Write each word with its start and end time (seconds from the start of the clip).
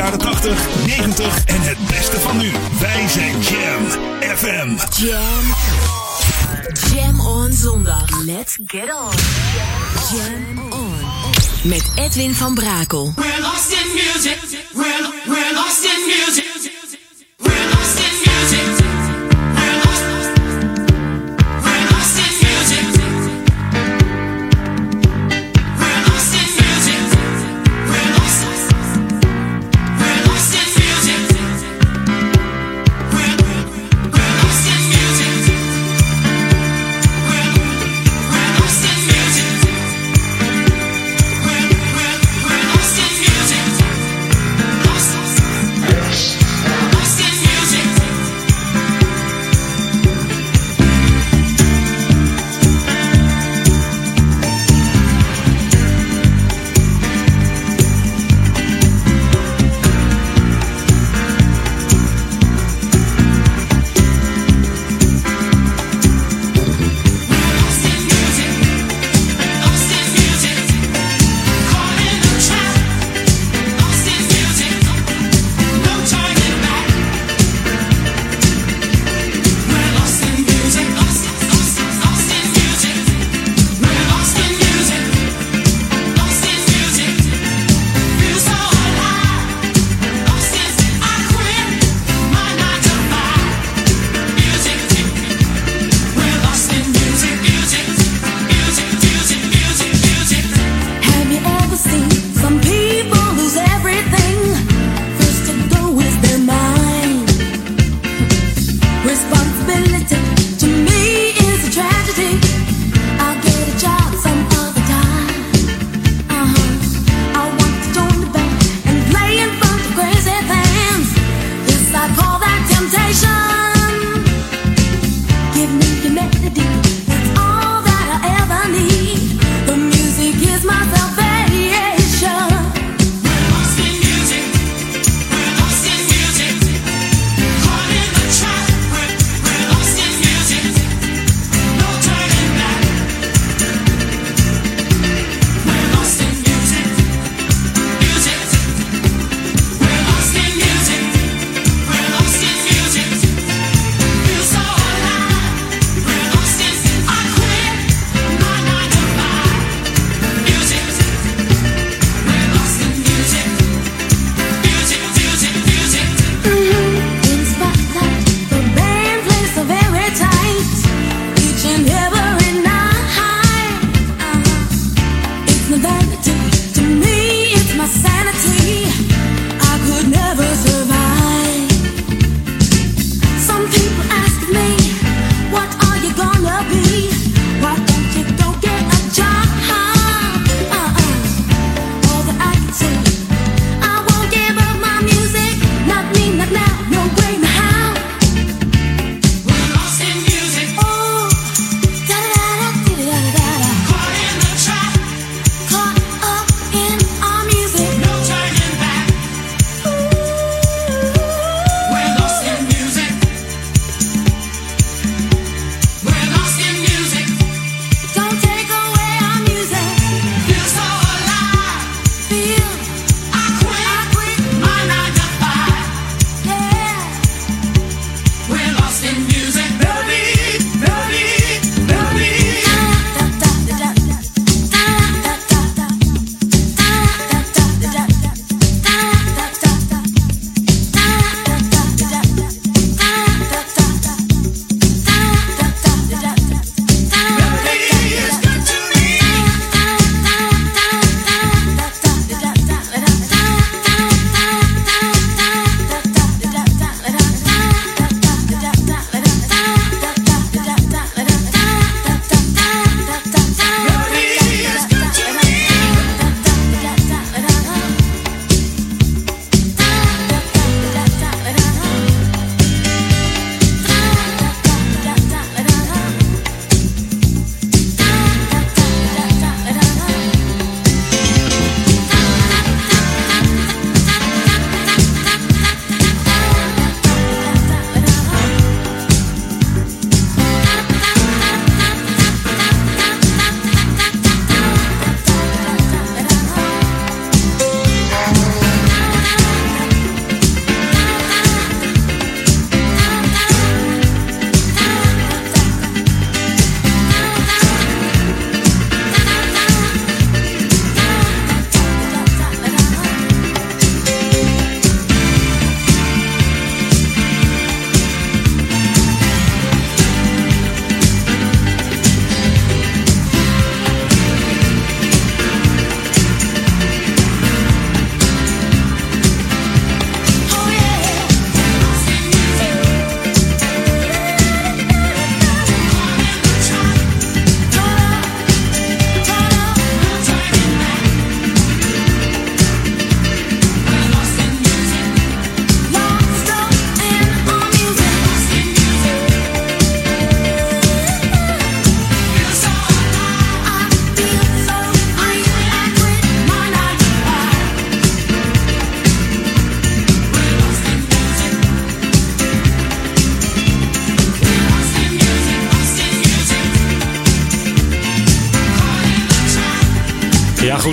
jaren 0.00 0.18
80, 0.18 0.68
90 0.86 1.44
en 1.44 1.60
het 1.60 1.78
beste 1.86 2.20
van 2.20 2.36
nu. 2.36 2.50
Wij 2.80 3.08
zijn 3.08 3.40
Jam 3.40 3.84
FM. 4.36 4.76
Jam. 5.02 5.54
Jam 6.94 7.20
on 7.20 7.52
zondag. 7.52 8.24
Let's 8.24 8.58
get 8.64 8.82
on. 8.82 9.12
Jam 10.16 10.72
on. 10.72 10.94
Met 11.62 11.90
Edwin 11.94 12.34
van 12.34 12.54
Brakel. 12.54 13.12
We're 13.16 13.40
lost 13.40 13.70
in 13.70 13.92
music. 13.92 14.38
We're, 14.72 15.10
we're 15.26 15.52
lost 15.54 15.84
in 15.84 16.06
music. 16.06 16.69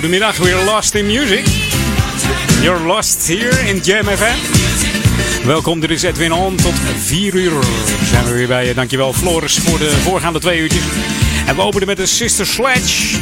Goedemiddag. 0.08 0.36
We're 0.36 0.64
lost 0.64 0.94
in 0.94 1.06
music. 1.06 1.46
You're 2.62 2.86
lost 2.86 3.26
here 3.26 3.68
in 3.68 3.78
Jam 3.78 4.04
FM. 4.04 5.46
Welkom, 5.46 5.80
dit 5.80 5.90
is 5.90 6.02
Edwin 6.02 6.32
On. 6.32 6.56
Tot 6.56 6.72
4 6.98 7.34
uur 7.34 7.52
zijn 8.10 8.24
we 8.24 8.32
weer 8.32 8.46
bij 8.46 8.66
je. 8.66 8.74
Dankjewel 8.74 9.12
Floris 9.12 9.58
voor 9.58 9.78
de 9.78 9.90
voorgaande 9.90 10.38
twee 10.38 10.58
uurtjes. 10.58 10.82
En 11.46 11.56
we 11.56 11.62
openen 11.62 11.86
met 11.86 11.96
de 11.96 12.06
Sister 12.06 12.46
Sledge. 12.46 13.16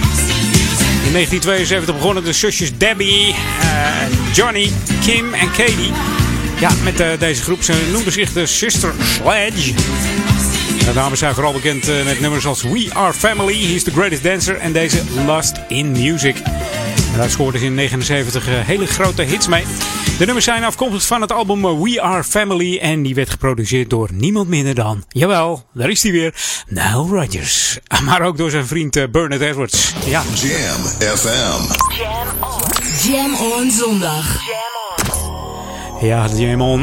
In 1.04 1.12
1972 1.12 1.94
begonnen 1.94 2.24
de 2.24 2.32
zusjes 2.32 2.78
Debbie, 2.78 3.34
eh, 3.60 4.34
Johnny, 4.34 4.70
Kim 5.04 5.34
en 5.34 5.50
Katie. 5.50 5.92
Ja, 6.60 6.70
met 6.84 7.00
eh, 7.00 7.08
deze 7.18 7.42
groep. 7.42 7.62
Ze 7.62 7.88
noemden 7.92 8.12
zich 8.12 8.32
de 8.32 8.46
Sister 8.46 8.92
Sledge. 9.02 9.74
De 10.86 10.92
dames 10.92 11.18
zijn 11.18 11.34
vooral 11.34 11.52
bekend 11.52 11.88
eh, 11.88 12.04
met 12.04 12.20
nummers 12.20 12.46
als 12.46 12.62
We 12.62 12.88
Are 12.92 13.12
Family, 13.12 13.66
He's 13.66 13.82
the 13.82 13.90
Greatest 13.90 14.22
Dancer 14.22 14.56
en 14.56 14.72
deze 14.72 15.02
Lost 15.26 15.60
in 15.68 15.92
Music. 15.92 16.36
En 17.16 17.22
daar 17.22 17.30
scoorden 17.30 17.60
ze 17.60 17.66
in 17.66 17.74
79 17.74 18.48
eh, 18.48 18.54
hele 18.58 18.86
grote 18.86 19.22
hits 19.22 19.48
mee. 19.48 19.64
De 20.18 20.24
nummers 20.24 20.44
zijn 20.44 20.64
afkomstig 20.64 21.06
van 21.06 21.20
het 21.20 21.32
album 21.32 21.64
eh, 21.64 21.80
We 21.80 22.00
Are 22.02 22.24
Family 22.24 22.78
en 22.78 23.02
die 23.02 23.14
werd 23.14 23.30
geproduceerd 23.30 23.90
door 23.90 24.08
niemand 24.12 24.48
minder 24.48 24.74
dan, 24.74 25.04
jawel, 25.08 25.64
daar 25.74 25.90
is 25.90 26.02
hij 26.02 26.12
weer, 26.12 26.34
Nile 26.68 27.20
Rodgers. 27.20 27.78
Maar 28.04 28.22
ook 28.22 28.36
door 28.36 28.50
zijn 28.50 28.66
vriend 28.66 28.96
eh, 28.96 29.08
Bernard 29.10 29.40
Edwards. 29.40 29.92
Ja, 30.04 30.22
Jam 30.34 30.82
FM. 31.16 31.62
Jam 33.08 33.34
on 33.34 33.70
zondag. 33.70 34.40
Ja, 34.46 34.46
de 34.46 34.50
Jam 34.50 34.74
On. 34.74 34.85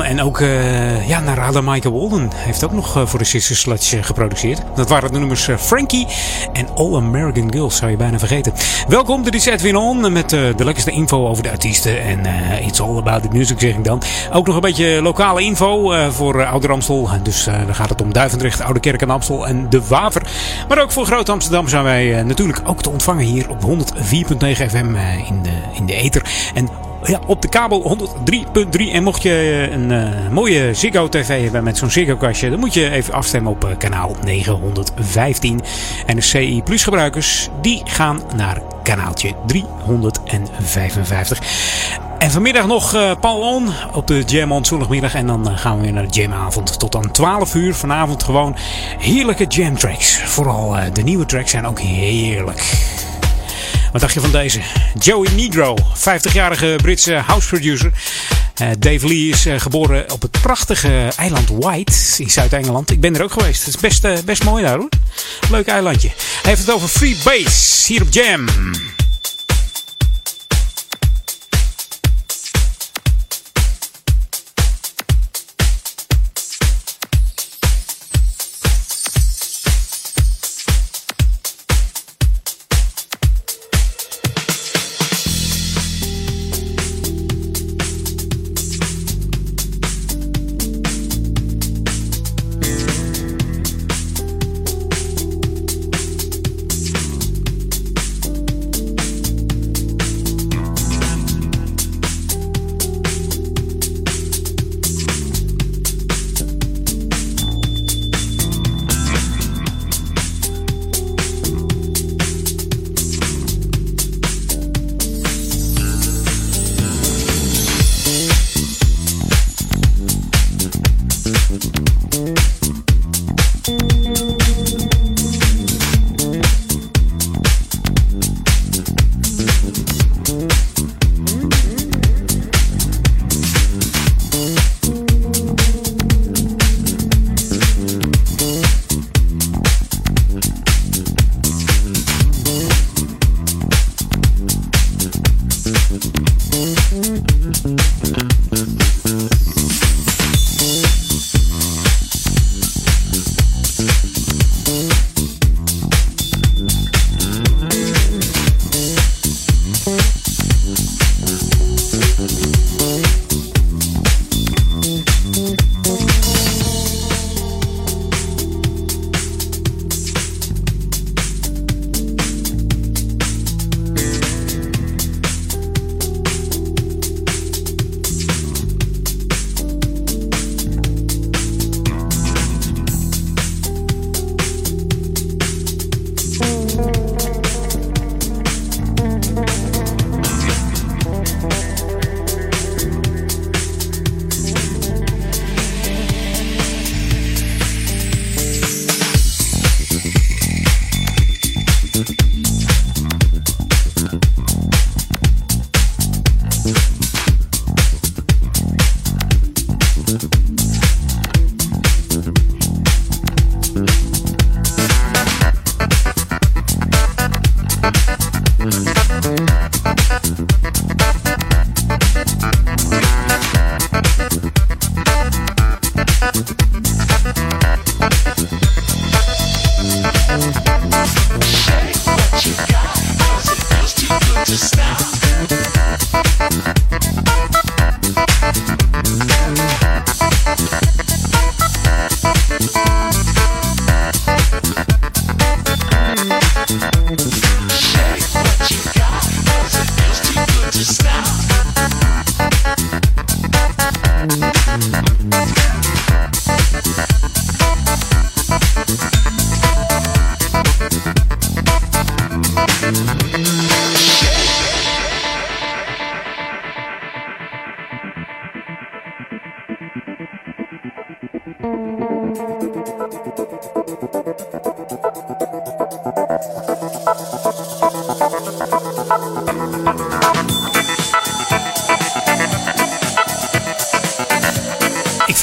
En 0.02 0.22
ook 0.22 0.40
uh, 0.40 1.08
ja, 1.08 1.20
Narada 1.20 1.62
Michael 1.62 1.94
Walden 1.94 2.30
heeft 2.34 2.64
ook 2.64 2.72
nog 2.72 2.98
uh, 2.98 3.06
voor 3.06 3.20
de 3.20 3.26
Sister 3.26 3.56
Sledge 3.56 4.04
geproduceerd. 4.04 4.62
Dat 4.76 4.90
waren 4.90 5.12
de 5.12 5.20
nummers 5.20 5.50
Frankie 5.58 6.08
en 6.54 6.68
All 6.76 6.96
American 6.96 7.52
Girls, 7.52 7.78
zou 7.78 7.92
je 7.92 7.98
bijna 7.98 8.20
vergeten. 8.20 8.54
Welkom, 8.88 9.24
dit 9.24 9.36
is 9.36 9.46
Edwin 9.46 9.76
On 9.76 10.12
met 10.12 10.30
de 10.30 10.54
lekkerste 10.58 10.92
info 10.92 11.28
over 11.28 11.44
de 11.44 11.52
artiesten. 11.52 12.02
En 12.02 12.20
it's 12.64 12.80
all 12.80 12.98
about 12.98 13.22
the 13.22 13.28
music, 13.32 13.60
zeg 13.60 13.76
ik 13.76 13.84
dan. 13.84 14.02
Ook 14.32 14.46
nog 14.46 14.56
een 14.56 14.62
beetje 14.62 15.02
lokale 15.02 15.42
info 15.42 15.94
voor 16.12 16.46
Ouder 16.46 16.72
Amstel. 16.72 17.10
Dus 17.24 17.44
dan 17.44 17.76
gaat 17.76 17.90
het 17.90 18.02
om 18.02 18.14
Duivendrecht, 18.14 18.62
Oude 18.62 18.80
Kerk 18.80 19.02
en 19.02 19.10
Amstel 19.10 19.48
en 19.48 19.70
De 19.70 19.88
Waver. 19.88 20.22
Maar 20.68 20.82
ook 20.82 20.92
voor 20.92 21.06
Groot 21.06 21.30
Amsterdam 21.30 21.68
zijn 21.68 21.84
wij 21.84 22.24
natuurlijk 22.24 22.62
ook 22.66 22.82
te 22.82 22.90
ontvangen 22.90 23.26
hier 23.26 23.50
op 23.50 23.62
104.9 23.62 23.68
FM 24.50 24.96
in, 25.28 25.44
de, 25.44 25.52
in 25.74 25.86
de 25.86 25.94
ether. 25.94 26.26
En 26.54 26.70
ja, 27.04 27.20
op 27.28 27.42
de 27.42 27.48
kabel 27.48 27.98
103.3. 27.98 28.92
En 28.92 29.04
mocht 29.04 29.22
je 29.22 29.68
een 29.72 29.92
uh, 29.92 30.30
mooie 30.32 30.74
Ziggo 30.74 31.10
TV 31.10 31.44
hebben 31.44 31.64
met 31.64 31.78
zo'n 31.78 31.90
Ziggo 31.90 32.16
kastje, 32.16 32.50
dan 32.50 32.60
moet 32.60 32.74
je 32.74 32.90
even 32.90 33.14
afstemmen 33.14 33.52
op 33.52 33.66
uh, 33.66 33.70
kanaal 33.78 34.16
915. 34.24 35.62
En 36.06 36.16
de 36.16 36.22
CI 36.22 36.62
Plus 36.64 36.84
gebruikers, 36.84 37.50
die 37.62 37.82
gaan 37.86 38.22
naar 38.36 38.62
kanaaltje 38.84 39.34
355. 39.46 41.40
En 42.18 42.32
vanmiddag 42.32 42.68
nog 42.68 42.96
uh, 42.96 43.12
Paul 43.20 43.40
On 43.40 43.70
op 43.94 44.08
de 44.08 44.24
Jam 44.26 44.52
On 44.52 44.66
zondagmiddag. 44.66 45.16
En 45.16 45.28
dan 45.28 45.58
gaan 45.58 45.78
we 45.78 45.84
weer 45.84 45.94
naar 45.94 46.08
de 46.08 46.22
Jamavond 46.22 46.80
tot 46.80 46.96
aan 46.96 47.12
12 47.12 47.56
uur. 47.56 47.76
Vanavond 47.76 48.24
gewoon 48.24 48.56
heerlijke 49.00 49.46
jam 49.46 49.78
tracks. 49.78 50.20
Vooral 50.20 50.76
de 50.94 51.02
nieuwe 51.02 51.26
tracks 51.26 51.52
zijn 51.52 51.68
ook 51.68 51.80
heerlijk. 51.80 52.64
Wat 53.94 54.02
dacht 54.02 54.14
je 54.14 54.20
van 54.20 54.32
deze? 54.32 54.60
Joey 55.00 55.30
Negro, 55.36 55.78
50-jarige 55.98 56.76
Britse 56.82 57.14
house 57.14 57.48
producer. 57.48 57.92
Uh, 58.62 58.68
Dave 58.80 59.08
Lee 59.08 59.30
is 59.30 59.46
uh, 59.46 59.60
geboren 59.60 60.12
op 60.12 60.22
het 60.22 60.32
prachtige 60.32 61.12
eiland 61.18 61.50
White 61.50 61.94
in 62.18 62.30
Zuid-Engeland. 62.30 62.92
Ik 62.92 63.02
ben 63.02 63.16
er 63.16 63.24
ook 63.24 63.32
geweest. 63.32 63.66
Het 63.66 63.76
is 63.76 63.82
best, 63.82 64.06
uh, 64.06 64.18
best 64.26 64.44
mooi 64.44 64.64
daar 64.64 64.78
hoor. 64.78 64.90
Leuk 65.50 65.68
eilandje. 65.68 66.08
Hij 66.08 66.52
heeft 66.52 66.60
het 66.66 66.72
over 66.72 66.88
free 66.88 67.18
bass 67.24 67.88
hier 67.88 68.02
op 68.02 68.08
Jam. 68.12 68.46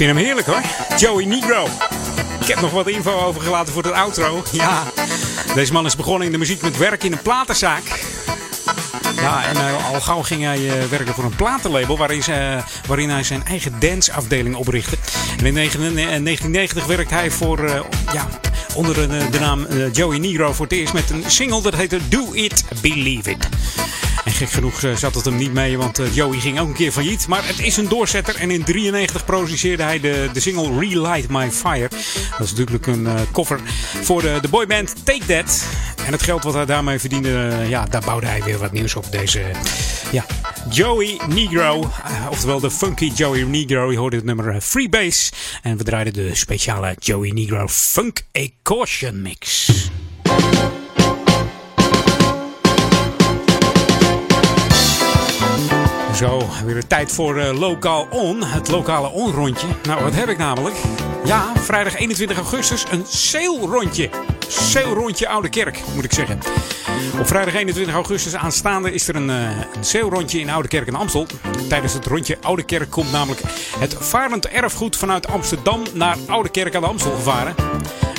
Vind 0.07 0.16
hem 0.16 0.25
heerlijk 0.26 0.47
hoor. 0.47 0.62
Joey 0.99 1.25
Negro. 1.25 1.69
Ik 2.40 2.47
heb 2.47 2.61
nog 2.61 2.71
wat 2.71 2.88
info 2.88 3.21
overgelaten 3.21 3.73
voor 3.73 3.83
de 3.83 3.92
outro. 3.92 4.42
Ja, 4.52 4.83
deze 5.54 5.73
man 5.73 5.87
is 5.87 5.97
begonnen 5.97 6.26
in 6.26 6.33
de 6.33 6.38
muziek 6.38 6.62
met 6.62 6.76
werk 6.76 7.04
in 7.04 7.12
een 7.12 7.23
platenzaak. 7.23 7.83
Ja, 9.16 9.45
en 9.45 9.57
eh, 9.57 9.92
al 9.92 10.00
gauw 10.00 10.23
ging 10.23 10.42
hij 10.42 10.69
eh, 10.69 10.85
werken 10.85 11.14
voor 11.14 11.25
een 11.25 11.37
platenlabel 11.37 11.97
waarin, 11.97 12.23
ze, 12.23 12.59
waarin 12.87 13.11
hij 13.11 13.23
zijn 13.23 13.45
eigen 13.45 13.75
danceafdeling 13.78 14.54
oprichtte. 14.54 14.97
En 15.38 15.47
in 15.47 15.54
1990 15.54 16.87
werkte 16.87 17.14
hij 17.14 17.30
voor, 17.30 17.87
ja, 18.12 18.28
onder 18.75 18.95
de, 18.95 19.28
de 19.30 19.38
naam 19.38 19.66
Joey 19.92 20.19
Negro 20.19 20.52
voor 20.52 20.66
het 20.66 20.75
eerst 20.75 20.92
met 20.92 21.11
een 21.11 21.25
single 21.26 21.62
dat 21.62 21.75
heette 21.75 22.09
Do 22.09 22.33
It, 22.33 22.64
Believe 22.80 23.30
It. 23.30 23.49
Gek 24.41 24.51
genoeg 24.51 24.83
eh, 24.83 24.97
zat 24.97 25.15
het 25.15 25.25
hem 25.25 25.37
niet 25.37 25.53
mee, 25.53 25.79
want 25.79 25.99
eh, 25.99 26.15
Joey 26.15 26.39
ging 26.39 26.61
ook 26.61 26.69
een 26.69 26.75
keer 26.75 26.93
failliet. 26.93 27.29
Maar 27.29 27.47
het 27.47 27.59
is 27.59 27.77
een 27.77 27.89
doorzetter 27.89 28.37
en 28.37 28.51
in 28.51 28.65
93 28.65 29.25
produceerde 29.25 29.83
hij 29.83 30.01
de, 30.01 30.29
de 30.33 30.41
single 30.41 30.79
Relight 30.79 31.29
My 31.29 31.51
Fire. 31.51 31.89
Dat 32.39 32.47
is 32.47 32.51
natuurlijk 32.51 32.87
een 32.87 33.07
eh, 33.07 33.21
cover 33.33 33.61
voor 34.03 34.23
de, 34.23 34.39
de 34.43 34.49
boyband 34.49 34.95
Take 35.05 35.27
That. 35.27 35.65
En 36.07 36.13
het 36.13 36.23
geld 36.23 36.43
wat 36.43 36.55
hij 36.55 36.65
daarmee 36.67 36.99
verdiende, 36.99 37.65
ja, 37.69 37.85
daar 37.85 38.03
bouwde 38.05 38.27
hij 38.27 38.43
weer 38.43 38.59
wat 38.59 38.73
nieuws 38.73 38.97
op. 38.97 39.13
Deze, 39.13 39.43
ja, 40.13 40.25
Joey 40.71 41.21
Negro, 41.29 41.91
oftewel 42.31 42.61
de 42.61 42.71
funky 42.71 43.13
Joey 43.15 43.43
Negro. 43.43 43.93
Je 43.93 43.99
hoorde 43.99 44.17
het 44.17 44.25
nummer 44.25 44.61
Freebase. 44.61 45.33
En 45.63 45.77
we 45.77 45.85
draaiden 45.85 46.13
de 46.13 46.35
speciale 46.35 46.97
Joey 46.99 47.31
Negro 47.31 47.69
Funk 47.69 48.21
A 48.39 48.47
Caution 48.63 49.23
Mix. 49.23 49.70
Zo, 56.21 56.43
weer 56.65 56.87
tijd 56.87 57.12
voor 57.12 57.39
eh, 57.39 57.59
Lokaal 57.59 58.07
On, 58.11 58.45
het 58.45 58.69
lokale 58.69 59.11
on-rondje. 59.11 59.67
Nou, 59.83 60.03
wat 60.03 60.15
heb 60.15 60.29
ik 60.29 60.39
namelijk? 60.39 60.77
Ja, 61.25 61.53
vrijdag 61.57 61.97
21 61.97 62.37
augustus 62.37 62.85
een 62.91 63.05
sailrondje. 63.07 64.11
Sailrondje 64.49 65.29
Oude 65.29 65.49
Kerk, 65.49 65.81
moet 65.95 66.05
ik 66.05 66.12
zeggen. 66.12 66.39
Op 67.19 67.27
vrijdag 67.27 67.55
21 67.55 67.95
augustus 67.95 68.35
aanstaande 68.35 68.93
is 68.93 69.09
er 69.09 69.17
een, 69.17 69.31
eh, 69.31 69.59
een 69.75 69.85
sailrondje 69.85 70.41
in 70.41 70.50
Oude 70.50 70.69
Kerk 70.69 70.87
in 70.87 70.95
Amstel. 70.95 71.27
Tijdens 71.69 71.93
het 71.93 72.07
rondje 72.07 72.39
Oude 72.41 72.62
Kerk 72.62 72.91
komt 72.91 73.12
namelijk 73.12 73.41
het 73.79 73.97
varend 73.99 74.49
erfgoed 74.49 74.97
vanuit 74.97 75.29
Amsterdam 75.29 75.83
naar 75.93 76.17
Oude 76.27 76.49
Kerk 76.49 76.75
aan 76.75 76.83
de 76.83 76.89
Amstel 76.89 77.15
gevaren. 77.15 77.55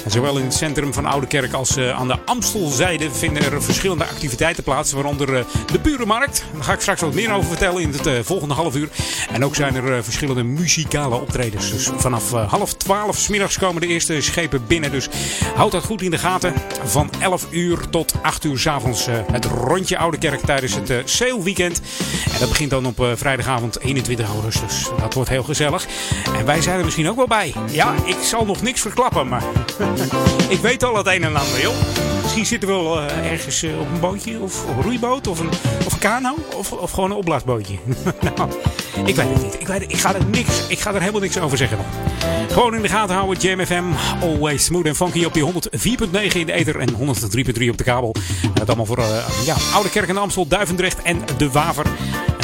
Zowel 0.07 0.37
in 0.37 0.43
het 0.43 0.53
centrum 0.53 0.93
van 0.93 1.05
Oude 1.05 1.27
Kerk 1.27 1.53
als 1.53 1.75
eh, 1.75 1.99
aan 1.99 2.07
de 2.07 2.17
Amstelzijde 2.25 3.11
vinden 3.11 3.43
er 3.43 3.63
verschillende 3.63 4.05
activiteiten 4.05 4.63
plaats. 4.63 4.91
Waaronder 4.91 5.35
eh, 5.35 5.43
de 5.71 5.79
Burenmarkt. 5.79 6.43
Daar 6.53 6.63
ga 6.63 6.73
ik 6.73 6.79
straks 6.79 7.01
wat 7.01 7.13
meer 7.13 7.31
over 7.31 7.47
vertellen 7.49 7.81
in 7.81 7.91
het 7.91 8.07
eh, 8.07 8.13
volgende 8.21 8.53
half 8.53 8.75
uur. 8.75 8.89
En 9.31 9.45
ook 9.45 9.55
zijn 9.55 9.75
er 9.75 10.03
verschillende 10.03 10.43
muzikale 10.43 11.15
optredens. 11.15 11.71
Dus 11.71 11.89
vanaf 11.95 12.31
half 12.31 12.73
twaalf 12.73 13.17
's 13.17 13.27
middags 13.27 13.57
komen 13.57 13.81
de 13.81 13.87
eerste 13.87 14.21
schepen 14.21 14.67
binnen. 14.67 14.91
Dus 14.91 15.09
houd 15.55 15.71
dat 15.71 15.83
goed 15.83 16.01
in 16.01 16.11
de 16.11 16.17
gaten. 16.17 16.53
Van 16.83 17.09
11 17.19 17.47
uur 17.49 17.89
tot 17.89 18.13
8 18.21 18.43
uur 18.43 18.59
's 18.59 18.67
avonds 18.67 19.07
eh, 19.07 19.15
het 19.31 19.45
rondje 19.45 19.97
Oude 19.97 20.17
Kerk 20.17 20.39
tijdens 20.39 20.75
het 20.75 20.89
eh 20.89 20.97
Sail 21.05 21.43
Weekend. 21.43 21.81
En 22.33 22.39
dat 22.39 22.49
begint 22.49 22.69
dan 22.69 22.85
op 22.85 23.07
vrijdagavond 23.15 23.79
21 23.79 24.27
augustus. 24.27 24.89
Dat 24.99 25.13
wordt 25.13 25.29
heel 25.29 25.43
gezellig. 25.43 25.87
En 26.37 26.45
wij 26.45 26.61
zijn 26.61 26.77
er 26.77 26.83
misschien 26.85 27.09
ook 27.09 27.15
wel 27.15 27.27
bij. 27.27 27.53
Ja, 27.71 27.93
ik 28.05 28.17
zal 28.23 28.45
nog 28.45 28.61
niks 28.61 28.81
verklappen, 28.81 29.27
maar 29.27 29.43
ik 30.49 30.59
weet 30.59 30.83
al 30.83 30.97
het 30.97 31.07
een 31.07 31.23
en 31.23 31.35
ander, 31.35 31.61
joh. 31.61 31.75
Misschien 32.21 32.45
zitten 32.45 32.69
we 32.69 32.75
wel 32.75 33.01
eh, 33.01 33.31
ergens 33.31 33.63
eh, 33.63 33.79
op 33.79 33.87
een 33.93 33.99
bootje 33.99 34.39
of 34.39 34.67
een 34.67 34.81
roeiboot 34.81 35.27
of 35.27 35.39
een, 35.39 35.49
of 35.85 35.99
kano 35.99 36.35
of, 36.55 36.71
of 36.71 36.91
gewoon 36.91 37.11
een 37.11 37.17
opblaasbootje. 37.17 37.77
nou, 38.35 38.49
ik 39.05 39.15
weet 39.15 39.29
het 39.33 39.43
niet. 39.43 39.59
Ik, 39.59 39.67
weet, 39.67 39.81
ik, 39.81 39.97
ga 39.97 40.15
er 40.15 40.25
niks, 40.25 40.67
ik 40.67 40.79
ga 40.79 40.93
er 40.93 40.99
helemaal 40.99 41.21
niks 41.21 41.39
over 41.39 41.57
zeggen. 41.57 41.77
Gewoon 42.49 42.75
in 42.75 42.81
de 42.81 42.87
gaten 42.87 43.15
houden, 43.15 43.39
Jam 43.39 43.65
FM. 43.65 43.83
Always 44.21 44.63
smooth 44.63 44.85
en 44.85 44.95
funky 44.95 45.23
op 45.23 45.33
die 45.33 45.43
104.9 45.45 46.37
in 46.37 46.45
de 46.45 46.51
ether 46.51 46.79
en 46.79 46.89
103.3 46.89 47.69
op 47.69 47.77
de 47.77 47.83
kabel. 47.83 48.15
En 48.41 48.51
dat 48.53 48.67
allemaal 48.67 48.85
voor 48.85 48.97
eh, 48.97 49.45
ja, 49.45 49.55
Oude 49.73 49.89
Kerk 49.89 50.09
en 50.09 50.17
Amstel, 50.17 50.47
Duivendrecht 50.47 51.01
en 51.01 51.21
De 51.37 51.51
Waver. 51.51 51.85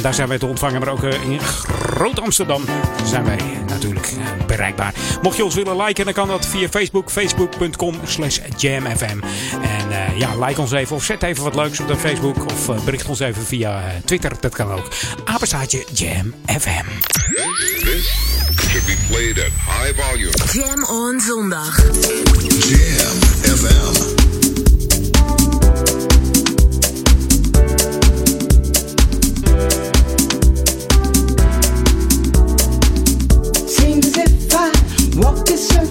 Daar 0.08 0.16
zijn 0.16 0.28
wij 0.28 0.38
te 0.38 0.46
ontvangen, 0.46 0.80
maar 0.80 0.90
ook 0.90 1.04
eh, 1.04 1.22
in 1.30 1.40
Groot 1.40 2.20
Amsterdam 2.20 2.64
zijn 3.06 3.26
wij 3.26 3.40
natuurlijk 3.68 4.06
eh, 4.08 4.46
bereikbaar. 4.46 4.94
Mocht 5.22 5.38
je 5.38 5.44
ons 5.44 5.56
willen 5.56 5.78
liken, 5.78 6.06
dan 6.06 6.14
kan 6.14 6.28
dat 6.28 6.46
via 6.46 6.70
Facebook, 6.70 7.12
facebook.com 7.12 7.96
slash 8.06 8.40
jamfm. 8.58 9.20
En 9.62 9.92
eh, 9.92 10.20
ja, 10.20 10.46
like 10.46 10.62
ons 10.62 10.72
even 10.72 10.96
of 10.96 11.04
zet 11.04 11.24
even 11.24 11.44
wat 11.44 11.56
leuks 11.56 11.80
op 11.80 11.88
de 11.88 11.96
Facebook 11.96 12.46
of 12.46 12.84
bericht 12.86 13.08
ons 13.08 13.20
even 13.20 13.46
via 13.46 13.82
eh, 13.82 13.86
Twitter, 14.06 14.32
dat 14.40 14.56
kan 14.56 14.72
ook. 14.72 14.88
Apenstaartje 15.26 15.86
Jam 15.94 16.34
FM. 16.46 16.86
This 17.80 18.06
should 18.60 18.86
be 18.86 18.98
played 19.08 19.40
at 19.40 19.52
high 19.82 20.02
volume. 20.02 20.32
Jam 20.52 20.84
on 20.84 21.20
zondag. 21.20 21.76
Jam 22.70 23.20
FM. 23.56 24.17
Still 35.58 35.88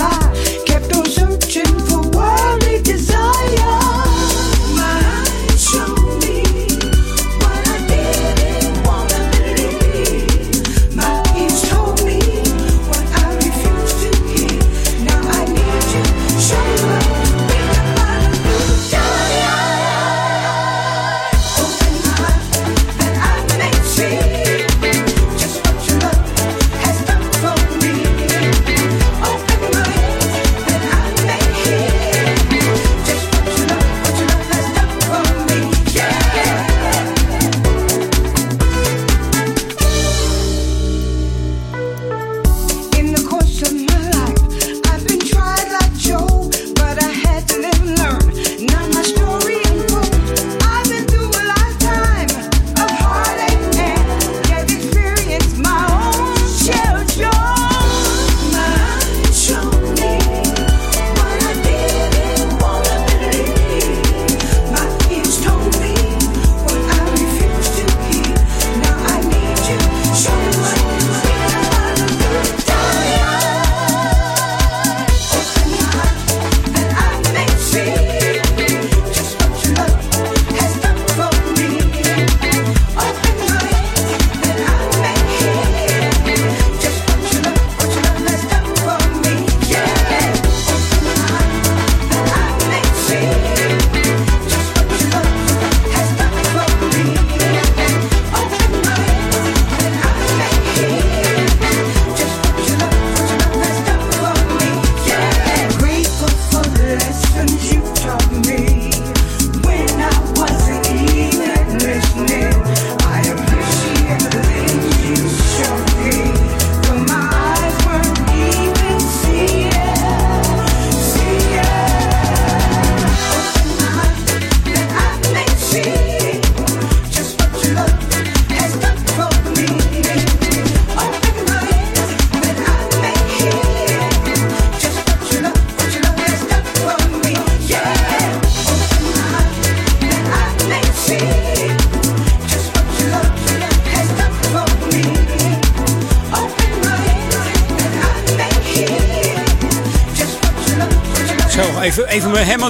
I 0.00 0.15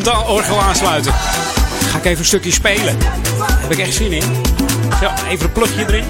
Hammond-orgel 0.07 0.61
aansluiten. 0.63 1.13
Ga 1.91 1.99
ik 1.99 2.05
even 2.05 2.19
een 2.19 2.25
stukje 2.25 2.53
spelen. 2.53 2.99
Daar 3.39 3.59
heb 3.61 3.73
ik 3.73 3.79
echt 3.79 3.95
zin 3.95 4.13
in. 4.13 4.23
Zo, 5.01 5.11
even 5.29 5.45
een 5.47 5.53
plugje 5.53 5.87
erin. 5.87 6.05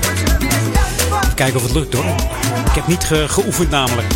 Even 1.22 1.34
kijken 1.34 1.56
of 1.56 1.62
het 1.62 1.72
lukt 1.72 1.94
hoor. 1.94 2.04
Ik 2.66 2.72
heb 2.74 2.86
niet 2.86 3.04
ge- 3.04 3.28
geoefend 3.28 3.70
namelijk. 3.70 4.06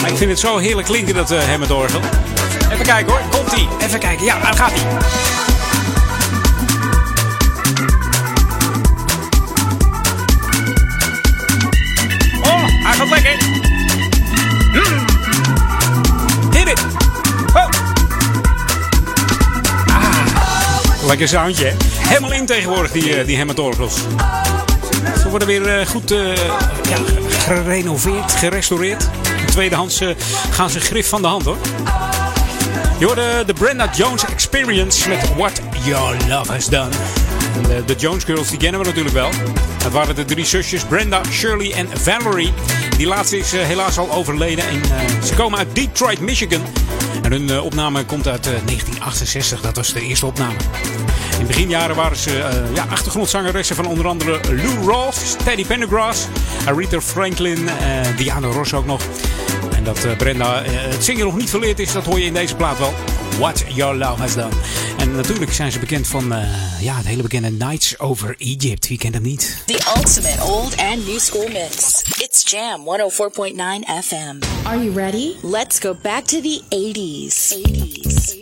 Maar 0.00 0.10
ik 0.10 0.16
vind 0.16 0.30
het 0.30 0.38
zo 0.40 0.58
heerlijk 0.58 0.86
klinken, 0.86 1.14
dat 1.14 1.30
uh, 1.32 1.42
Hammond-orgel. 1.42 2.00
Even 2.72 2.84
kijken 2.84 3.12
hoor, 3.12 3.20
komt 3.30 3.52
ie. 3.52 3.68
Even 3.80 3.98
kijken, 3.98 4.24
ja, 4.24 4.38
daar 4.40 4.54
gaat 4.54 4.70
hij. 4.74 4.80
Lekker 21.18 21.28
soundje? 21.28 21.72
Helemaal 21.98 22.32
in 22.32 22.46
tegenwoordig, 22.46 22.92
die, 22.92 23.16
eh, 23.16 23.26
die 23.26 23.36
Hammond-orgels. 23.36 23.94
Ze 25.22 25.28
worden 25.28 25.48
weer 25.48 25.78
eh, 25.78 25.86
goed 25.86 26.10
eh, 26.10 26.36
ja, 26.88 26.96
gerenoveerd, 27.28 28.32
gerestaureerd. 28.32 29.08
Tweedehands 29.46 30.00
eh, 30.00 30.08
gaan 30.50 30.70
ze 30.70 30.80
grif 30.80 31.08
van 31.08 31.22
de 31.22 31.28
hand, 31.28 31.44
hoor. 31.44 31.56
Je 32.98 33.04
hoorde 33.04 33.42
de 33.46 33.52
Brenda 33.52 33.90
Jones 33.94 34.24
Experience 34.24 35.08
met 35.08 35.34
What 35.36 35.60
Your 35.84 36.16
Love 36.28 36.52
Has 36.52 36.66
Done. 36.66 36.90
De, 37.86 37.94
Jones 37.94 38.24
Girls, 38.24 38.48
die 38.48 38.58
kennen 38.58 38.80
we 38.80 38.86
natuurlijk 38.86 39.14
wel. 39.14 39.30
Dat 39.82 39.92
waren 39.92 40.14
de 40.14 40.24
drie 40.24 40.44
zusjes 40.44 40.84
Brenda, 40.84 41.20
Shirley 41.30 41.72
en 41.72 41.88
Valerie. 41.92 42.52
Die 42.96 43.06
laatste 43.06 43.38
is 43.38 43.52
helaas 43.52 43.98
al 43.98 44.12
overleden. 44.12 44.64
En 44.68 44.80
ze 45.24 45.34
komen 45.34 45.58
uit 45.58 45.74
Detroit, 45.74 46.20
Michigan. 46.20 46.62
Hun 47.32 47.50
eh, 47.50 47.64
opname 47.64 48.04
komt 48.04 48.28
uit 48.28 48.46
eh, 48.46 48.52
1968. 48.52 49.60
Dat 49.60 49.76
was 49.76 49.92
de 49.92 50.00
eerste 50.00 50.26
opname. 50.26 50.56
In 51.38 51.46
beginjaren 51.46 51.96
waren 51.96 52.16
ze 52.16 52.42
eh, 52.42 52.74
ja, 52.74 52.86
achtergrondzangeressen 52.90 53.76
van 53.76 53.86
onder 53.86 54.06
andere 54.06 54.40
Lou 54.50 54.90
Rawls, 54.90 55.36
Teddy 55.44 55.66
Pendergrass, 55.66 56.26
Aretha 56.66 57.00
Franklin, 57.00 57.68
eh, 57.68 58.16
Diana 58.16 58.46
Ross 58.46 58.74
ook 58.74 58.86
nog. 58.86 59.02
En 59.76 59.84
dat 59.84 60.04
eh, 60.04 60.16
Brenda 60.16 60.62
eh, 60.62 60.72
het 60.72 61.04
zingen 61.04 61.24
nog 61.24 61.36
niet 61.36 61.50
verleerd 61.50 61.78
is, 61.78 61.92
dat 61.92 62.04
hoor 62.04 62.18
je 62.18 62.24
in 62.24 62.34
deze 62.34 62.56
plaat 62.56 62.78
wel. 62.78 62.94
What 63.38 63.64
Your 63.74 63.94
Love 63.94 64.20
Has 64.20 64.34
Done. 64.34 64.52
En 64.98 65.16
natuurlijk 65.16 65.52
zijn 65.52 65.72
ze 65.72 65.78
bekend 65.78 66.06
van 66.06 66.32
eh, 66.32 66.82
ja, 66.82 66.96
het 66.96 67.06
hele 67.06 67.22
bekende 67.22 67.50
Nights 67.50 67.98
Over 67.98 68.34
Egypt. 68.38 68.88
Wie 68.88 68.98
kent 68.98 69.14
hem 69.14 69.22
niet? 69.22 69.62
The 69.66 69.92
ultimate 69.96 70.42
old 70.42 70.76
and 70.76 71.06
new 71.06 71.18
school 71.18 71.48
mix. 71.48 72.02
It's 72.18 72.50
Jam 72.50 72.80
104.9 72.80 73.56
FM. 74.04 74.66
Are 74.66 74.84
you 74.84 74.92
ready? 74.94 75.34
Let's 75.42 75.78
go 75.78 75.94
back 76.02 76.24
to 76.24 76.40
the 76.40 76.60
80s. 76.68 77.54
80s. 77.54 78.41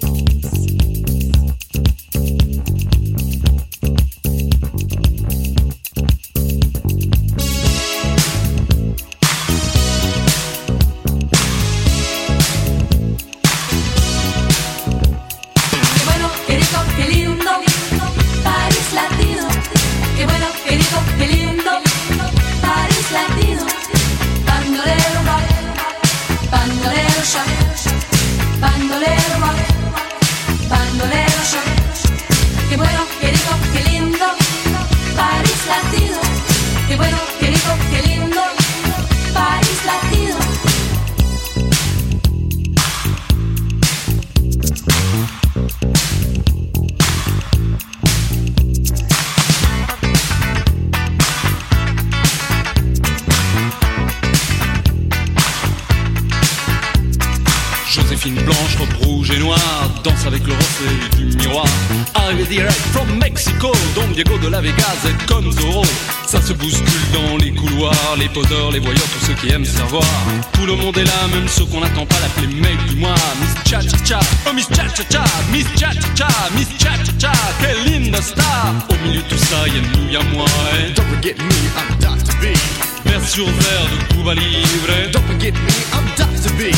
Les 68.17 68.29
poseurs, 68.29 68.71
les 68.73 68.79
voyeurs, 68.79 69.03
tous 69.13 69.27
ceux 69.27 69.35
qui 69.35 69.53
aiment 69.53 69.65
savoir. 69.65 70.05
Tout 70.53 70.67
le 70.67 70.75
monde 70.75 70.97
est 70.99 71.05
là, 71.05 71.29
même 71.33 71.49
ceux 71.49 71.65
qu'on 71.65 71.81
n'attend 71.81 72.07
pas 72.07 72.17
l'appeler 72.21 72.55
mec 72.55 72.77
du 72.89 72.97
mois. 72.97 73.15
Miss 73.41 73.71
Cha 73.71 73.81
Cha 73.81 74.05
Cha, 74.05 74.21
oh 74.49 74.53
Miss 74.53 74.69
Cha 74.69 74.89
Cha 74.89 75.05
Cha, 75.11 75.25
Miss 75.53 75.67
Cha 75.77 75.93
Cha 75.93 76.09
Cha, 76.17 76.29
Miss 76.57 76.69
Cha 76.79 76.93
Cha 77.05 77.13
Cha, 77.19 77.33
quelle 77.61 77.85
linda 77.85 78.21
star. 78.21 78.75
Au 78.89 79.07
milieu 79.07 79.23
de 79.23 79.29
tout 79.29 79.39
ça, 79.39 79.67
y'a 79.67 79.81
nous, 79.81 80.11
y'a 80.11 80.23
moi. 80.35 80.47
Et... 80.79 80.93
Don't 80.93 81.05
forget 81.07 81.37
me, 81.39 81.55
I'm 81.77 81.97
Dr. 82.01 82.35
B. 82.41 82.57
Verre 83.05 83.29
sur 83.29 83.47
verre 83.47 83.87
de 83.93 84.15
Cuba 84.15 84.35
Libre. 84.35 85.11
Don't 85.13 85.27
forget 85.27 85.53
me, 85.53 85.75
I'm 85.93 86.07
Dr. 86.17 86.53
B. 86.55 86.75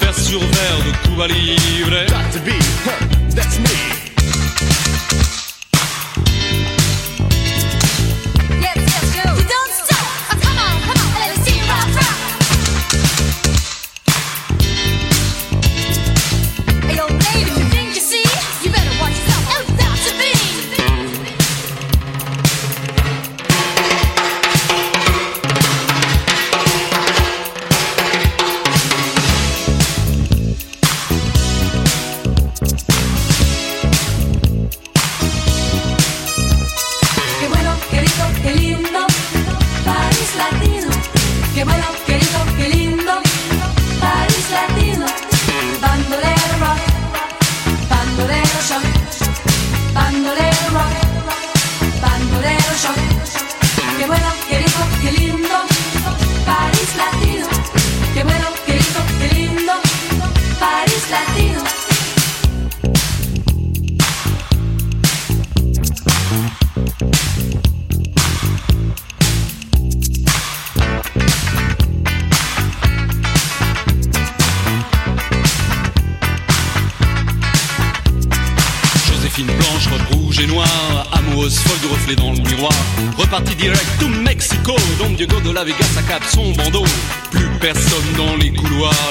Verre 0.00 0.14
sur 0.18 0.40
verre 0.40 0.78
de 0.86 1.08
Cuba 1.08 1.26
Libre. 1.26 2.06
Dr. 2.06 2.40
B, 2.44 2.50
huh, 2.84 3.34
that's 3.34 3.58
me. 3.58 4.05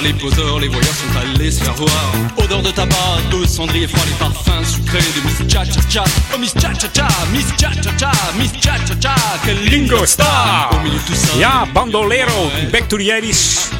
Les 0.06 0.14
poseurs, 0.14 0.60
les 0.60 0.68
voyeurs 0.68 0.94
sont 0.94 1.20
allés 1.20 1.52
se 1.52 1.64
faire 1.64 1.74
voir. 1.74 2.12
Odeur 2.38 2.62
de 2.62 2.70
tabac, 2.72 2.96
de 3.32 3.46
cendrier 3.46 3.88
froid, 3.88 4.04
les 4.06 4.14
parfums 4.14 4.64
sucrés 4.64 5.00
de 5.00 5.22
Miss 5.26 5.52
Cha 5.52 5.66
Cha 5.66 5.82
Cha. 5.90 6.04
Oh 6.34 6.38
Miss 6.38 6.54
Cha 6.54 6.74
Cha 6.74 6.88
Cha, 6.94 7.08
Miss 7.32 7.46
Cha 7.58 7.72
Cha 7.82 7.92
Cha, 7.98 8.12
Miss 8.38 8.52
Cha 8.62 8.76
Cha 8.86 8.96
Cha, 9.02 9.16
quel 9.44 9.64
Lingo 9.66 10.06
Star. 10.06 10.70
Au 10.74 10.80
milieu 10.84 11.00
de 11.00 11.04
tout 11.08 11.16
ça, 11.16 11.38
Ja, 11.40 11.66
Bandolero, 11.74 12.52
back 12.72 12.88
to 12.88 12.98
the 12.98 13.10
80s. 13.10 13.72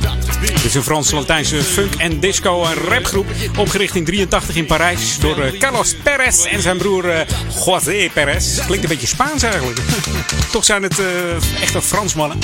Dit 0.46 0.66
is 0.66 0.76
een 0.76 0.84
Frans-Latijnse 0.84 1.64
funk- 1.64 1.96
en 1.96 2.20
disco- 2.20 2.64
en 2.64 2.74
rapgroep. 2.74 3.28
Opgericht 3.58 3.96
in 3.96 4.06
83 4.06 4.56
in 4.56 4.66
Parijs 4.66 5.20
door 5.20 5.40
eh, 5.40 5.60
Carlos 5.60 5.96
Perez 6.04 6.46
en 6.46 6.62
zijn 6.62 6.78
broer 6.78 7.10
eh, 7.10 7.28
José 7.66 8.10
Perez. 8.14 8.66
Klinkt 8.66 8.84
een 8.84 8.90
beetje 8.90 9.08
Spaans 9.08 9.44
eigenlijk. 9.44 9.80
Toch 10.52 10.66
zijn 10.66 10.84
het 10.84 11.00
eh, 11.00 11.62
echte 11.62 11.82
Fransmannen. 11.82 12.40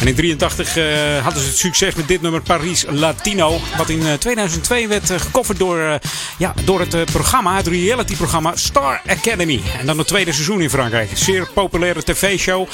En 0.00 0.06
in 0.06 0.14
83 0.14 0.76
eh, 0.76 0.84
hadden 1.22 1.42
ze 1.42 1.48
het 1.48 1.58
succes 1.58 1.94
met 1.94 2.08
dit 2.08 2.22
nummer 2.22 2.42
Paris 2.42 2.84
Latino. 2.88 3.60
Wat 3.76 3.88
in 3.88 4.06
eh, 4.06 4.12
2002 4.12 4.88
werd 4.88 5.10
uh, 5.10 5.18
gecoverd 5.18 5.58
door, 5.58 5.78
uh, 5.78 5.94
ja, 6.38 6.54
door 6.64 6.80
het 6.80 6.94
uh, 6.94 7.02
programma, 7.04 7.56
het 7.56 7.66
reality-programma 7.66 8.56
Star 8.56 9.00
Academy. 9.06 9.60
En 9.78 9.86
dan 9.86 9.98
het 9.98 10.06
tweede 10.06 10.32
seizoen 10.32 10.60
in 10.60 10.70
Frankrijk. 10.70 11.10
Zeer 11.14 11.48
populaire 11.54 12.02
tv-show. 12.02 12.68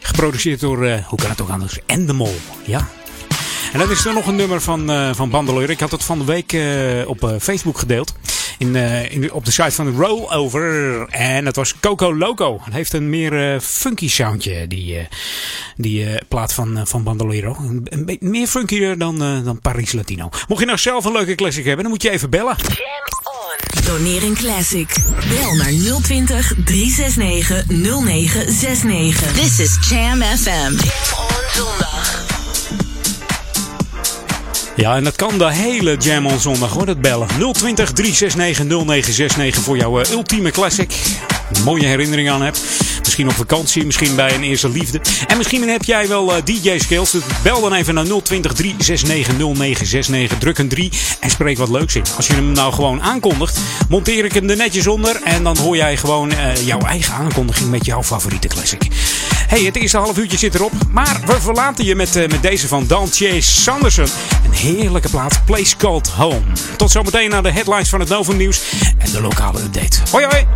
Geproduceerd 0.00 0.60
door, 0.60 0.86
uh, 0.86 0.94
hoe 1.06 1.18
kan 1.18 1.30
het 1.30 1.40
ook 1.40 1.50
anders, 1.50 1.78
Endemol. 1.86 2.40
Ja, 2.64 2.88
en 3.72 3.78
dan 3.78 3.90
is 3.90 4.04
er 4.04 4.14
nog 4.14 4.26
een 4.26 4.36
nummer 4.36 4.60
van, 4.60 4.90
uh, 4.90 5.10
van 5.14 5.30
Bandelier. 5.30 5.70
Ik 5.70 5.80
had 5.80 5.90
het 5.90 6.04
van 6.04 6.18
de 6.18 6.24
week 6.24 6.52
uh, 6.52 7.08
op 7.08 7.22
uh, 7.22 7.30
Facebook 7.40 7.78
gedeeld. 7.78 8.14
In, 8.58 9.32
op 9.32 9.44
de 9.44 9.50
site 9.50 9.70
van 9.70 9.96
Rollover. 9.96 11.06
En 11.08 11.46
het 11.46 11.56
was 11.56 11.74
Coco 11.80 12.14
Loco. 12.14 12.60
Het 12.64 12.74
heeft 12.74 12.92
een 12.92 13.10
meer 13.10 13.60
funky 13.60 14.08
soundje, 14.08 14.66
die, 14.66 15.08
die 15.76 16.06
plaat 16.28 16.52
van, 16.52 16.80
van 16.86 17.02
Bandolero. 17.02 17.56
Een, 17.84 18.18
meer 18.20 18.46
funkier 18.46 18.98
dan, 18.98 19.18
dan 19.44 19.60
Paris 19.60 19.92
Latino. 19.92 20.28
Mocht 20.48 20.60
je 20.60 20.66
nou 20.66 20.78
zelf 20.78 21.04
een 21.04 21.12
leuke 21.12 21.34
classic 21.34 21.64
hebben, 21.64 21.82
dan 21.82 21.92
moet 21.92 22.02
je 22.02 22.10
even 22.10 22.30
bellen. 22.30 22.56
Doneer 23.84 24.22
een 24.22 24.34
classic. 24.34 24.96
Bel 25.28 25.54
naar 25.54 26.00
020 26.02 26.54
369 26.64 27.66
0969. 27.66 29.32
This 29.32 29.60
is 29.60 29.88
Jam 29.88 30.22
FM. 30.22 30.72
Jam 30.72 31.18
on 31.18 31.50
zondag. 31.52 32.27
Ja, 34.78 34.96
en 34.96 35.04
dat 35.04 35.16
kan 35.16 35.38
de 35.38 35.52
hele 35.52 35.96
Jam 35.96 36.26
on 36.26 36.40
zondag 36.40 36.72
hoor, 36.72 36.86
dat 36.86 37.00
bellen. 37.00 37.26
020 37.52 37.92
369 37.92 38.64
0969 38.66 39.62
voor 39.62 39.76
jouw 39.76 40.00
uh, 40.00 40.10
ultieme 40.10 40.50
classic. 40.50 40.92
Mooie 41.64 41.86
herinnering 41.86 42.30
aan 42.30 42.42
hebt. 42.42 42.62
Misschien 42.98 43.28
op 43.28 43.34
vakantie, 43.34 43.86
misschien 43.86 44.14
bij 44.14 44.34
een 44.34 44.42
eerste 44.42 44.68
liefde. 44.68 45.00
En 45.26 45.36
misschien 45.36 45.68
heb 45.68 45.84
jij 45.84 46.08
wel 46.08 46.36
uh, 46.36 46.42
DJ-skills. 46.44 47.10
Dus 47.10 47.22
bel 47.42 47.60
dan 47.60 47.72
even 47.72 47.94
naar 47.94 48.04
020 48.22 48.52
369 48.52 49.36
0969. 49.36 50.38
Druk 50.38 50.58
een 50.58 50.68
3 50.68 50.92
en 51.20 51.30
spreek 51.30 51.58
wat 51.58 51.68
leuks 51.68 51.94
in. 51.94 52.04
Als 52.16 52.26
je 52.26 52.32
hem 52.32 52.52
nou 52.52 52.72
gewoon 52.72 53.02
aankondigt, 53.02 53.60
monteer 53.88 54.24
ik 54.24 54.32
hem 54.32 54.50
er 54.50 54.56
netjes 54.56 54.86
onder. 54.86 55.20
En 55.24 55.42
dan 55.42 55.58
hoor 55.58 55.76
jij 55.76 55.96
gewoon 55.96 56.32
uh, 56.32 56.66
jouw 56.66 56.80
eigen 56.80 57.14
aankondiging 57.14 57.70
met 57.70 57.84
jouw 57.84 58.02
favoriete 58.02 58.48
classic. 58.48 58.86
Hey, 59.48 59.62
het 59.62 59.76
eerste 59.76 59.98
half 59.98 60.18
uurtje 60.18 60.38
zit 60.38 60.54
erop. 60.54 60.72
Maar 60.90 61.20
we 61.26 61.40
verlaten 61.40 61.84
je 61.84 61.94
met, 61.94 62.16
uh, 62.16 62.28
met 62.28 62.42
deze 62.42 62.68
van 62.68 62.86
Dantje 62.86 63.40
Sanderson. 63.40 64.08
Een 64.44 64.52
heerlijke 64.52 65.08
plaat, 65.08 65.44
Place 65.44 65.76
Called 65.76 66.08
Home. 66.08 66.40
Tot 66.76 66.90
zometeen 66.90 67.30
naar 67.30 67.42
de 67.42 67.52
headlines 67.52 67.88
van 67.88 68.00
het 68.00 68.08
Novum 68.08 68.36
Nieuws 68.36 68.60
en 68.98 69.12
de 69.12 69.20
lokale 69.20 69.60
update. 69.60 69.98
Hoi 70.10 70.24
hoi! 70.24 70.46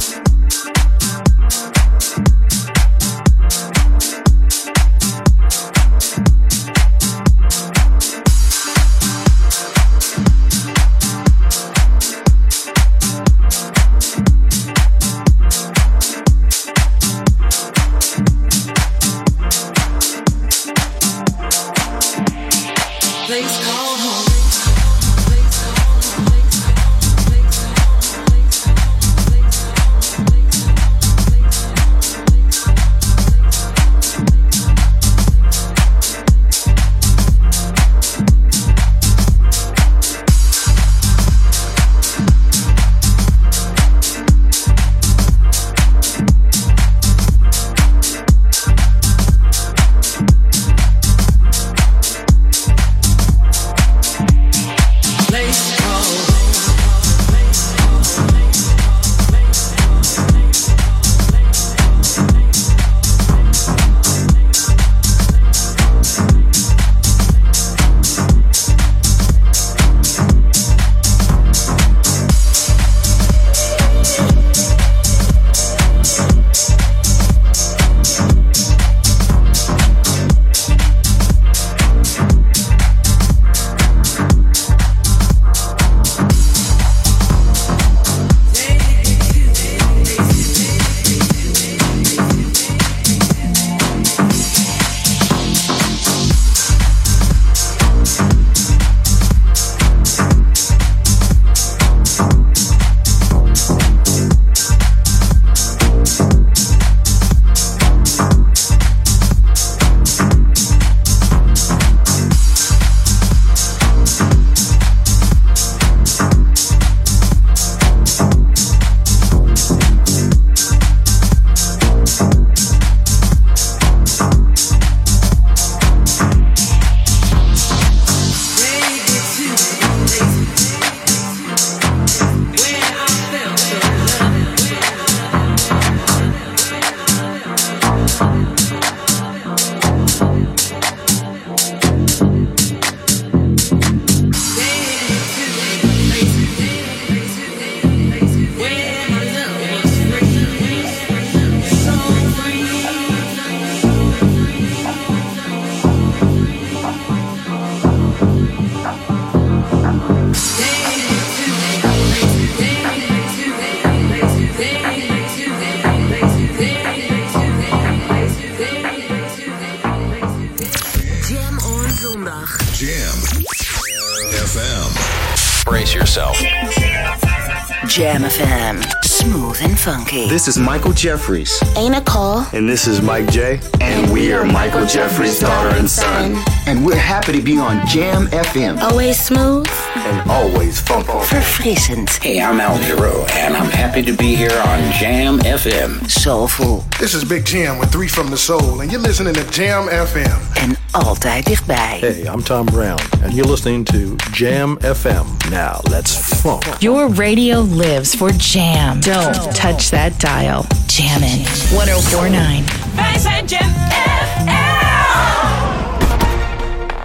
And. 180.12 180.31
This 180.31 180.48
is 180.48 180.59
Michael 180.59 180.92
Jeffries. 180.92 181.62
Ain't 181.77 181.94
Nicole. 181.94 182.44
And 182.53 182.68
this 182.68 182.87
is 182.87 183.01
Mike 183.01 183.31
J. 183.31 183.61
And, 183.81 183.83
and 184.05 184.12
we 184.12 184.33
are 184.33 184.44
Michael 184.44 184.87
Jeffries' 184.87 185.40
daughter 185.40 185.77
and 185.77 185.88
son. 185.88 186.35
son. 186.35 186.44
And 186.66 186.85
we're 186.85 186.96
happy 186.96 187.33
to 187.33 187.42
be 187.42 187.59
on 187.59 187.87
Jam 187.87 188.27
FM. 188.29 188.79
Always 188.81 189.18
smooth. 189.20 189.66
and 189.96 190.31
always 190.31 190.81
funky. 190.81 191.09
Verfrissend. 191.12 192.09
Hey, 192.22 192.40
I'm 192.40 192.61
Al 192.61 192.79
Giro, 192.79 193.25
and 193.33 193.57
I'm 193.57 193.70
happy 193.70 194.03
to 194.03 194.12
be 194.12 194.35
here 194.35 194.57
on 194.66 194.92
Jam 194.92 195.38
FM. 195.40 196.09
Soulful. 196.09 196.85
This 196.98 197.14
is 197.14 197.25
Big 197.25 197.44
Jam 197.44 197.79
with 197.79 197.90
Three 197.90 198.09
from 198.09 198.31
the 198.31 198.37
Soul, 198.37 198.81
and 198.81 198.90
you're 198.90 199.01
listening 199.01 199.35
to 199.35 199.44
Jam 199.51 199.88
FM. 199.88 200.40
En 200.55 200.77
altijd 200.90 201.44
dichtbij. 201.44 201.98
Hey, 202.01 202.25
I'm 202.27 202.42
Tom 202.42 202.66
Brown, 202.66 202.98
and 203.22 203.33
you're 203.35 203.51
listening 203.51 203.85
to 203.85 204.16
Jam 204.33 204.79
FM. 204.81 205.27
Now, 205.51 205.81
let's 205.90 206.32
funk. 206.42 206.64
Your 206.81 207.09
radio 207.09 207.61
lives 207.61 208.14
for 208.14 208.33
Jam. 208.33 209.00
Don't 209.00 209.55
touch 209.55 209.90
that 209.90 210.18
dial. 210.18 210.64
Jammin'. 210.87 211.44
1049. 211.70 212.64
Wij 212.94 213.18
zijn 213.18 213.46
Jam 213.46 213.70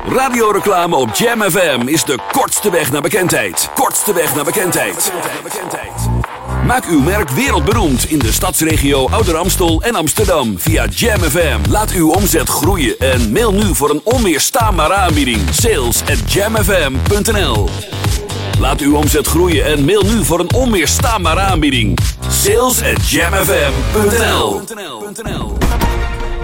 Radioreclame 0.09 0.95
op 0.95 1.15
Jam 1.15 1.41
FM 1.41 1.81
is 1.85 2.03
de 2.03 2.17
kortste 2.31 2.71
weg 2.71 2.91
naar 2.91 3.01
bekendheid. 3.01 3.69
Kortste 3.75 4.13
weg 4.13 4.35
naar 4.35 4.43
bekendheid. 4.43 5.09
Maak 6.65 6.85
uw 6.85 7.01
merk 7.01 7.29
wereldberoemd 7.29 8.09
in 8.09 8.19
de 8.19 8.31
stadsregio 8.31 9.07
Ouder 9.09 9.35
Amstel 9.35 9.81
en 9.81 9.95
Amsterdam 9.95 10.59
via 10.59 10.85
Jam 10.85 11.19
FM. 11.19 11.59
Laat 11.69 11.91
uw 11.91 12.11
omzet 12.11 12.49
groeien 12.49 12.99
en 12.99 13.31
mail 13.31 13.53
nu 13.53 13.75
voor 13.75 13.89
een 13.89 14.01
onweerstaanbare 14.03 14.93
aanbieding. 14.93 15.41
Sales 15.51 16.01
at 16.01 16.33
jamfm.nl 16.33 17.69
Laat 18.59 18.81
uw 18.81 18.95
omzet 18.95 19.27
groeien 19.27 19.65
en 19.65 19.85
mail 19.85 20.03
nu 20.03 20.23
voor 20.23 20.39
een 20.39 20.53
onweerstaanbare 20.53 21.39
aanbieding. 21.39 21.97
Sales 22.29 22.81
at 22.81 23.09
jamfm.nl 23.09 24.61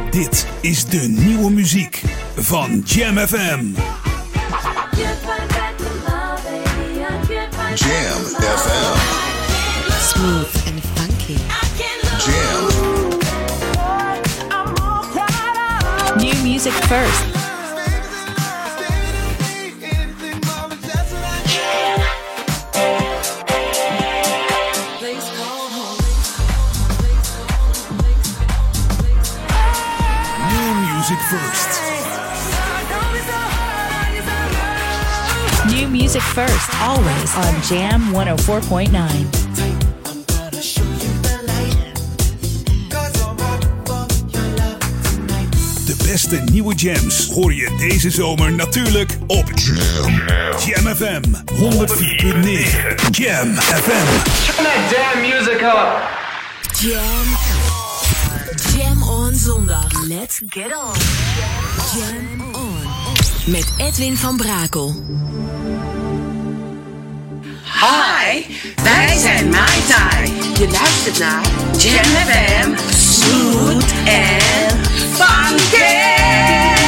Dit 0.09 0.47
is 0.61 0.85
de 0.85 1.07
nieuwe 1.07 1.51
muziek 1.51 2.01
van 2.37 2.83
Jam 2.85 3.17
FM. 3.17 3.65
Jam 7.75 8.23
FM. 8.55 8.97
Smooth 9.99 10.55
and 10.65 10.81
funky. 10.95 11.37
Jam. 12.25 12.67
New 16.17 16.43
music 16.43 16.71
first. 16.71 17.32
Music 31.03 31.19
first. 31.29 31.81
New 35.69 35.89
music 35.89 36.21
first. 36.21 36.69
Always 36.81 37.35
on 37.35 37.61
Jam 37.67 38.13
104.9. 38.13 39.29
De 45.85 45.95
beste 46.03 46.35
nieuwe 46.51 46.75
jams 46.75 47.29
hoor 47.29 47.53
je 47.53 47.75
deze 47.77 48.09
zomer 48.09 48.51
natuurlijk 48.51 49.17
op 49.27 49.51
Jam, 49.55 50.21
Jam 50.65 50.95
FM 50.95 51.21
104.9. 51.53 53.09
Jam 53.11 53.55
FM. 53.55 54.07
Turn 54.45 54.63
that 54.63 54.91
damn 54.91 55.21
music 55.21 55.61
up. 55.61 56.01
Jam. 56.79 57.72
Zondag. 59.43 59.91
Let's 60.07 60.41
get 60.47 60.73
on. 60.73 60.95
Jam 61.95 62.55
on. 62.55 63.51
Met 63.51 63.73
Edwin 63.77 64.17
van 64.17 64.37
Brakel. 64.37 64.95
Hi, 67.63 68.45
wij 68.83 69.17
zijn 69.17 69.49
Mai 69.49 69.81
Tai. 69.87 70.31
Je 70.59 70.67
luistert 70.71 71.19
naar 71.19 71.41
Jam 71.77 72.03
FM, 72.03 72.71
smooth 72.93 73.93
en 74.05 74.79
funky. 75.11 76.82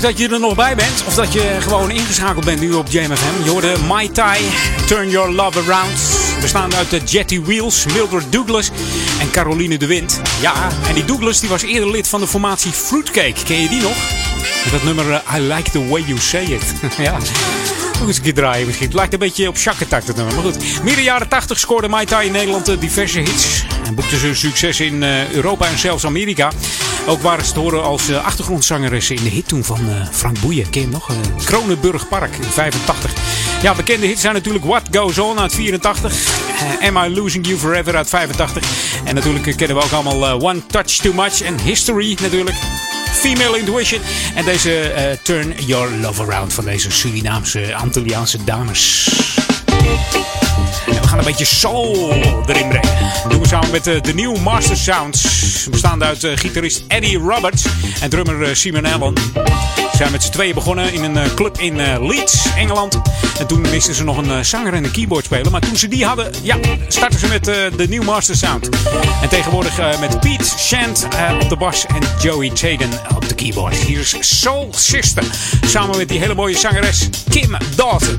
Dat 0.00 0.18
je 0.18 0.28
er 0.28 0.40
nog 0.40 0.54
bij 0.54 0.74
bent. 0.76 1.04
Of 1.06 1.14
dat 1.14 1.32
je 1.32 1.56
gewoon 1.60 1.90
ingeschakeld 1.90 2.44
bent 2.44 2.60
nu 2.60 2.72
op 2.72 2.86
JMFM. 2.88 3.44
Je 3.44 3.50
hoorde 3.50 3.74
Mai 3.86 4.10
Tai, 4.10 4.40
Turn 4.86 5.10
Your 5.10 5.32
Love 5.32 5.58
Around. 5.58 6.00
Bestaande 6.40 6.76
uit 6.76 6.90
de 6.90 7.00
Jetty 7.04 7.42
Wheels, 7.42 7.84
Mildred 7.86 8.32
Douglas 8.32 8.70
en 9.20 9.30
Caroline 9.30 9.78
de 9.78 9.86
Wind. 9.86 10.20
Ja, 10.40 10.54
en 10.88 10.94
die 10.94 11.04
Douglas 11.04 11.40
die 11.40 11.48
was 11.48 11.62
eerder 11.62 11.90
lid 11.90 12.08
van 12.08 12.20
de 12.20 12.26
formatie 12.26 12.72
Fruitcake. 12.72 13.34
Ken 13.44 13.60
je 13.60 13.68
die 13.68 13.80
nog? 13.80 13.96
Met 14.62 14.72
dat 14.72 14.82
nummer 14.82 15.12
eh, 15.12 15.34
I 15.36 15.40
Like 15.40 15.70
The 15.70 15.88
Way 15.88 16.02
You 16.06 16.18
Say 16.18 16.44
It. 16.44 16.62
ja. 16.98 17.16
Ook 18.00 18.06
eens 18.06 18.16
een 18.16 18.22
keer 18.22 18.34
draaien 18.34 18.66
misschien. 18.66 18.86
Het 18.86 18.96
lijkt 18.96 19.12
een 19.12 19.18
beetje 19.18 19.48
op 19.48 19.56
Shakatak 19.56 20.06
dat 20.06 20.16
nummer. 20.16 20.34
Maar 20.34 20.44
goed. 20.44 20.82
Midden 20.82 21.04
jaren 21.04 21.28
80 21.28 21.58
scoorde 21.58 21.88
Mai 21.88 22.06
Tai 22.06 22.26
in 22.26 22.32
Nederland 22.32 22.68
eh, 22.68 22.80
diverse 22.80 23.18
hits. 23.18 23.64
En 23.86 23.94
boekte 23.94 24.18
ze 24.18 24.34
succes 24.34 24.80
in 24.80 25.02
eh, 25.02 25.30
Europa 25.30 25.66
en 25.66 25.78
zelfs 25.78 26.04
Amerika. 26.04 26.50
Ook 27.06 27.22
waren 27.22 27.44
ze 27.44 27.52
te 27.52 27.58
horen 27.60 27.82
als 27.82 28.08
eh, 28.08 28.24
achtergrondzangeres 28.24 29.10
in 29.10 29.22
de 29.22 29.28
hit 29.28 29.48
toen 29.48 29.64
van 29.64 29.88
eh, 29.88 30.06
Frank 30.12 30.40
Boeien. 30.40 30.70
Ken 30.70 30.88
nog? 30.90 31.10
Eh, 31.10 31.16
Kronenburg 31.44 32.08
Park 32.08 32.36
in 32.36 32.42
85. 32.48 33.12
Ja, 33.62 33.74
bekende 33.74 34.06
hits 34.06 34.20
zijn 34.20 34.34
natuurlijk 34.34 34.64
What 34.64 34.82
Goes 34.90 35.18
On 35.18 35.38
uit 35.40 35.54
84. 35.54 36.12
eh, 36.80 36.88
Am 36.88 36.96
I 37.04 37.14
Losing 37.14 37.46
You 37.46 37.58
Forever 37.58 37.96
uit 37.96 38.08
85. 38.08 38.62
En 39.04 39.14
natuurlijk 39.14 39.56
kennen 39.56 39.76
we 39.76 39.82
ook 39.82 39.92
allemaal 39.92 40.40
One 40.42 40.66
Touch 40.66 40.96
Too 40.96 41.12
Much 41.12 41.40
en 41.42 41.60
History 41.60 42.16
natuurlijk. 42.20 42.56
Female 43.12 43.58
Intuition. 43.58 44.00
En 44.34 44.44
deze 44.44 44.92
Turn 45.22 45.54
Your 45.66 45.90
Love 46.00 46.22
Around 46.22 46.52
van 46.52 46.64
deze 46.64 46.90
Surinaamse, 46.90 47.74
Antilliaanse 47.74 48.44
dames. 48.44 49.08
Een 51.20 51.26
beetje 51.26 51.44
soul 51.44 52.12
erin 52.12 52.68
brengen. 52.68 52.80
Dat 53.22 53.30
doen 53.30 53.40
we 53.40 53.48
samen 53.48 53.70
met 53.70 53.86
eh, 53.86 54.00
de 54.00 54.14
New 54.14 54.36
Master 54.38 54.76
Sounds. 54.76 55.68
Bestaande 55.70 56.04
uit 56.04 56.24
eh, 56.24 56.36
gitarist 56.36 56.82
Eddie 56.88 57.18
Roberts 57.18 57.64
en 58.00 58.10
drummer 58.10 58.42
eh, 58.42 58.54
Simon 58.54 58.84
Allen. 58.84 59.14
Ze 59.76 59.96
zijn 59.96 60.12
met 60.12 60.22
z'n 60.22 60.30
tweeën 60.30 60.54
begonnen 60.54 60.92
in 60.92 61.04
een 61.04 61.34
club 61.34 61.58
in 61.58 62.06
Leeds, 62.06 62.46
Engeland. 62.56 63.00
En 63.38 63.46
toen 63.46 63.60
misten 63.60 63.94
ze 63.94 64.04
nog 64.04 64.16
een 64.16 64.44
zanger 64.44 64.72
en 64.72 64.84
een 64.84 64.90
keyboardspeler. 64.90 65.50
Maar 65.50 65.60
toen 65.60 65.76
ze 65.76 65.88
die 65.88 66.04
hadden, 66.04 66.32
ja, 66.42 66.56
startten 66.88 67.20
ze 67.20 67.26
met 67.26 67.44
de 67.44 67.86
New 67.88 68.02
Master 68.02 68.36
Sound. 68.36 68.68
En 69.22 69.28
tegenwoordig 69.28 70.00
met 70.00 70.20
Pete 70.20 70.44
Shant 70.58 71.08
op 71.40 71.48
de 71.48 71.56
bas 71.56 71.86
en 71.86 72.02
Joey 72.22 72.50
Chaden 72.54 72.90
op 73.14 73.28
de 73.28 73.34
keyboard. 73.34 73.76
Hier 73.76 74.00
is 74.00 74.16
Soul 74.20 74.68
Sister. 74.76 75.24
Samen 75.66 75.96
met 75.96 76.08
die 76.08 76.18
hele 76.18 76.34
mooie 76.34 76.58
zangeres 76.58 77.08
Kim 77.28 77.56
Dalton. 77.76 78.18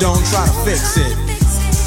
Don't 0.00 0.24
try 0.26 0.46
to 0.48 0.56
fix 0.64 0.96
it. 0.96 1.12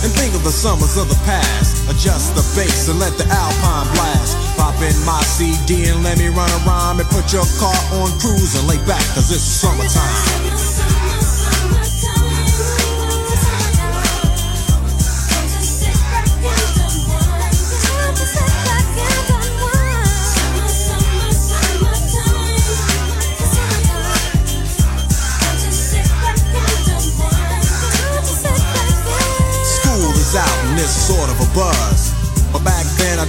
And 0.05 0.11
think 0.13 0.35
of 0.35 0.43
the 0.43 0.51
summers 0.51 0.97
of 0.97 1.09
the 1.09 1.19
past. 1.25 1.89
Adjust 1.89 2.35
the 2.35 2.45
bass 2.55 2.87
and 2.87 2.99
let 2.99 3.17
the 3.17 3.25
alpine 3.25 3.89
blast. 3.95 4.37
Pop 4.55 4.75
in 4.85 4.93
my 5.03 5.21
CD 5.23 5.89
and 5.89 6.03
let 6.03 6.17
me 6.19 6.27
run 6.27 6.49
around 6.63 6.99
and 6.99 7.09
put 7.09 7.33
your 7.33 7.45
car 7.57 7.75
on 7.99 8.11
cruise 8.19 8.53
and 8.55 8.67
lay 8.67 8.77
back, 8.85 9.03
cause 9.15 9.31
it's 9.31 9.41
summertime. 9.41 10.42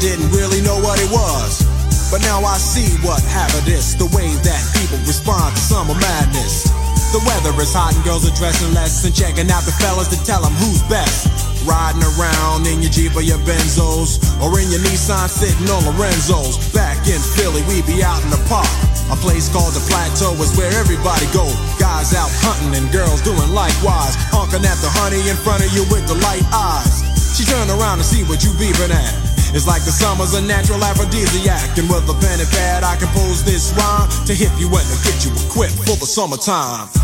Didn't 0.05 0.37
really 0.37 0.61
know 0.61 0.77
what 0.85 1.01
it 1.01 1.09
was. 1.09 1.65
But 2.13 2.21
now 2.29 2.45
I 2.45 2.61
see 2.61 2.93
what 3.01 3.25
happened 3.25 3.65
the 3.65 4.05
way 4.13 4.29
that 4.45 4.61
people 4.77 5.01
respond 5.09 5.57
to 5.57 5.63
summer 5.65 5.97
madness. 5.97 6.69
The 7.17 7.25
weather 7.25 7.57
is 7.57 7.73
hot 7.73 7.97
and 7.97 8.05
girls 8.05 8.29
are 8.29 8.37
dressing 8.37 8.77
less 8.77 9.01
and 9.09 9.17
checking 9.17 9.49
out 9.49 9.65
the 9.65 9.73
fellas 9.81 10.13
to 10.13 10.21
tell 10.29 10.45
them 10.45 10.53
who's 10.61 10.85
best. 10.93 11.33
Riding 11.65 12.05
around 12.05 12.69
in 12.69 12.85
your 12.85 12.93
Jeep 12.93 13.17
or 13.17 13.25
your 13.25 13.41
Benzos 13.49 14.21
or 14.45 14.53
in 14.61 14.69
your 14.69 14.85
Nissan 14.85 15.25
sitting 15.33 15.65
on 15.73 15.89
Lorenzo's. 15.89 16.61
Back 16.77 17.01
in 17.09 17.17
Philly, 17.41 17.65
we 17.65 17.81
be 17.89 18.05
out 18.05 18.21
in 18.21 18.29
the 18.29 18.43
park. 18.45 18.69
A 19.09 19.17
place 19.25 19.49
called 19.49 19.73
the 19.73 19.81
Plateau 19.89 20.37
is 20.37 20.53
where 20.53 20.69
everybody 20.77 21.25
go. 21.33 21.49
Guys 21.81 22.13
out 22.13 22.29
hunting 22.45 22.77
and 22.77 22.93
girls 22.93 23.25
doing 23.25 23.57
likewise. 23.57 24.21
Honking 24.29 24.69
at 24.69 24.77
the 24.85 24.93
honey 25.01 25.25
in 25.33 25.37
front 25.41 25.65
of 25.65 25.73
you 25.73 25.89
with 25.89 26.05
the 26.05 26.19
light 26.21 26.45
eyes. 26.53 27.01
She 27.33 27.49
turn 27.49 27.73
around 27.73 27.99
to 27.99 28.05
see 28.05 28.21
what 28.29 28.45
you 28.45 28.53
beeping 28.61 28.93
at. 28.93 29.14
It's 29.55 29.69
like 29.69 29.85
the 29.85 29.93
summer's 29.93 30.35
a 30.35 30.43
natural 30.43 30.83
aphrodisiac. 30.83 31.79
And 31.79 31.89
with 31.89 32.11
a 32.11 32.15
pen 32.19 32.41
and 32.41 32.51
pad, 32.51 32.83
I 32.83 32.97
compose 32.97 33.45
this 33.45 33.73
rhyme 33.79 34.11
to 34.27 34.35
hit 34.35 34.51
you 34.59 34.67
and 34.67 34.87
to 34.91 34.99
get 35.07 35.25
you 35.25 35.31
equipped 35.47 35.79
for 35.87 35.95
the 35.95 36.07
summertime. 36.07 37.04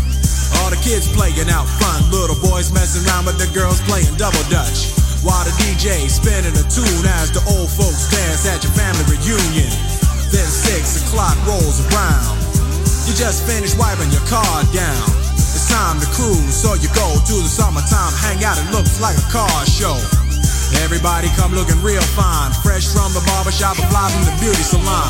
All 0.61 0.69
the 0.69 0.77
kids 0.85 1.09
playing 1.09 1.49
out 1.49 1.65
front, 1.81 2.13
little 2.13 2.37
boys 2.37 2.69
messing 2.69 3.01
around 3.09 3.25
with 3.25 3.41
the 3.41 3.49
girls 3.49 3.81
playing 3.89 4.13
double 4.21 4.45
dutch. 4.53 4.93
While 5.25 5.41
the 5.41 5.53
DJ 5.57 6.05
spinning 6.05 6.53
a 6.53 6.65
tune 6.69 7.05
as 7.17 7.33
the 7.33 7.41
old 7.49 7.65
folks 7.73 8.05
dance 8.13 8.45
at 8.45 8.61
your 8.61 8.73
family 8.77 9.01
reunion. 9.09 9.73
Then 10.29 10.45
six 10.45 11.01
o'clock 11.01 11.33
rolls 11.49 11.81
around. 11.89 12.37
You 13.09 13.17
just 13.17 13.41
finished 13.41 13.73
wiping 13.81 14.13
your 14.13 14.21
car 14.29 14.61
down. 14.69 15.05
It's 15.33 15.65
time 15.65 15.97
to 15.97 16.07
cruise, 16.13 16.53
so 16.53 16.77
you 16.77 16.93
go 16.93 17.09
to 17.09 17.35
the 17.41 17.49
summertime 17.49 18.13
hangout. 18.21 18.61
It 18.61 18.69
looks 18.69 19.01
like 19.01 19.17
a 19.17 19.27
car 19.33 19.65
show. 19.65 19.97
Everybody 20.85 21.27
come 21.35 21.57
looking 21.57 21.81
real 21.81 22.05
fine, 22.13 22.53
fresh 22.61 22.85
from 22.85 23.11
the 23.17 23.23
barbershop, 23.25 23.81
or 23.81 23.87
fly 23.89 24.07
from 24.13 24.29
the 24.29 24.35
beauty 24.37 24.61
salon. 24.61 25.09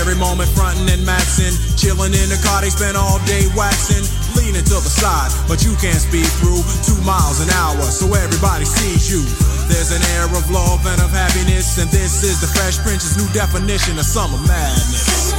Every 0.00 0.16
moment 0.16 0.48
frontin' 0.52 0.88
and 0.88 1.04
maxin', 1.06 1.54
chillin' 1.76 2.12
in 2.12 2.28
the 2.28 2.40
car, 2.44 2.60
they 2.60 2.70
spend 2.70 2.96
all 2.96 3.20
day 3.24 3.48
waxing, 3.56 4.04
leaning 4.36 4.64
to 4.64 4.78
the 4.82 4.92
side, 4.92 5.30
but 5.48 5.64
you 5.64 5.74
can't 5.76 6.00
speed 6.00 6.28
through 6.40 6.62
two 6.82 6.98
miles 7.02 7.40
an 7.40 7.50
hour, 7.50 7.82
so 7.82 8.06
everybody 8.14 8.64
sees 8.64 9.10
you. 9.10 9.22
There's 9.68 9.92
an 9.92 10.02
air 10.16 10.26
of 10.26 10.50
love 10.50 10.84
and 10.86 11.00
of 11.00 11.10
happiness, 11.10 11.78
and 11.78 11.90
this 11.90 12.22
is 12.22 12.40
the 12.40 12.46
Fresh 12.46 12.78
Prince's 12.84 13.16
new 13.16 13.28
definition 13.32 13.98
of 13.98 14.04
summer 14.04 14.38
madness. 14.46 15.34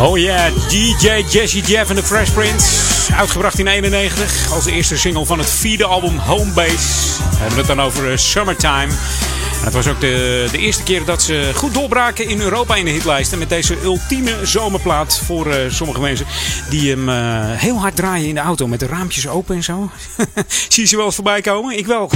Oh 0.00 0.16
ja, 0.16 0.50
DJ 0.68 1.24
Jesse 1.28 1.60
Jeff 1.60 1.90
en 1.90 1.96
de 1.96 2.02
Fresh 2.02 2.30
Prince. 2.30 2.88
Uitgebracht 3.12 3.58
in 3.58 3.66
91 3.66 4.50
als 4.52 4.66
eerste 4.66 4.96
single 4.96 5.26
van 5.26 5.38
het 5.38 5.50
vierde 5.50 5.84
album 5.84 6.18
Homebase. 6.18 7.22
We 7.30 7.36
hebben 7.38 7.58
het 7.58 7.66
dan 7.66 7.80
over 7.80 8.10
eh, 8.10 8.16
Summertime. 8.16 8.88
Het 9.68 9.76
was 9.76 9.88
ook 9.88 10.00
de, 10.00 10.48
de 10.50 10.58
eerste 10.58 10.82
keer 10.82 11.04
dat 11.04 11.22
ze 11.22 11.50
goed 11.54 11.74
doorbraken 11.74 12.28
in 12.28 12.40
Europa 12.40 12.74
in 12.74 12.84
de 12.84 12.90
hitlijsten. 12.90 13.38
Met 13.38 13.48
deze 13.48 13.82
ultieme 13.82 14.46
zomerplaat 14.46 15.18
voor 15.24 15.50
eh, 15.50 15.70
sommige 15.70 16.00
mensen 16.00 16.26
die 16.70 16.90
hem 16.90 17.08
eh, 17.08 17.14
heel 17.58 17.78
hard 17.78 17.96
draaien 17.96 18.28
in 18.28 18.34
de 18.34 18.40
auto. 18.40 18.66
Met 18.66 18.80
de 18.80 18.86
raampjes 18.86 19.28
open 19.28 19.56
en 19.56 19.62
zo. 19.62 19.90
Zie 20.68 20.82
je 20.82 20.88
ze 20.88 20.96
wel 20.96 21.04
eens 21.04 21.14
voorbij 21.14 21.40
komen? 21.40 21.78
Ik 21.78 21.86
wel. 21.86 22.10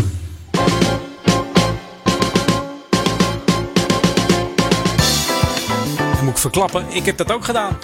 Moet 6.23 6.33
ik 6.33 6.39
verklappen. 6.39 6.85
Ik 6.89 7.07
heb 7.07 7.17
dat 7.17 7.33
ook 7.33 7.45
gedaan. 7.45 7.79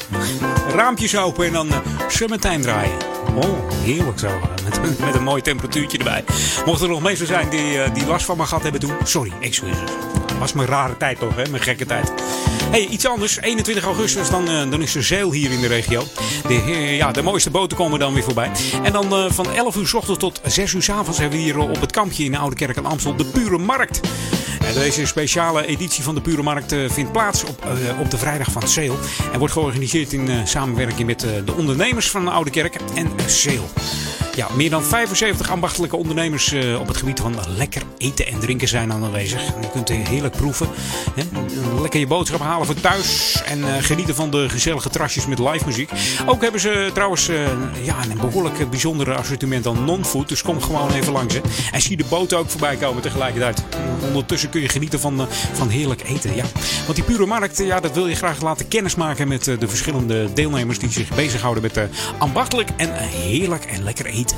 Raampjes 0.74 1.16
open 1.16 1.46
en 1.46 1.52
dan 1.52 1.68
uh, 1.68 2.54
draaien. 2.60 2.96
Oh, 3.34 3.70
heerlijk 3.84 4.18
zo. 4.18 4.57
Met, 4.81 5.14
een 5.14 5.22
mooi 5.22 5.43
temperatuurtje 5.43 5.99
erbij. 5.99 6.24
Mochten 6.66 6.87
er 6.87 6.93
nog 6.93 7.03
mensen 7.03 7.26
zijn 7.26 7.49
die, 7.49 7.83
eh, 7.83 7.95
die 7.95 8.07
last 8.07 8.24
van 8.24 8.37
me 8.37 8.45
gehad 8.45 8.62
hebben 8.62 8.81
toen. 8.81 8.95
Sorry, 9.05 9.33
excuses. 9.41 9.91
Was 10.39 10.53
mijn 10.53 10.68
rare 10.68 10.97
tijd 10.97 11.18
toch, 11.18 11.37
hè? 11.37 11.51
Mijn 11.51 11.62
gekke 11.62 11.87
tijd. 11.87 12.12
Hey, 12.70 12.87
iets 12.87 13.07
anders. 13.07 13.41
21 13.41 13.85
augustus, 13.85 14.31
dan, 14.31 14.49
eh, 14.49 14.70
dan 14.70 14.83
is 14.83 14.95
er 14.95 15.05
zeil 15.05 15.33
hier 15.33 15.51
in 15.51 15.61
de 15.61 15.66
regio. 15.66 16.05
De, 16.49 16.55
ja, 16.97 17.12
de 17.12 17.22
mooiste 17.22 17.51
boten 17.51 17.76
komen 17.76 17.99
dan 17.99 18.14
weer 18.14 18.22
voorbij. 18.22 18.51
En 18.83 18.93
dan 18.93 19.12
eh, 19.12 19.31
van 19.31 19.53
11 19.53 19.76
uur 19.76 19.87
s 19.87 19.95
ochtends 19.95 20.18
tot 20.18 20.41
6 20.45 20.72
uur 20.72 20.83
s 20.83 20.91
avonds 20.91 21.18
hebben 21.18 21.39
we 21.39 21.45
hier 21.45 21.59
op 21.59 21.81
het 21.81 21.93
kampje 21.93 22.24
in 22.24 22.31
de 22.31 22.39
Oude 22.39 22.57
Kerk 22.57 22.76
aan 22.79 22.87
Amstel 22.87 23.16
de 23.16 23.24
Pure 23.24 23.59
Markt. 23.59 24.01
En 24.68 24.74
deze 24.74 25.06
speciale 25.06 25.66
editie 25.66 26.04
van 26.04 26.14
de 26.14 26.20
Pure 26.20 26.42
Markt 26.42 26.72
eh, 26.72 26.90
vindt 26.90 27.12
plaats 27.12 27.44
op, 27.44 27.64
eh, 27.64 28.00
op 28.00 28.10
de 28.10 28.18
vrijdag 28.18 28.50
van 28.50 28.68
Seel. 28.68 28.98
En 29.32 29.38
wordt 29.38 29.54
georganiseerd 29.54 30.12
in 30.12 30.28
eh, 30.28 30.44
samenwerking 30.44 31.06
met 31.06 31.22
eh, 31.24 31.30
de 31.44 31.52
ondernemers 31.52 32.10
van 32.10 32.24
de 32.24 32.30
Oude 32.30 32.50
Kerk 32.50 32.76
en 32.94 33.10
Seel. 33.26 33.68
Ja, 34.38 34.48
meer 34.54 34.70
dan 34.70 34.82
75 34.82 35.50
ambachtelijke 35.50 35.96
ondernemers 35.96 36.52
eh, 36.52 36.80
op 36.80 36.88
het 36.88 36.96
gebied 36.96 37.20
van 37.20 37.36
lekker 37.56 37.82
eten 37.96 38.26
en 38.26 38.38
drinken 38.38 38.68
zijn 38.68 38.92
aanwezig. 38.92 39.46
Je 39.60 39.70
kunt 39.72 39.88
heerlijk 39.88 40.36
proeven. 40.36 40.68
Hè? 41.14 41.22
Lekker 41.80 42.00
je 42.00 42.06
boodschap 42.06 42.40
halen 42.40 42.66
voor 42.66 42.80
thuis. 42.80 43.42
En 43.46 43.64
eh, 43.64 43.82
genieten 43.82 44.14
van 44.14 44.30
de 44.30 44.48
gezellige 44.48 44.88
trasjes 44.88 45.26
met 45.26 45.38
live 45.38 45.64
muziek. 45.66 45.90
Ook 46.26 46.42
hebben 46.42 46.60
ze 46.60 46.90
trouwens 46.92 47.28
eh, 47.28 47.36
ja, 47.82 47.96
een 48.10 48.18
behoorlijk 48.20 48.60
eh, 48.60 48.68
bijzondere 48.68 49.14
assortiment 49.14 49.66
aan 49.66 49.84
non-food. 49.84 50.28
Dus 50.28 50.42
kom 50.42 50.60
gewoon 50.62 50.92
even 50.92 51.12
langs. 51.12 51.34
Hè. 51.34 51.40
En 51.72 51.80
zie 51.80 51.96
de 51.96 52.04
boten 52.08 52.38
ook 52.38 52.50
voorbij 52.50 52.76
komen 52.76 53.02
tegelijkertijd. 53.02 53.62
Ondertussen 54.06 54.50
kun 54.50 54.57
je 54.61 54.68
genieten 54.68 55.00
van, 55.00 55.20
eh, 55.20 55.26
van 55.52 55.68
heerlijk 55.68 56.02
eten. 56.09 56.34
Ja. 56.36 56.44
Want 56.84 56.94
die 56.94 57.04
pure 57.04 57.26
markt, 57.26 57.59
ja, 57.59 57.80
dat 57.80 57.94
wil 57.94 58.06
je 58.09 58.14
graag 58.14 58.40
laten 58.42 58.68
kennismaken 58.68 59.28
met 59.28 59.48
eh, 59.48 59.59
de 59.59 59.68
verschillende 59.68 60.32
deelnemers 60.32 60.78
die 60.78 60.90
zich 60.90 61.14
bezighouden 61.14 61.62
met 61.62 61.76
eh, 61.76 61.84
ambachtelijk 62.18 62.68
en 62.76 62.92
heerlijk 62.94 63.64
en 63.64 63.82
lekker 63.84 64.06
eten. 64.06 64.36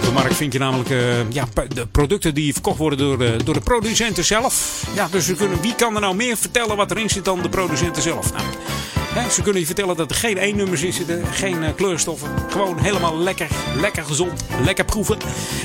De 0.00 0.14
markt 0.14 0.34
vind 0.34 0.52
je 0.52 0.58
namelijk 0.58 0.88
ja, 1.28 1.44
de 1.68 1.86
producten 1.86 2.34
die 2.34 2.52
verkocht 2.52 2.78
worden 2.78 2.98
door, 2.98 3.18
de- 3.18 3.36
door 3.44 3.54
de 3.54 3.60
producenten 3.60 4.24
zelf. 4.24 4.82
Ja, 4.94 5.08
dus 5.10 5.26
we 5.26 5.34
kunnen, 5.34 5.60
wie 5.60 5.74
kan 5.74 5.94
er 5.94 6.00
nou 6.00 6.14
meer 6.16 6.36
vertellen 6.36 6.76
wat 6.76 6.90
erin 6.90 7.08
zit 7.10 7.24
dan 7.24 7.42
de 7.42 7.48
producenten 7.48 8.02
zelf? 8.02 8.32
Nou, 8.32 8.44
ze 9.30 9.42
kunnen 9.42 9.60
je 9.60 9.66
vertellen 9.66 9.96
dat 9.96 10.10
er 10.10 10.16
geen 10.16 10.36
E-nummers 10.36 10.82
in 10.82 10.92
zitten, 10.92 11.26
geen 11.26 11.62
eh, 11.62 11.74
kleurstoffen. 11.76 12.28
Gewoon 12.50 12.78
helemaal 12.78 13.18
lekker, 13.18 13.48
lekker 13.76 14.04
gezond, 14.04 14.44
lekker 14.64 14.84
proeven. 14.84 15.18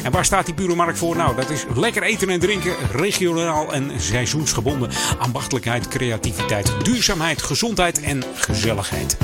En 0.04 0.12
waar 0.12 0.26
staat 0.26 0.45
die 0.45 0.54
pure 0.54 0.76
markt 0.76 0.97
voor? 0.97 1.16
Nou, 1.16 1.36
dat 1.36 1.49
is 1.49 1.66
lekker 1.76 2.04
eten 2.04 2.30
en 2.30 2.39
drinken, 2.39 2.74
regionaal 2.91 3.74
en 3.74 3.91
seizoensgebonden. 3.97 4.89
Ambachtelijkheid, 5.18 5.88
creativiteit, 5.88 6.74
duurzaamheid, 6.84 7.41
gezondheid 7.41 8.01
en 8.01 8.24
gezelligheid. 8.36 9.18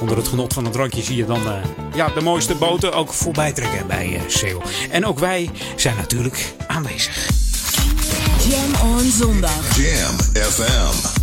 Onder 0.00 0.16
het 0.16 0.28
genot 0.28 0.52
van 0.52 0.64
een 0.64 0.72
drankje 0.72 1.02
zie 1.02 1.16
je 1.16 1.26
dan 1.26 1.46
eh, 1.46 1.54
ja, 1.94 2.08
de 2.08 2.20
mooiste 2.20 2.54
boten 2.54 2.92
ook 2.92 3.12
voorbij 3.12 3.52
trekken 3.52 3.86
bij 3.86 4.14
eh 4.14 4.22
Seel. 4.26 4.62
En 4.90 5.06
ook 5.06 5.18
wij 5.18 5.50
zijn 5.76 5.96
natuurlijk 5.96 6.54
aanwezig. 6.66 7.28
Jam 8.48 8.90
on 8.90 9.10
zondag. 9.10 9.76
Jam 9.76 10.16
FM. 10.34 11.17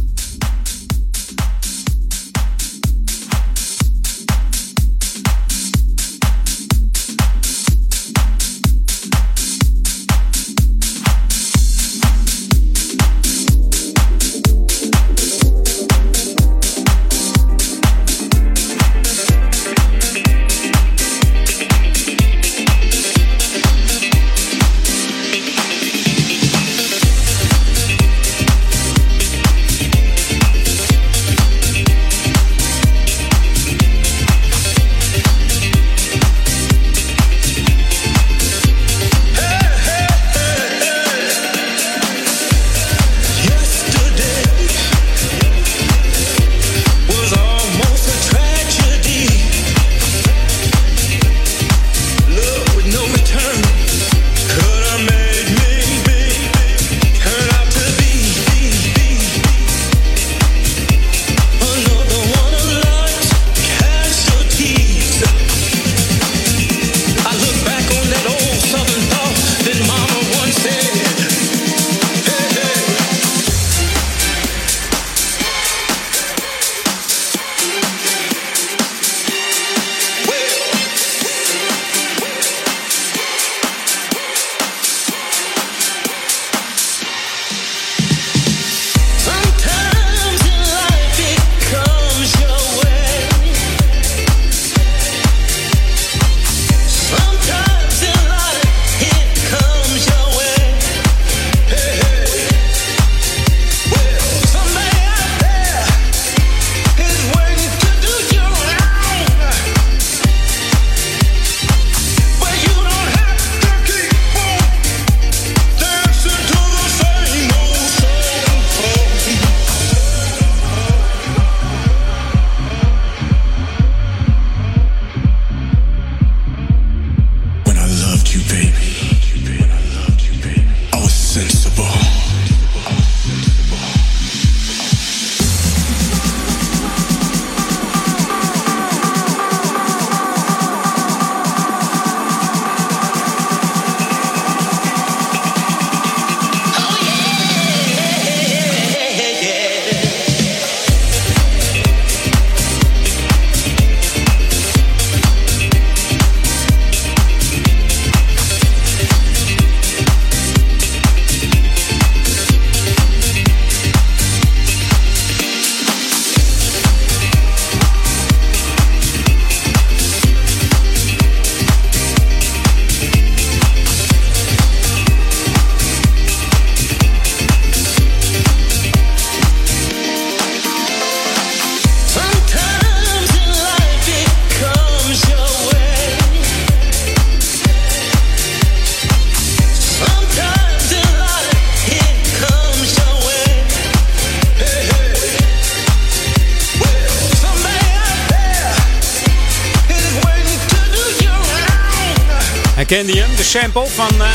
Sample 203.61 203.87
van 203.87 204.21
eh, 204.21 204.29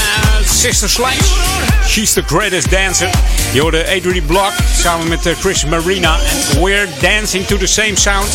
Sister 0.44 0.90
Sledge. 0.90 1.24
She's 1.86 2.12
the 2.12 2.22
greatest 2.22 2.70
dancer. 2.70 3.10
Je 3.52 3.60
hoorde 3.60 3.96
Adrian 3.96 4.26
Block 4.26 4.52
samen 4.76 5.08
met 5.08 5.26
eh, 5.26 5.36
Chris 5.40 5.64
Marina. 5.64 6.18
En 6.18 6.62
We're 6.62 6.88
dancing 7.00 7.46
to 7.46 7.56
the 7.56 7.66
same 7.66 7.92
sound. 7.94 8.28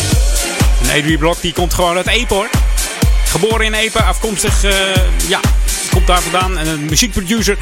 En 0.82 0.98
Adrian 0.98 1.18
Block 1.18 1.40
die 1.40 1.52
komt 1.52 1.74
gewoon 1.74 1.96
uit 1.96 2.06
Epe 2.06 2.34
hoor. 2.34 2.50
Geboren 3.24 3.66
in 3.66 3.74
Epe, 3.74 4.02
afkomstig, 4.02 4.64
eh, 4.64 4.72
ja, 5.28 5.40
komt 5.90 6.06
daar 6.06 6.22
vandaan. 6.22 6.58
En 6.58 6.66
een 6.66 6.84
muziekproducer. 6.84 7.58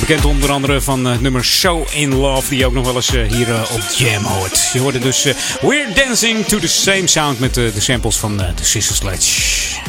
Bekend 0.00 0.24
onder 0.24 0.50
andere 0.50 0.80
van 0.80 1.04
het 1.04 1.20
nummer 1.20 1.44
So 1.44 1.86
In 1.90 2.14
Love. 2.14 2.48
Die 2.48 2.66
ook 2.66 2.72
nog 2.72 2.84
wel 2.84 2.94
eens 2.94 3.10
hier 3.10 3.46
op 3.70 3.82
Jam 3.96 4.24
hoort. 4.24 4.70
Je 4.72 4.78
hoorde 4.78 4.98
dus 4.98 5.26
We're 5.60 5.92
Dancing 5.94 6.46
to 6.46 6.58
the 6.58 6.68
Same 6.68 7.06
Sound. 7.06 7.38
Met 7.38 7.54
de 7.54 7.72
samples 7.78 8.16
van 8.16 8.36
de 8.36 8.52
Sister 8.62 8.96
Sledge. 8.96 9.40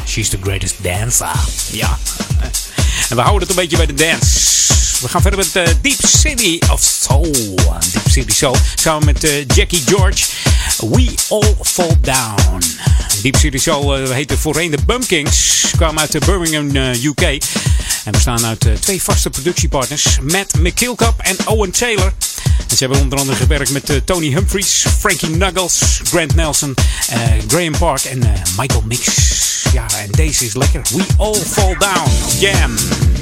She's 0.06 0.28
the 0.28 0.38
greatest 0.42 0.74
dancer. 0.82 1.30
Ja. 1.70 1.98
En 3.12 3.18
we 3.18 3.24
houden 3.24 3.48
het 3.48 3.56
een 3.56 3.62
beetje 3.62 3.76
bij 3.76 3.86
de 3.86 3.94
dance. 3.94 5.02
We 5.02 5.08
gaan 5.08 5.20
verder 5.22 5.38
met 5.38 5.56
eh, 5.56 5.74
Deep 5.80 5.98
City 6.06 6.58
of 6.70 6.82
Soul. 6.82 7.32
Deep 7.92 8.08
City 8.08 8.32
Soul. 8.32 8.56
Samen 8.74 9.04
met 9.04 9.24
eh, 9.24 9.46
Jackie 9.46 9.82
George. 9.86 10.24
We 10.78 11.14
All 11.28 11.54
Fall 11.62 11.96
Down. 12.00 12.62
Deep 13.22 13.36
City 13.36 13.58
Soul 13.58 14.00
uh, 14.00 14.10
heette 14.10 14.38
voorheen 14.38 14.70
de 14.70 14.78
Bumpkins. 14.86 15.64
Kwamen 15.76 16.00
uit 16.00 16.24
Birmingham, 16.26 16.76
UK. 17.02 17.20
En 18.04 18.12
bestaan 18.12 18.44
uit 18.44 18.66
twee 18.80 19.02
vaste 19.02 19.30
productiepartners. 19.30 20.18
Matt 20.20 20.54
McKillcup 20.54 21.14
en 21.18 21.36
Owen 21.46 21.70
Taylor. 21.70 22.12
En 22.68 22.76
ze 22.76 22.84
hebben 22.84 23.02
onder 23.02 23.18
andere 23.18 23.36
gewerkt 23.36 23.70
met 23.70 23.90
uh, 23.90 23.96
Tony 24.04 24.30
Humphries, 24.32 24.86
Frankie 24.98 25.30
Knuckles, 25.30 26.00
Grant 26.02 26.34
Nelson, 26.34 26.74
uh, 27.10 27.18
Graham 27.48 27.78
Park 27.78 28.04
en 28.04 28.18
uh, 28.18 28.28
Michael 28.56 28.82
Mix. 28.86 29.08
Ja, 29.72 29.86
en 29.98 30.10
deze 30.10 30.44
is 30.44 30.54
lekker. 30.54 30.82
We 30.90 31.04
All 31.16 31.34
Fall 31.34 31.76
Down. 31.78 32.10
Jam. 32.38 33.21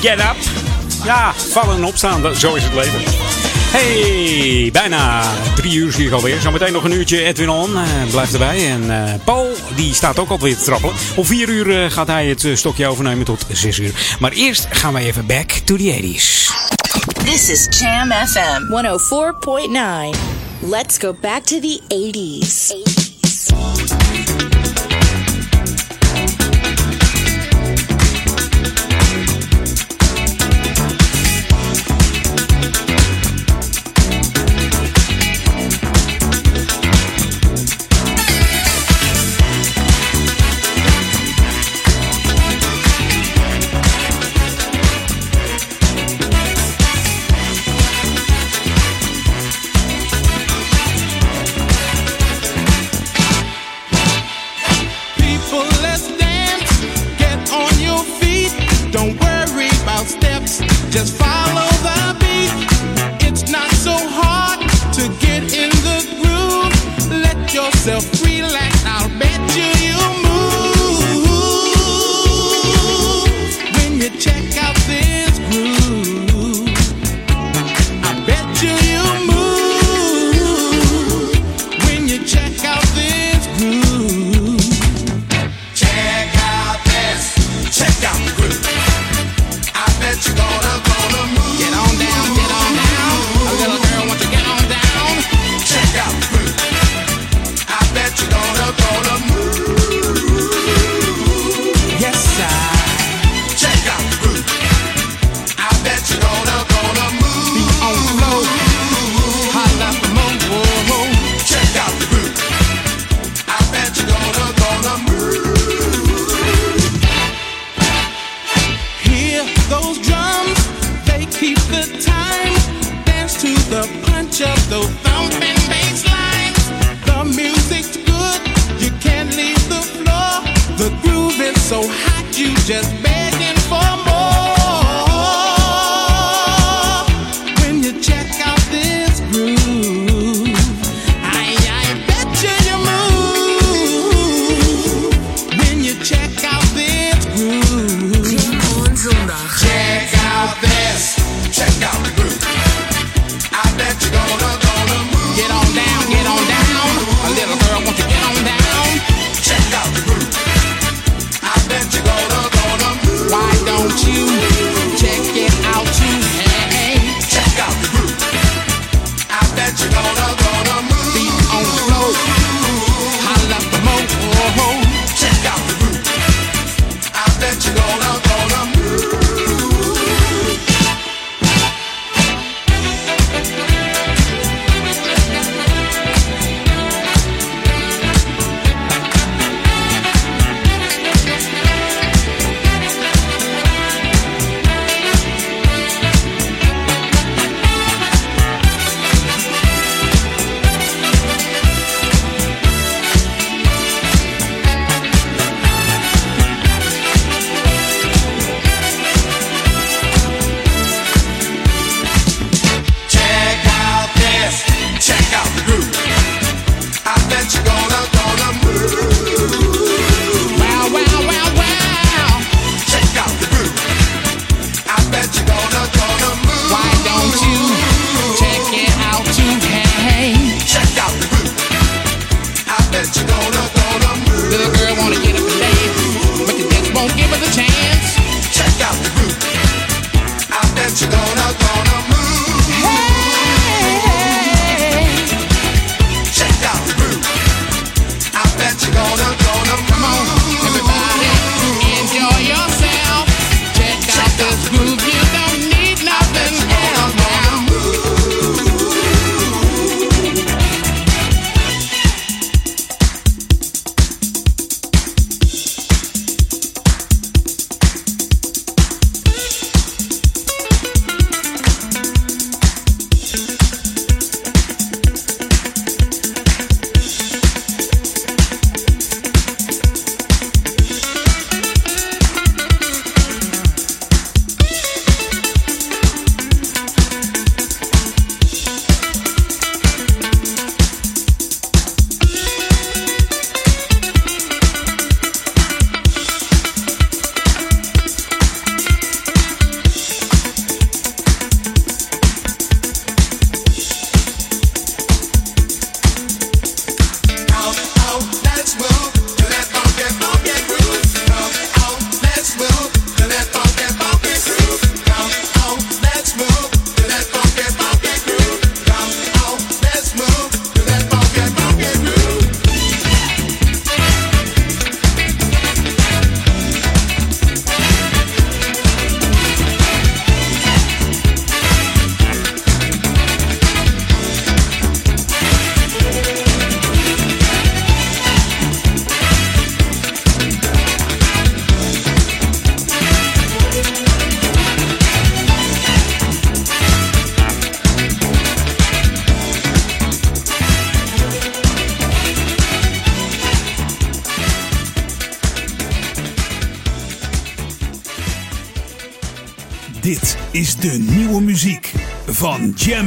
Get 0.00 0.18
up. 0.18 0.36
Ja, 1.04 1.32
vallen 1.50 1.76
en 1.76 1.84
opstaan, 1.84 2.22
dat- 2.22 2.36
zo 2.36 2.54
is 2.54 2.62
het 2.64 2.74
leven. 2.74 3.00
Hey, 3.70 4.68
bijna 4.72 5.22
drie 5.56 5.74
uur 5.74 5.92
zie 5.92 6.06
ik 6.06 6.12
alweer. 6.12 6.40
Zometeen 6.40 6.72
nog 6.72 6.84
een 6.84 6.92
uurtje 6.92 7.22
Edwin 7.24 7.48
On. 7.48 7.76
eh, 7.76 7.82
blijft 8.10 8.32
erbij. 8.32 8.70
En 8.70 8.90
eh, 9.04 9.14
Paul, 9.24 9.52
die 9.74 9.94
staat 9.94 10.18
ook 10.18 10.28
alweer 10.30 10.56
te 10.56 10.64
trappelen. 10.64 10.94
Om 11.16 11.24
vier 11.24 11.48
uur 11.48 11.82
eh, 11.84 11.90
gaat 11.90 12.06
hij 12.06 12.26
het 12.26 12.48
stokje 12.54 12.86
overnemen 12.86 13.24
tot 13.24 13.46
zes 13.52 13.78
uur. 13.78 13.92
Maar 14.20 14.32
eerst 14.32 14.66
gaan 14.70 14.92
wij 14.92 15.04
even 15.04 15.26
back 15.26 15.50
to 15.50 15.76
the 15.76 15.98
80s. 16.00 16.50
This 17.24 17.48
is 17.48 17.78
Jam 17.80 18.12
FM 18.26 18.62
104.9. 18.68 20.18
Let's 20.60 20.96
go 20.98 21.16
back 21.20 21.44
to 21.44 21.60
the 21.60 21.80
80s. 21.88 23.05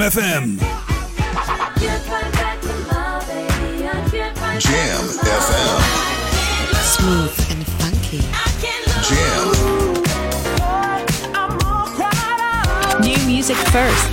FM. 0.10 0.58
Jam 4.58 5.06
FM. 5.06 5.80
Smooth 6.82 7.36
and 7.52 7.64
funky. 7.78 8.22
Jam. 9.06 9.46
New 13.02 13.20
music 13.28 13.58
first. 13.70 14.10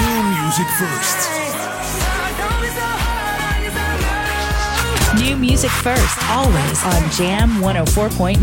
New 0.00 0.22
music 0.34 0.68
first. 0.78 1.43
New 5.24 5.36
music 5.38 5.70
first. 5.70 6.18
Always 6.28 6.84
on 6.84 7.02
Jam 7.16 7.48
104.9. 7.62 8.40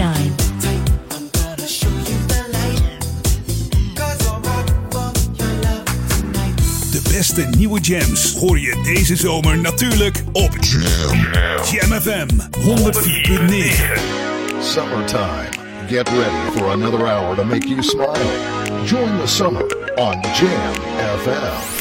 De 6.92 7.02
beste 7.10 7.48
nieuwe 7.58 7.80
jams 7.80 8.34
hoor 8.34 8.60
je 8.60 8.82
deze 8.84 9.16
zomer 9.16 9.58
natuurlijk 9.58 10.24
op 10.32 10.58
Jam, 10.60 11.20
Jam 11.72 12.02
FM 12.02 12.28
104.9. 12.60 14.02
Summertime. 14.62 15.50
Get 15.88 16.10
ready 16.10 16.58
for 16.58 16.72
another 16.72 17.08
hour 17.08 17.36
to 17.36 17.44
make 17.44 17.68
you 17.68 17.84
smile. 17.84 18.16
Join 18.86 19.20
the 19.20 19.28
summer 19.28 19.64
on 19.96 20.22
Jam 20.22 20.74
FM. 21.20 21.81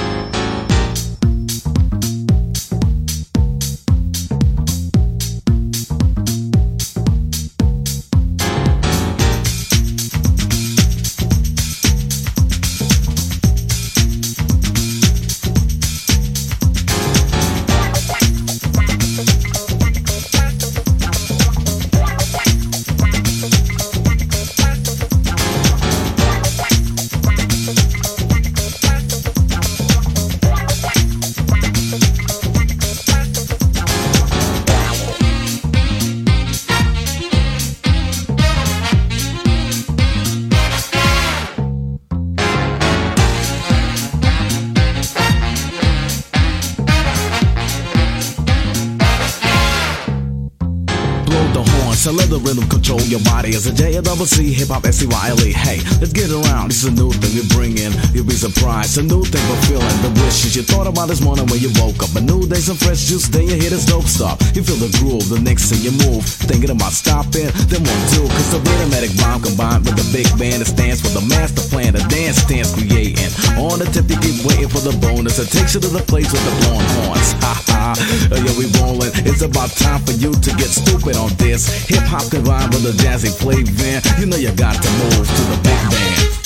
Double 54.11 54.25
C 54.25 54.51
hip 54.51 54.67
hop 54.67 54.83
S 54.83 54.97
C 54.97 55.07
Y 55.07 55.29
L 55.29 55.39
E. 55.39 55.53
Hey, 55.53 55.79
let's 56.01 56.11
get 56.11 56.29
around. 56.29 56.67
This 56.67 56.83
is 56.83 56.91
a 56.91 56.91
new 56.91 57.11
thing 57.13 57.31
we 57.31 57.47
bring 57.55 57.77
in. 57.77 57.93
You'll 58.21 58.29
be 58.29 58.37
surprised. 58.37 59.01
A 59.01 59.01
new 59.01 59.25
thing 59.25 59.41
for 59.49 59.57
feeling 59.65 59.97
the 60.05 60.13
wishes 60.21 60.53
you 60.53 60.61
thought 60.61 60.85
about 60.85 61.09
this 61.09 61.25
morning 61.25 61.49
when 61.49 61.57
you 61.57 61.73
woke 61.81 62.05
up. 62.05 62.13
A 62.13 62.21
new 62.21 62.45
day, 62.45 62.61
some 62.61 62.77
fresh 62.77 63.09
juice. 63.09 63.25
Then 63.25 63.49
you 63.49 63.57
hear 63.57 63.73
this 63.73 63.89
dope 63.89 64.05
stop. 64.05 64.37
You 64.53 64.61
feel 64.61 64.77
the 64.77 64.93
groove. 65.01 65.25
The 65.25 65.41
next 65.41 65.73
thing 65.73 65.81
you 65.81 65.89
move, 66.05 66.21
thinking 66.21 66.69
about 66.69 66.93
stopping. 66.93 67.49
Then 67.65 67.81
one 67.81 68.03
two, 68.13 68.21
cause 68.29 68.53
the 68.53 68.61
rhythmatic 68.61 69.17
rhyme 69.17 69.41
combined 69.41 69.89
with 69.89 69.97
the 69.97 70.05
big 70.13 70.29
band 70.37 70.61
that 70.61 70.69
stands 70.69 71.01
for 71.01 71.09
the 71.17 71.25
master 71.33 71.65
plan. 71.65 71.97
The 71.97 72.05
dance 72.13 72.45
stands 72.45 72.69
creating. 72.77 73.33
On 73.57 73.81
the 73.81 73.89
tip, 73.89 74.05
you 74.05 74.21
keep 74.21 74.45
waiting 74.45 74.69
for 74.69 74.85
the 74.85 74.93
bonus. 75.01 75.41
It 75.41 75.49
takes 75.49 75.73
you 75.73 75.81
to 75.81 75.89
the 75.89 76.05
place 76.05 76.29
with 76.29 76.45
the 76.45 76.53
blowing 76.61 76.89
horns. 77.01 77.33
Ha 77.41 77.57
ha. 77.73 77.97
Oh, 78.29 78.37
yeah, 78.37 78.53
we 78.53 78.69
rolling. 78.77 79.09
It's 79.25 79.41
about 79.41 79.73
time 79.81 80.05
for 80.05 80.13
you 80.13 80.29
to 80.29 80.49
get 80.61 80.69
stupid 80.69 81.17
on 81.17 81.33
this. 81.41 81.65
Hip 81.89 82.05
hop 82.05 82.29
combined 82.29 82.69
with 82.77 82.85
a 82.85 82.93
jazzy 83.01 83.33
flavor. 83.33 83.97
You 84.21 84.29
know 84.29 84.37
you 84.37 84.53
got 84.53 84.77
to 84.77 84.89
move 85.01 85.25
to 85.25 85.43
the 85.49 85.57
big 85.65 85.81
band. 85.89 86.40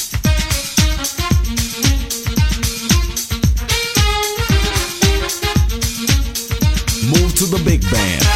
The 7.52 7.64
big 7.64 7.82
band. 7.92 8.35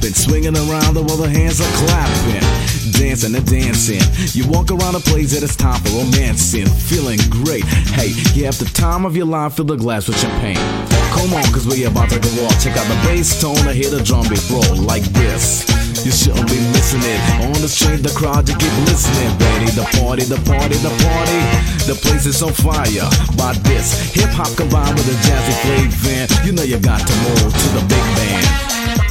To 0.00 0.14
swinging 0.14 0.56
around 0.56 0.94
while 0.96 1.16
the 1.16 1.28
hands 1.28 1.60
are 1.60 1.72
clapping, 1.84 2.40
dancing 2.92 3.34
and 3.34 3.44
dancing. 3.44 4.00
You 4.32 4.48
walk 4.48 4.70
around 4.70 4.94
a 4.94 5.00
place 5.00 5.32
that 5.32 5.42
is 5.42 5.56
time 5.56 5.80
for 5.82 6.00
romancing, 6.00 6.66
feeling 6.66 7.18
great. 7.28 7.64
Hey, 7.96 8.12
you 8.32 8.44
have 8.44 8.58
the 8.58 8.70
time 8.72 9.04
of 9.04 9.16
your 9.16 9.26
life, 9.26 9.54
fill 9.56 9.66
the 9.66 9.76
glass 9.76 10.08
with 10.08 10.18
champagne. 10.18 10.56
Come 11.12 11.34
on, 11.34 11.44
cause 11.52 11.66
we're 11.66 11.88
about 11.88 12.08
to 12.10 12.20
go 12.20 12.30
off. 12.46 12.56
Check 12.62 12.76
out 12.76 12.86
the 12.88 12.96
bass 13.04 13.40
tone, 13.40 13.60
I 13.68 13.72
hear 13.72 13.90
the 13.90 14.02
drum 14.02 14.28
beat 14.28 14.42
roll 14.48 14.76
like 14.80 15.04
this. 15.20 15.68
You 16.04 16.12
shouldn't 16.12 16.48
be 16.48 16.56
missing 16.72 17.04
it. 17.04 17.20
On 17.44 17.52
the 17.60 17.68
street, 17.68 18.00
the 18.00 18.14
crowd, 18.16 18.48
you 18.48 18.56
keep 18.56 18.72
listening. 18.88 19.28
Ready, 19.36 19.68
the 19.76 19.84
party, 20.00 20.24
the 20.24 20.40
party, 20.48 20.80
the 20.80 20.94
party. 21.04 21.40
The 21.84 21.96
place 22.00 22.24
is 22.24 22.40
on 22.42 22.52
fire 22.52 23.08
by 23.36 23.52
this. 23.68 24.14
Hip 24.16 24.30
hop 24.32 24.48
combined 24.56 24.96
with 24.96 25.12
a 25.12 25.16
jazzy 25.28 25.54
flavor. 25.60 26.46
You 26.46 26.52
know 26.52 26.62
you 26.62 26.78
got 26.80 27.04
to 27.04 27.14
move 27.28 27.52
to 27.52 27.68
the 27.76 27.84
big 27.84 28.04
band. 28.16 29.09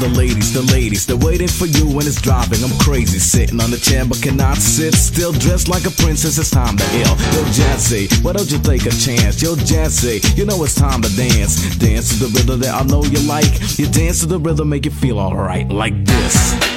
The 0.00 0.08
ladies, 0.08 0.52
the 0.54 0.62
ladies, 0.72 1.04
they're 1.04 1.16
waiting 1.16 1.46
for 1.46 1.66
you 1.66 1.84
when 1.86 2.06
it's 2.06 2.20
driving. 2.20 2.64
I'm 2.64 2.76
crazy, 2.78 3.18
sitting 3.18 3.60
on 3.60 3.70
the 3.70 3.76
chair 3.76 4.04
but 4.06 4.22
cannot 4.22 4.56
sit 4.56 4.94
still, 4.94 5.32
dressed 5.32 5.68
like 5.68 5.84
a 5.84 5.90
princess. 5.90 6.38
It's 6.38 6.50
time 6.50 6.76
to 6.78 6.84
ill. 6.94 7.14
Yo, 7.36 7.44
Jazzy, 7.52 8.08
why 8.24 8.32
don't 8.32 8.50
you 8.50 8.58
take 8.58 8.86
a 8.86 8.90
chance? 8.90 9.42
Yo, 9.42 9.54
Jazzy, 9.54 10.24
you 10.36 10.46
know 10.46 10.62
it's 10.64 10.74
time 10.74 11.02
to 11.02 11.16
dance. 11.16 11.76
Dance 11.76 12.18
to 12.18 12.26
the 12.26 12.32
rhythm 12.38 12.60
that 12.60 12.74
I 12.74 12.82
know 12.84 13.04
you 13.04 13.20
like. 13.28 13.78
You 13.78 13.86
dance 13.86 14.20
to 14.20 14.26
the 14.26 14.38
rhythm, 14.38 14.70
make 14.70 14.86
you 14.86 14.90
feel 14.90 15.18
alright, 15.18 15.68
like 15.68 15.94
this. 16.06 16.69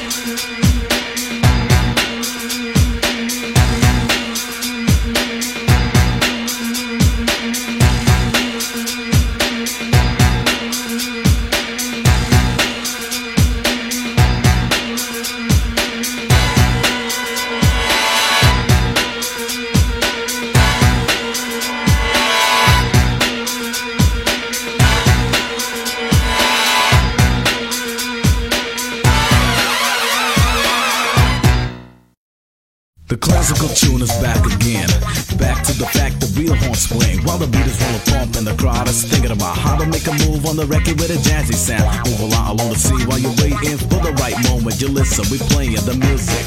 On 40.54 40.68
the 40.68 40.76
record 40.76 41.00
with 41.00 41.10
a 41.10 41.20
jazzy 41.30 41.56
sound. 41.56 41.90
Move 42.06 42.32
along 42.32 42.48
along 42.54 42.70
the 42.74 42.80
scene 42.80 43.06
while 43.08 43.18
you're 43.18 43.38
waiting 43.42 43.78
for 43.78 44.00
the 44.08 44.14
right 44.22 44.38
moment. 44.50 44.80
You 44.80 44.88
listen, 44.88 45.26
we 45.32 45.38
playing 45.54 45.84
the 45.90 45.96
music. 46.08 46.46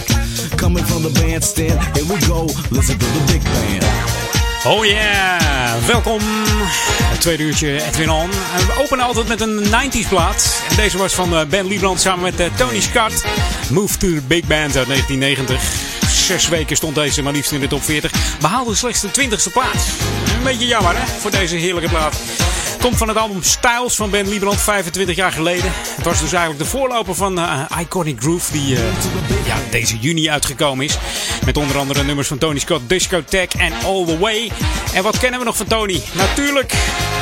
Coming 0.57 0.85
from 0.85 1.03
the 1.03 1.11
bandstand, 1.21 1.79
here 1.97 2.07
we 2.07 2.17
go. 2.27 2.47
Listen 2.71 2.99
to 2.99 3.07
the 3.17 3.23
big 3.33 3.43
band. 3.43 3.85
Oh 4.65 4.85
yeah, 4.85 5.87
welkom. 5.87 6.21
Het 7.13 7.21
tweede 7.21 7.43
uurtje 7.43 7.85
Edwin 7.85 8.11
On. 8.11 8.31
We 8.31 8.75
openen 8.79 9.05
altijd 9.05 9.29
met 9.29 9.41
een 9.41 9.65
90s 9.65 10.09
plaat. 10.09 10.63
En 10.69 10.77
deze 10.77 10.99
was 10.99 11.15
van 11.15 11.37
eh, 11.37 11.47
Ben 11.47 11.67
Liebrand 11.67 12.01
samen 12.01 12.23
met 12.23 12.41
eh, 12.41 12.47
Tony 12.57 12.81
Scott. 12.81 13.25
Move 13.71 13.97
to 13.97 14.09
the 14.09 14.23
Big 14.27 14.45
Band 14.47 14.77
uit 14.77 14.87
1990. 14.87 15.63
Zes 16.09 16.49
weken 16.49 16.77
stond 16.77 16.95
deze 16.95 17.23
maar 17.23 17.33
liefst 17.33 17.53
in 17.53 17.61
de 17.61 17.69
top 17.69 17.83
40. 17.83 18.13
Behaalde 18.41 18.75
slechts 18.75 19.01
de 19.01 19.09
20ste 19.09 19.53
plaats. 19.53 19.87
Een 20.37 20.45
beetje 20.45 20.67
jammer 20.67 20.99
hè, 20.99 21.07
voor 21.21 21.31
deze 21.31 21.57
heerlijke 21.57 21.89
plaat. 21.89 22.17
Komt 22.87 22.99
van 22.99 23.09
het 23.09 23.17
album 23.17 23.43
Styles 23.43 23.95
van 23.95 24.11
Ben 24.11 24.29
Liebrand 24.29 24.61
25 24.61 25.17
jaar 25.17 25.33
geleden. 25.33 25.73
Het 25.75 26.05
was 26.05 26.21
dus 26.21 26.33
eigenlijk 26.33 26.65
de 26.65 26.71
voorloper 26.71 27.15
van 27.15 27.39
eh, 27.39 27.65
Iconic 27.81 28.21
Groove 28.21 28.53
die 28.53 28.77
eh, 28.77 28.83
ja, 29.47 29.57
deze 29.71 29.97
juni 29.99 30.31
uitgekomen 30.31 30.85
is. 30.85 30.99
Met 31.47 31.57
onder 31.57 31.79
andere 31.79 32.05
nummers 32.05 32.29
van 32.29 32.39
Tony 32.39 32.59
Scott, 32.59 32.89
Discotheque 32.89 33.59
en 33.59 33.73
All 33.73 34.05
The 34.07 34.19
Way. 34.19 34.51
En 34.95 35.03
wat 35.03 35.19
kennen 35.19 35.39
we 35.39 35.45
nog 35.45 35.57
van 35.57 35.67
Tony? 35.67 36.01
Natuurlijk, 36.15 36.73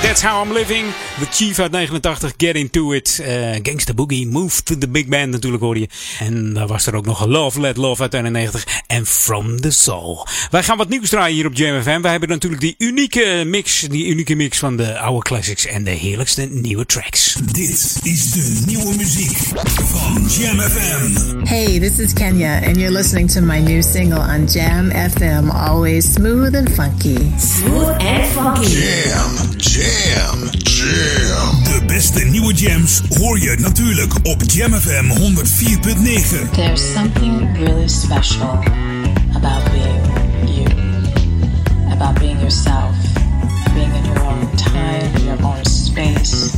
That's 0.03 0.23
How 0.23 0.47
I'm 0.47 0.53
Living. 0.53 0.85
The 1.19 1.27
Chief 1.31 1.59
uit 1.59 1.71
89, 1.71 2.33
Get 2.37 2.55
Into 2.55 2.93
It. 2.93 3.21
eh 3.25 3.59
Gangsta 3.63 3.95
Boogie, 3.95 4.27
Move 4.27 4.63
to 4.63 4.79
the 4.79 4.89
Big 4.89 5.07
Band 5.07 5.31
natuurlijk 5.31 5.63
hoorde 5.63 5.81
je. 5.81 5.89
En 6.19 6.53
daar 6.55 6.67
was 6.67 6.87
er 6.87 6.95
ook 6.95 7.07
nog 7.07 7.27
Love 7.27 7.61
Let 7.61 7.77
Love 7.77 8.03
uit 8.03 8.15
91 8.15 8.67
en 8.87 9.07
From 9.07 9.61
the 9.61 9.71
Soul. 9.71 10.27
Wij 10.51 10.63
gaan 10.63 10.77
wat 10.77 10.89
nieuws 10.89 11.09
draaien 11.09 11.35
hier 11.35 11.47
op 11.47 11.55
JMFM. 11.55 12.01
Wij 12.01 12.11
hebben 12.11 12.29
natuurlijk 12.29 12.63
die 12.63 12.75
unieke 12.79 13.43
mix, 13.47 13.81
die 13.81 14.07
unieke 14.07 14.35
mix 14.35 14.59
van 14.59 14.77
de 14.77 14.99
oude 14.99 15.23
classics 15.23 15.67
en 15.67 15.85
de 15.85 15.91
heerlijkste 15.91 16.49
nieuwe 16.51 16.87
tracks. 16.87 17.37
Dit 17.53 17.99
is 18.03 18.31
de 18.31 18.63
nieuwe 18.67 18.97
muziek 18.97 19.37
van 19.85 20.27
Jam 20.29 20.61
FM. 20.61 21.45
Hey, 21.47 21.79
this 21.79 21.99
is 21.99 22.13
Kenya, 22.13 22.61
and 22.63 22.77
you're 22.77 22.93
listening 22.93 23.31
to 23.31 23.41
my 23.41 23.59
new 23.59 23.83
single 23.83 24.14
on 24.19 24.47
Jam 24.47 24.91
FM, 24.91 25.51
always 25.51 26.13
smooth 26.13 26.55
and 26.55 26.69
funky. 26.75 27.17
Smooth 27.39 27.97
and 28.01 28.27
funky. 28.33 28.67
Jam, 28.67 29.31
jam, 29.57 30.39
jam. 30.63 31.65
De 31.65 31.83
beste 31.87 32.25
nieuwe 32.25 32.55
jams 32.55 33.03
hoor 33.19 33.39
je 33.41 33.57
natuurlijk 33.59 34.15
op 34.23 34.43
Jam 34.47 34.73
FM 34.73 35.05
104.9. 35.11 36.51
There's 36.51 36.93
something 36.93 37.57
really 37.59 37.89
special 37.89 38.59
about 39.35 39.71
being 39.71 40.03
you, 40.47 40.67
about 41.93 42.19
being 42.19 42.39
yourself, 42.39 42.95
being 43.75 43.95
in 43.95 44.05
your 44.05 44.23
own 44.25 44.49
time, 44.57 45.25
your 45.25 45.45
own 45.45 45.65
space, 45.65 46.51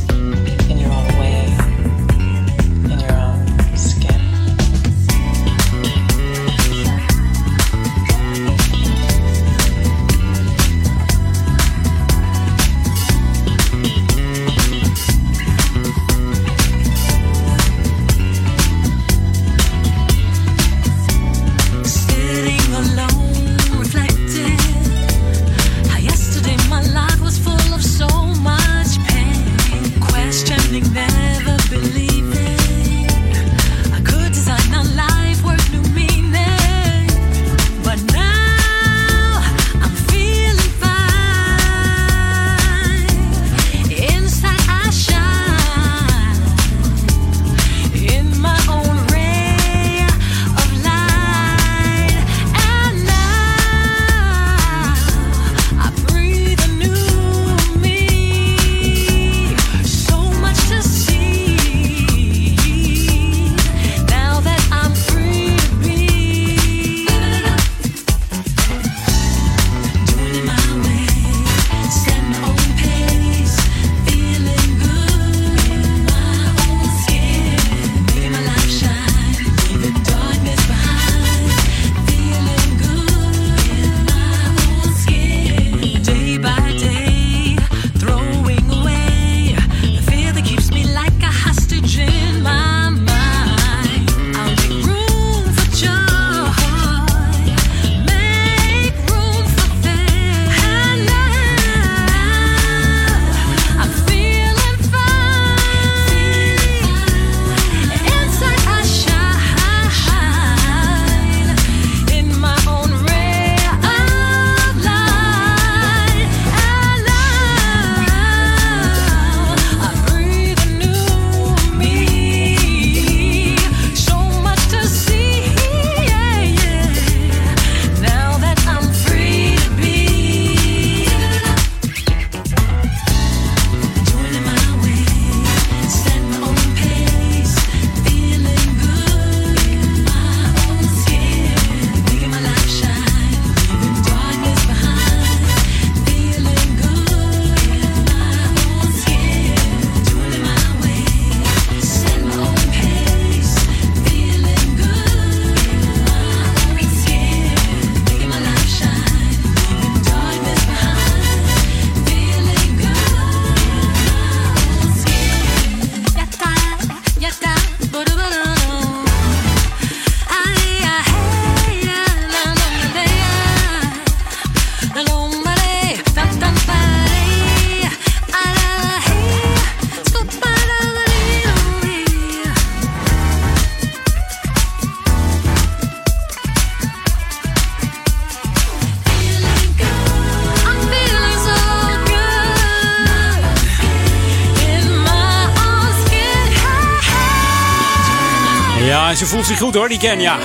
zich 199.47 199.59
goed 199.59 199.75
hoor, 199.75 199.89
die 199.89 199.97
Kenya. 199.97 200.37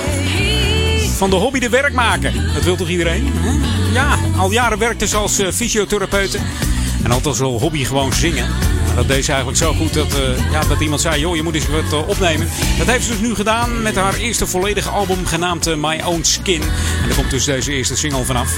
Van 1.17 1.29
de 1.29 1.35
hobby 1.35 1.59
de 1.59 1.69
werk 1.69 1.93
maken. 1.93 2.53
Dat 2.53 2.63
wil 2.63 2.75
toch 2.75 2.87
iedereen? 2.87 3.33
Ja, 3.93 4.17
al 4.37 4.51
jaren 4.51 4.77
werkte 4.77 5.07
ze 5.07 5.17
als 5.17 5.39
eh, 5.39 5.51
fysiotherapeute. 5.51 6.39
En 7.03 7.11
als 7.11 7.39
wel 7.39 7.59
hobby 7.59 7.85
gewoon 7.85 8.13
zingen. 8.13 8.47
Dat 8.95 9.07
deed 9.07 9.25
ze 9.25 9.31
eigenlijk 9.31 9.61
zo 9.61 9.73
goed 9.73 9.93
dat, 9.93 10.13
eh, 10.13 10.51
ja, 10.51 10.61
dat 10.63 10.79
iemand 10.79 11.01
zei: 11.01 11.19
joh, 11.19 11.35
je 11.35 11.43
moet 11.43 11.55
eens 11.55 11.67
wat 11.67 11.93
eh, 11.93 12.07
opnemen. 12.07 12.49
Dat 12.77 12.87
heeft 12.87 13.03
ze 13.03 13.09
dus 13.09 13.19
nu 13.19 13.35
gedaan 13.35 13.81
met 13.81 13.95
haar 13.95 14.13
eerste 14.13 14.47
volledige 14.47 14.89
album 14.89 15.25
genaamd 15.25 15.75
My 15.75 16.01
Own 16.05 16.23
Skin. 16.23 16.61
En 16.61 17.07
daar 17.07 17.15
komt 17.15 17.29
dus 17.29 17.43
deze 17.43 17.71
eerste 17.71 17.97
single 17.97 18.23
vanaf. 18.23 18.57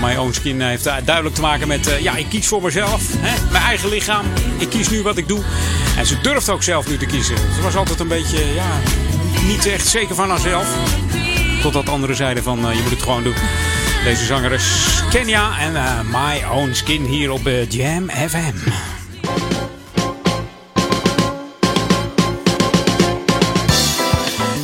My 0.00 0.16
Own 0.16 0.32
Skin 0.32 0.60
heeft 0.60 0.84
duidelijk 0.84 1.34
te 1.34 1.40
maken 1.40 1.68
met: 1.68 1.98
ja, 2.00 2.16
ik 2.16 2.28
kies 2.28 2.46
voor 2.46 2.62
mezelf. 2.62 3.02
Hè? 3.18 3.50
Mijn 3.50 3.64
eigen 3.64 3.88
lichaam. 3.88 4.24
Ik 4.58 4.68
kies 4.68 4.88
nu 4.88 5.02
wat 5.02 5.16
ik 5.16 5.28
doe. 5.28 5.40
En 5.96 6.06
ze 6.06 6.20
durft 6.20 6.50
ook 6.50 6.62
zelf 6.62 6.88
nu 6.88 6.96
te 6.96 7.06
kiezen. 7.06 7.36
Ze 7.36 7.62
was 7.62 7.76
altijd 7.76 8.00
een 8.00 8.08
beetje, 8.08 8.38
ja, 8.54 8.80
niet 9.48 9.66
echt 9.66 9.86
zeker 9.86 10.14
van 10.14 10.30
haarzelf. 10.30 10.66
Totdat 11.62 11.88
anderen 11.88 12.16
zeiden 12.16 12.42
van 12.42 12.66
eh, 12.66 12.76
je 12.76 12.82
moet 12.82 12.90
het 12.90 13.02
gewoon 13.02 13.22
doen. 13.22 13.34
Deze 14.04 14.24
zangeres 14.24 15.02
Kenya 15.10 15.58
en 15.58 15.76
eh, 15.76 16.00
My 16.00 16.44
Own 16.52 16.72
Skin 16.72 17.04
hier 17.04 17.32
op 17.32 17.46
eh, 17.46 17.70
Jam 17.70 18.10
FM. 18.10 18.70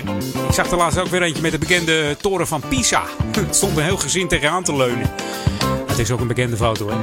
Ik 0.48 0.54
zag 0.54 0.70
er 0.70 0.76
laatst 0.76 0.98
ook 0.98 1.06
weer 1.06 1.22
eentje 1.22 1.42
met 1.42 1.50
de 1.50 1.58
bekende 1.58 2.16
toren 2.20 2.46
van 2.46 2.62
Pisa. 2.68 3.02
Het 3.36 3.56
stond 3.56 3.76
een 3.76 3.82
heel 3.82 3.96
gezin 3.96 4.28
tegenaan 4.28 4.62
te 4.62 4.76
leunen. 4.76 5.10
Het 5.86 5.98
is 5.98 6.10
ook 6.10 6.20
een 6.20 6.26
bekende 6.26 6.56
foto. 6.56 6.88
Hè. 6.90 6.96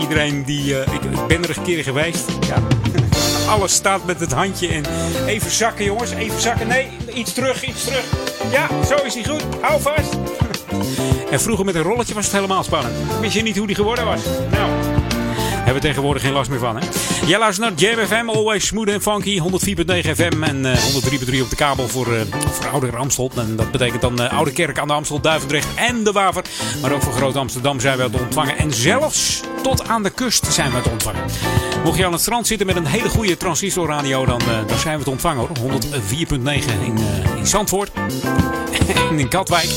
Iedereen 0.00 0.44
die... 0.44 0.80
eh, 0.80 0.94
ik, 0.94 1.26
ben 1.28 1.42
er 1.42 1.56
een 1.56 1.62
keer 1.62 1.82
geweest. 1.82 2.24
Ja. 2.46 2.62
Alles 3.52 3.72
staat 3.72 4.04
met 4.04 4.20
het 4.20 4.32
handje 4.32 4.66
in. 4.66 4.84
Even 5.26 5.50
zakken 5.50 5.84
jongens, 5.84 6.10
even 6.10 6.40
zakken. 6.40 6.66
Nee, 6.66 6.88
iets 7.14 7.32
terug, 7.32 7.64
iets 7.64 7.84
terug. 7.84 8.04
Ja, 8.50 8.68
zo 8.84 8.94
is 8.94 9.14
hij 9.14 9.24
goed. 9.24 9.44
Hou 9.60 9.80
vast. 9.80 10.16
En 11.30 11.40
vroeger 11.40 11.64
met 11.64 11.74
een 11.74 11.82
rolletje 11.82 12.14
was 12.14 12.24
het 12.24 12.34
helemaal 12.34 12.62
spannend. 12.62 12.94
Wist 13.20 13.34
je 13.34 13.42
niet 13.42 13.56
hoe 13.56 13.66
die 13.66 13.76
geworden 13.76 14.04
was? 14.04 14.20
Nou, 14.50 14.70
hebben 15.66 15.82
we 15.82 15.88
tegenwoordig 15.88 16.22
geen 16.22 16.32
last 16.32 16.50
meer 16.50 16.58
van, 16.58 16.76
hè? 16.76 16.86
Jij 17.26 17.38
luistert 17.38 17.68
naar 17.68 17.78
Jam 17.78 18.06
FM, 18.06 18.28
always 18.28 18.66
smooth 18.66 18.88
en 18.88 19.02
funky. 19.02 19.40
104.9 19.40 19.44
FM 20.14 20.42
en 20.42 20.66
eh 20.66 20.72
103.3 20.72 21.42
op 21.42 21.50
de 21.50 21.56
kabel 21.56 21.88
voor, 21.88 22.14
eh 22.14 22.20
voor 22.50 22.66
Oude 22.66 22.96
Amstel. 22.96 23.30
En 23.36 23.56
dat 23.56 23.70
betekent 23.70 24.00
dan 24.00 24.20
eh, 24.20 24.36
Oude 24.36 24.52
Kerk 24.52 24.78
aan 24.78 24.88
de 24.88 24.94
Amstel, 24.94 25.20
Duivendrecht 25.20 25.66
en 25.74 26.04
de 26.04 26.12
Waver. 26.12 26.44
Maar 26.82 26.92
ook 26.92 27.02
voor 27.02 27.12
Groot 27.12 27.36
Amsterdam 27.36 27.80
zijn 27.80 27.98
we 27.98 28.10
te 28.10 28.18
ontvangen. 28.18 28.58
En 28.58 28.72
zelfs 28.72 29.40
tot 29.62 29.88
aan 29.88 30.02
de 30.02 30.10
kust 30.10 30.52
zijn 30.52 30.72
we 30.72 30.80
te 30.80 30.90
ontvangen. 30.90 31.24
Mocht 31.84 31.98
je 31.98 32.06
aan 32.06 32.12
het 32.12 32.20
strand 32.20 32.46
zitten 32.46 32.66
met 32.66 32.76
een 32.76 32.86
hele 32.86 33.08
goede 33.08 33.36
transistorradio, 33.36 34.26
dan, 34.26 34.40
eh, 34.40 34.66
dan 34.66 34.78
zijn 34.78 34.98
we 34.98 35.04
te 35.04 35.10
ontvangen 35.10 35.38
hoor. 35.38 35.58
104.9 35.58 36.80
in, 36.84 36.96
eh, 36.96 37.36
in 37.36 37.46
Zandvoort. 37.46 37.90
en 39.10 39.18
in 39.18 39.28
Katwijk 39.28 39.68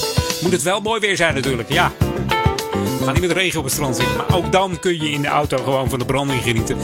moet 0.41 0.51
het 0.51 0.63
wel 0.63 0.81
mooi 0.81 0.99
weer 0.99 1.15
zijn 1.15 1.33
natuurlijk, 1.33 1.69
ja. 1.69 1.91
We 2.99 3.05
gaan 3.05 3.13
niet 3.13 3.27
met 3.27 3.31
regen 3.31 3.59
op 3.59 3.63
het 3.65 3.73
strand 3.73 3.95
zitten. 3.95 4.17
Maar 4.17 4.35
ook 4.35 4.51
dan 4.51 4.79
kun 4.79 5.01
je 5.01 5.11
in 5.11 5.21
de 5.21 5.27
auto 5.27 5.57
gewoon 5.57 5.89
van 5.89 5.99
de 5.99 6.05
branding 6.05 6.41
genieten. 6.41 6.77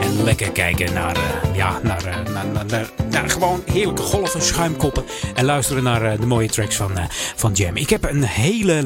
En 0.00 0.22
lekker 0.22 0.50
kijken 0.52 0.92
naar, 0.92 1.16
eh, 1.16 1.54
ja, 1.56 1.80
naar, 1.82 2.04
eh, 2.04 2.32
naar, 2.32 2.46
naar, 2.46 2.66
naar, 2.66 2.90
naar 3.10 3.30
gewoon 3.30 3.62
heerlijke 3.66 4.02
golven, 4.02 4.42
schuimkoppen. 4.42 5.04
En 5.34 5.44
luisteren 5.44 5.82
naar 5.82 6.02
eh, 6.02 6.20
de 6.20 6.26
mooie 6.26 6.48
tracks 6.48 6.76
van, 6.76 6.98
eh, 6.98 7.04
van 7.36 7.52
Jam. 7.52 7.76
Ik 7.76 7.90
heb 7.90 8.04
een 8.04 8.22
hele 8.22 8.82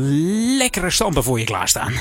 lekkere 0.59 0.91
stamper 0.91 1.23
voor 1.23 1.39
je 1.39 1.45
klaarstaan. 1.45 1.93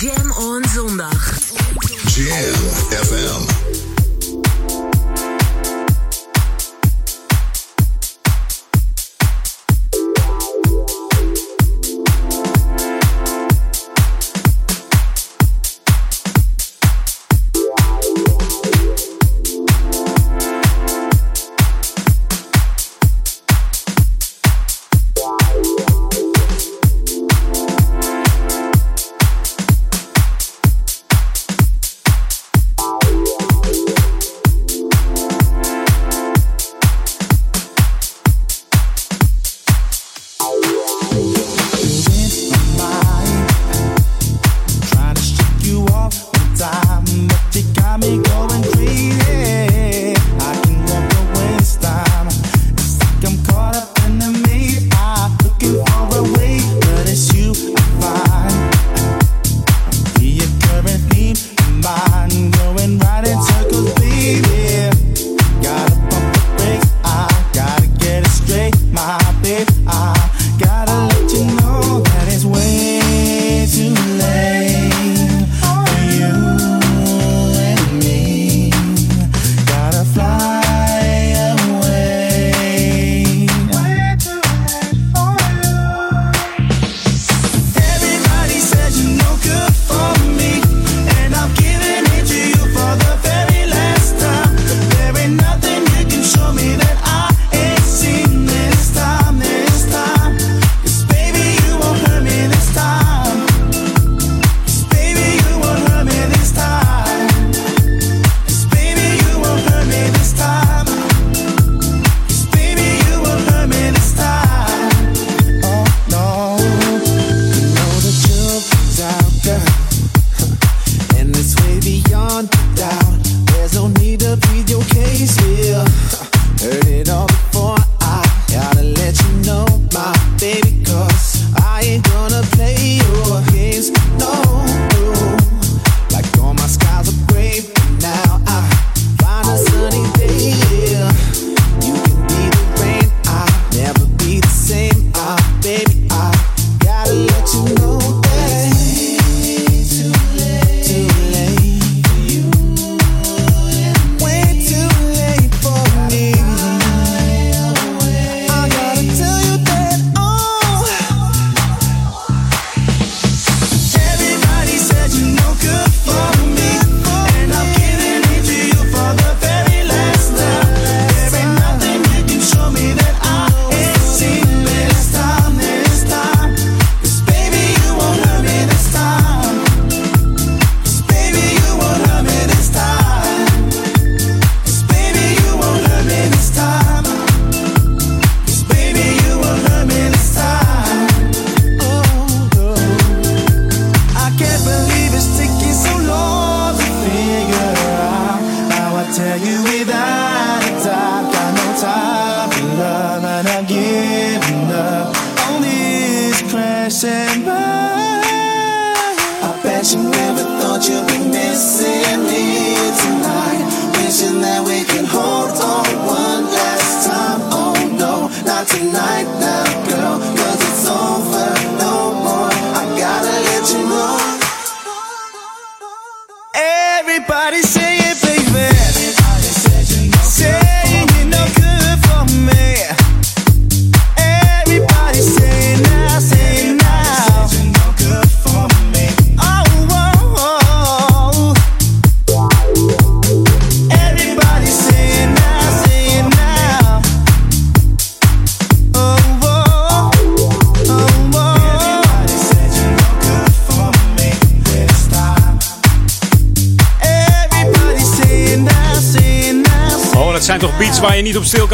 Jam 0.00 0.32
on 0.32 0.64
zondag. 0.74 1.38
Jam 2.14 2.54
FM. 2.88 3.71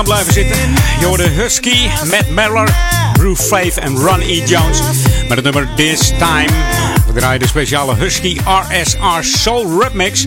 kan 0.04 0.06
blijven 0.06 0.32
zitten. 0.32 0.74
Jorden 1.00 1.32
Husky, 1.32 1.88
Matt 2.10 2.30
Meller, 2.30 2.76
Bruce 3.12 3.42
Faith 3.42 3.78
en 3.78 3.96
Ron 3.96 4.20
E. 4.20 4.44
Jones. 4.46 4.78
Met 5.28 5.36
het 5.36 5.42
nummer 5.42 5.68
This 5.76 6.08
Time. 6.08 6.48
We 7.06 7.12
draaien 7.14 7.40
de 7.40 7.46
speciale 7.46 7.94
Husky 7.94 8.38
RSR 8.44 9.22
Soul 9.22 9.80
Rub 9.80 9.92
Mix. 9.92 10.24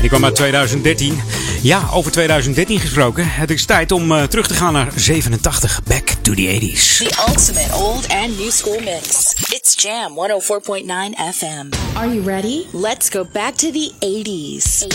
Die 0.00 0.08
kwam 0.08 0.24
uit 0.24 0.34
2013. 0.34 1.20
Ja, 1.62 1.88
over 1.92 2.12
2013 2.12 2.80
gesproken. 2.80 3.28
Het 3.28 3.50
is 3.50 3.64
tijd 3.64 3.92
om 3.92 4.12
eh, 4.12 4.22
terug 4.22 4.46
te 4.46 4.54
gaan 4.54 4.72
naar 4.72 4.92
87. 4.96 5.80
Back 5.82 6.08
to 6.22 6.34
the 6.34 6.58
80s. 6.60 6.96
The 6.96 7.24
ultimate 7.28 7.74
old 7.74 8.08
and 8.08 8.38
new 8.38 8.50
school 8.50 8.80
mix. 8.80 9.34
It's 9.48 9.82
Jam 9.82 10.12
104.9 10.12 10.86
FM. 11.34 11.96
Are 11.96 12.14
you 12.14 12.22
ready? 12.24 12.64
Let's 12.72 13.08
go 13.08 13.26
back 13.32 13.54
to 13.54 13.70
the 13.70 13.92
80s. 13.98 14.86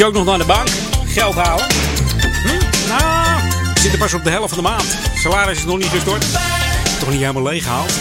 Je 0.00 0.06
ook 0.06 0.12
nog 0.12 0.24
naar 0.24 0.38
de 0.38 0.44
bank 0.44 0.68
geld 1.06 1.34
halen? 1.34 1.66
Hm? 2.42 2.88
Nou, 2.88 3.98
pas 3.98 4.14
op 4.14 4.24
de 4.24 4.30
helft 4.30 4.54
van 4.54 4.62
de 4.62 4.68
maand. 4.68 4.98
Salaris 5.14 5.58
is 5.58 5.64
nog 5.64 5.78
niet 5.78 5.88
gestort. 5.88 6.26
Toch 6.98 7.10
niet 7.10 7.20
helemaal 7.20 7.42
leeg 7.42 7.62
gehaald. 7.62 7.92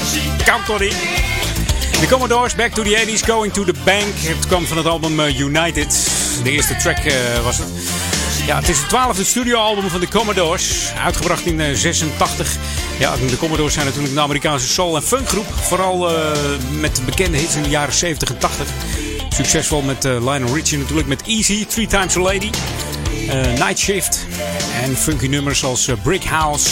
Kan 0.45 0.63
toch 0.65 0.79
niet? 0.79 0.95
De 1.99 2.07
Commodores, 2.09 2.55
Back 2.55 2.71
to 2.71 2.83
the 2.83 3.05
80s, 3.07 3.25
Going 3.25 3.53
to 3.53 3.63
the 3.63 3.73
Bank. 3.83 4.13
Het 4.15 4.47
kwam 4.47 4.65
van 4.65 4.77
het 4.77 4.85
album 4.85 5.19
eh, 5.19 5.39
United. 5.39 6.09
De 6.43 6.51
eerste 6.51 6.75
track 6.75 6.97
eh, 6.97 7.13
was 7.43 7.57
het. 7.57 7.67
Ja, 8.45 8.55
het 8.59 8.69
is 8.69 8.77
het 8.79 8.89
twaalfde 8.89 9.23
studioalbum 9.23 9.89
van 9.89 9.99
de 9.99 10.07
Commodores. 10.07 10.91
Uitgebracht 11.03 11.45
in 11.45 11.59
eh, 11.59 11.75
86. 11.75 12.55
Ja, 12.99 13.15
de 13.29 13.37
Commodores 13.37 13.73
zijn 13.73 13.85
natuurlijk 13.85 14.13
een 14.13 14.19
Amerikaanse 14.19 14.67
soul- 14.67 14.95
en 14.95 15.03
funkgroep. 15.03 15.47
Vooral 15.61 16.09
eh, 16.09 16.31
met 16.79 17.01
bekende 17.05 17.37
hits 17.37 17.55
in 17.55 17.63
de 17.63 17.69
jaren 17.69 17.93
70 17.93 18.29
en 18.29 18.37
80. 18.37 18.67
Succesvol 19.29 19.81
met 19.81 20.05
eh, 20.05 20.11
Lionel 20.19 20.55
Richie 20.55 20.77
natuurlijk 20.77 21.07
met 21.07 21.21
Easy, 21.27 21.65
Three 21.65 21.87
Times 21.87 22.15
a 22.15 22.19
Lady. 22.21 22.49
eh, 23.29 23.41
Night 23.53 23.79
Shift. 23.79 24.25
En 24.83 24.95
funky 24.97 25.27
nummers 25.27 25.63
als 25.63 25.87
eh, 25.87 25.95
Brick 26.03 26.23
House. 26.23 26.69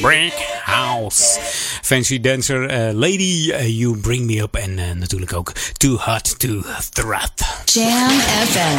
Brick 0.00 0.32
House. 0.64 1.38
Fancy 1.82 2.20
Dancer. 2.20 2.66
eh, 2.68 2.94
Lady, 2.94 3.52
You 3.66 3.96
Bring 3.96 4.26
Me 4.26 4.36
Up. 4.40 4.54
En 4.54 4.98
natuurlijk 4.98 5.32
ook 5.32 5.52
Too 5.76 5.96
Hot 5.96 6.38
to 6.38 6.62
Threat. 6.90 7.32
Jam 7.64 8.10
FM. 8.50 8.78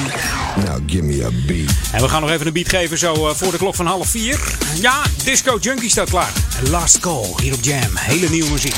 Now 0.66 0.80
give 0.88 1.04
me 1.04 1.26
a 1.26 1.30
beat. 1.48 1.70
En 1.92 2.02
we 2.02 2.10
gaan 2.10 2.22
nog 2.22 2.30
even 2.32 2.48
een 2.48 2.54
beat 2.54 2.70
geven 2.70 2.98
zo 2.98 3.28
eh, 3.28 3.36
voor 3.36 3.52
de 3.52 3.58
klok 3.58 3.76
van 3.76 3.86
half 3.86 4.08
vier. 4.08 4.40
Ja, 4.82 5.02
Disco 5.24 5.58
Junkie 5.62 5.90
staat 5.90 6.10
klaar. 6.10 6.32
Last 6.70 7.00
Call 7.00 7.26
hier 7.42 7.54
op 7.54 7.64
Jam. 7.64 7.96
Hele 7.96 8.30
nieuwe 8.30 8.50
muziek. 8.50 8.76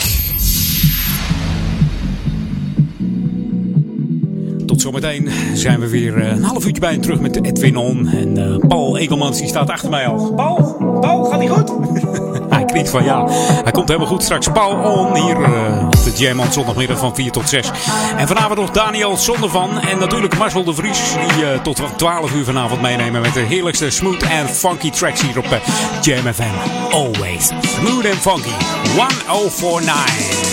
Tot 4.65 4.81
zometeen 4.81 5.30
zijn 5.53 5.80
we 5.80 5.90
weer 5.90 6.18
eh, 6.18 6.27
een 6.27 6.44
half 6.44 6.65
uurtje 6.65 6.81
bij 6.81 6.94
en 6.94 7.02
terug 7.02 7.19
met 7.19 7.45
Edwin 7.45 7.77
On. 7.77 8.07
En 8.07 8.38
eh, 8.38 8.68
Paul 8.68 8.98
Egelmans 8.98 9.38
die 9.38 9.48
staat 9.48 9.69
achter 9.69 9.90
mij 9.90 10.07
al. 10.07 10.34
Paul, 10.34 10.76
Paul, 11.02 11.23
gaat 11.23 11.40
hij 11.40 11.48
goed? 11.48 11.73
hij 12.56 12.65
knikt 12.65 12.90
van 12.90 13.03
ja. 13.03 13.27
Hij 13.64 13.72
komt 13.72 13.88
helemaal 13.88 14.10
goed 14.10 14.23
straks. 14.23 14.48
Paul 14.48 14.76
On 14.76 15.15
hier 15.15 15.44
eh, 15.44 15.85
op 15.85 16.03
de 16.03 16.11
Jam 16.15 16.40
on 16.40 16.52
zondagmiddag 16.52 16.99
van 16.99 17.15
4 17.15 17.31
tot 17.31 17.49
6. 17.49 17.72
En 18.18 18.27
vanavond 18.27 18.60
nog 18.60 18.72
Daniel 18.72 19.18
Zondervan. 19.18 19.80
En 19.80 19.99
natuurlijk 19.99 20.38
Marcel 20.38 20.64
de 20.64 20.73
Vries 20.73 20.99
die 21.14 21.45
eh, 21.45 21.61
tot 21.61 21.81
12 21.98 22.34
uur 22.34 22.45
vanavond 22.45 22.81
meenemen 22.81 23.22
met 23.22 23.34
de 23.34 23.40
heerlijkste 23.40 23.90
smooth 23.90 24.23
en 24.23 24.49
funky 24.49 24.90
tracks 24.90 25.22
hier 25.22 25.38
op 25.38 25.60
Jam 26.02 26.34
FM. 26.34 26.91
Always 26.91 27.52
smooth 27.61 28.06
and 28.06 28.19
funky. 28.19 28.53
1049. 28.95 30.53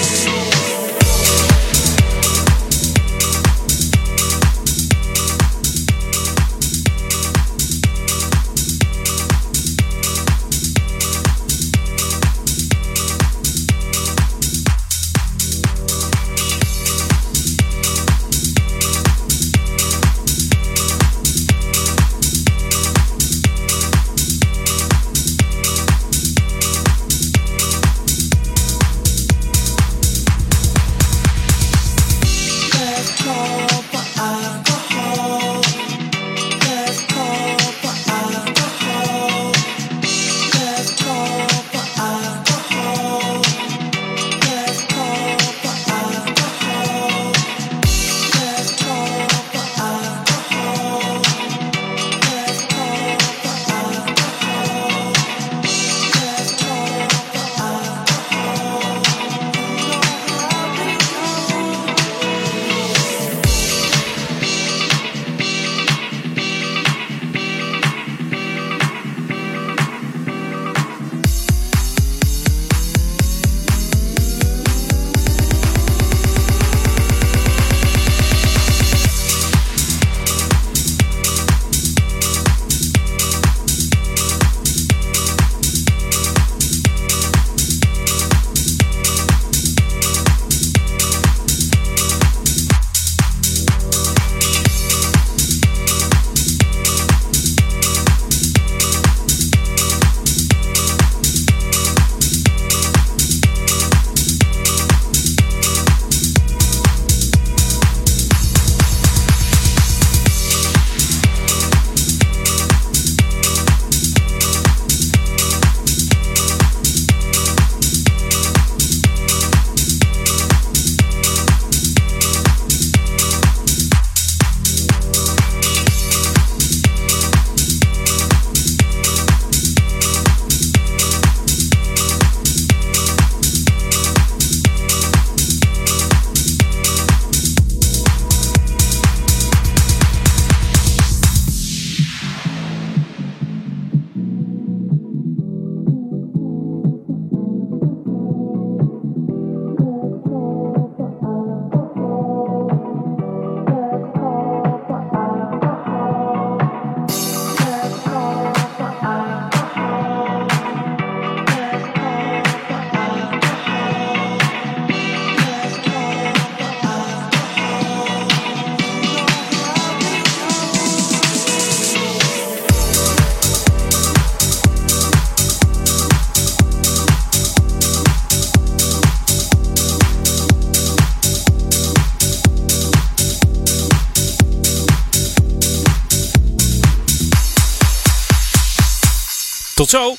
Tot 189.91 190.01
zo. 190.01 190.17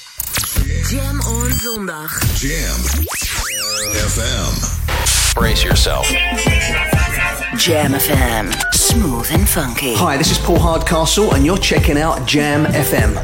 Jam 0.89 1.21
on 1.21 1.51
zondag. 1.51 2.21
Jam 2.39 2.79
FM. 3.93 4.53
Brace 5.33 5.63
yourself. 5.63 6.07
Jam 7.57 7.93
FM. 7.93 8.51
Smooth 8.71 9.31
and 9.31 9.47
funky. 9.47 9.93
Hi, 9.95 10.17
this 10.17 10.31
is 10.31 10.37
Paul 10.39 10.59
Hardcastle, 10.59 11.33
and 11.33 11.45
you're 11.45 11.57
checking 11.57 11.97
out 11.97 12.25
Jam 12.27 12.65
FM. 12.65 13.15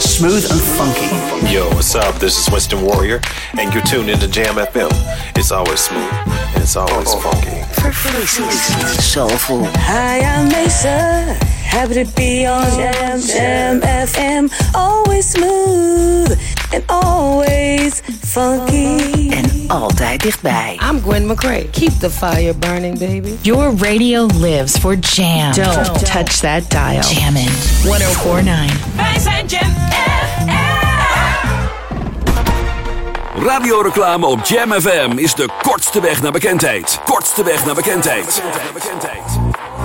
Smooth 0.00 0.44
and 0.50 0.60
funky. 0.60 1.52
Yo, 1.52 1.68
what's 1.74 1.94
up? 1.94 2.18
This 2.18 2.36
is 2.36 2.50
Winston 2.50 2.82
Warrior, 2.82 3.20
and 3.56 3.72
you're 3.72 3.84
tuned 3.84 4.10
into 4.10 4.26
Jam 4.26 4.56
FM. 4.56 4.90
It's 5.36 5.52
always 5.52 5.78
smooth, 5.78 6.12
and 6.54 6.62
it's 6.62 6.74
always 6.74 7.14
funky. 7.14 7.62
Verfrissend. 7.78 9.00
Soulful. 9.00 9.66
Hi, 9.74 10.18
I'm 10.18 10.48
Mesa. 10.48 11.38
Happy 11.72 11.94
to 11.94 12.04
be 12.16 12.44
on 12.44 12.64
Jam 12.72 13.01
Jam 13.20 13.80
FM. 13.80 14.48
Always 14.74 15.30
smooth 15.30 16.38
and 16.72 16.82
always 16.86 18.00
funky. 18.26 19.28
En 19.30 19.64
altijd 19.66 20.22
dichtbij. 20.22 20.78
I'm 20.90 21.00
Gwen 21.02 21.26
McCrae. 21.26 21.70
Keep 21.70 22.00
the 22.00 22.10
fire 22.10 22.54
burning, 22.54 22.98
baby. 22.98 23.36
Your 23.40 23.76
radio 23.76 24.26
lives 24.26 24.76
for 24.76 24.96
jam. 24.96 25.52
Don't 25.52 26.06
touch 26.06 26.40
that 26.40 26.70
dial. 26.70 27.02
Jammin'. 27.02 27.48
1049. 27.82 28.96
Wij 28.96 29.18
zijn 29.20 29.46
Jam 29.46 29.70
Radioreclame 33.36 34.26
op 34.26 34.44
Jam 34.44 34.72
FM 34.72 35.12
is 35.16 35.34
de 35.34 35.48
kortste 35.62 36.00
weg 36.00 36.22
naar 36.22 36.32
bekendheid. 36.32 37.00
Kortste 37.04 37.44
weg 37.44 37.64
naar 37.64 37.74
bekendheid. 37.74 38.42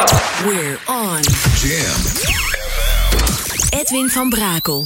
Up. 0.00 0.10
We're 0.46 0.78
on. 0.86 1.22
Jam. 1.54 2.00
Edwin 3.70 4.08
van 4.08 4.30
Brakel. 4.30 4.84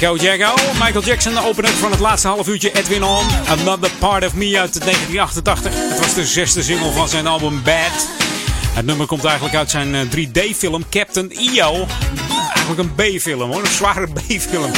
Wacko 0.00 0.16
Jacko. 0.16 0.54
Michael 0.72 1.04
Jackson, 1.04 1.34
de 1.34 1.44
opener 1.44 1.70
van 1.70 1.90
het 1.90 2.00
laatste 2.00 2.28
half 2.28 2.48
uurtje. 2.48 2.72
Edwin 2.72 3.02
On, 3.02 3.26
Another 3.48 3.90
Part 3.98 4.24
of 4.24 4.34
Me 4.34 4.58
uit 4.58 4.80
1988. 4.80 5.72
Het 5.74 5.98
was 5.98 6.14
de 6.14 6.26
zesde 6.26 6.62
single 6.62 6.92
van 6.92 7.08
zijn 7.08 7.26
album 7.26 7.62
Bad. 7.62 8.08
Het 8.72 8.86
nummer 8.86 9.06
komt 9.06 9.24
eigenlijk 9.24 9.54
uit 9.56 9.70
zijn 9.70 9.94
eh, 9.94 10.00
3D-film 10.00 10.88
Captain 10.90 11.30
EO. 11.30 11.86
Eigenlijk 12.54 12.78
een 12.78 12.94
B-film 12.94 13.50
hoor, 13.50 13.60
een 13.60 13.66
zware 13.66 14.06
B-film. 14.16 14.70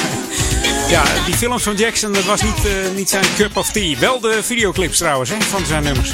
Ja, 0.88 1.02
die 1.26 1.36
films 1.36 1.62
van 1.62 1.76
Jackson, 1.76 2.12
dat 2.12 2.24
was 2.24 2.42
niet, 2.42 2.64
eh, 2.64 2.72
niet 2.96 3.08
zijn 3.08 3.24
cup 3.36 3.56
of 3.56 3.70
tea. 3.70 3.98
Wel 3.98 4.20
de 4.20 4.42
videoclips 4.42 4.98
trouwens 4.98 5.30
hè, 5.30 5.40
van 5.40 5.66
zijn 5.66 5.82
nummers. 5.82 6.10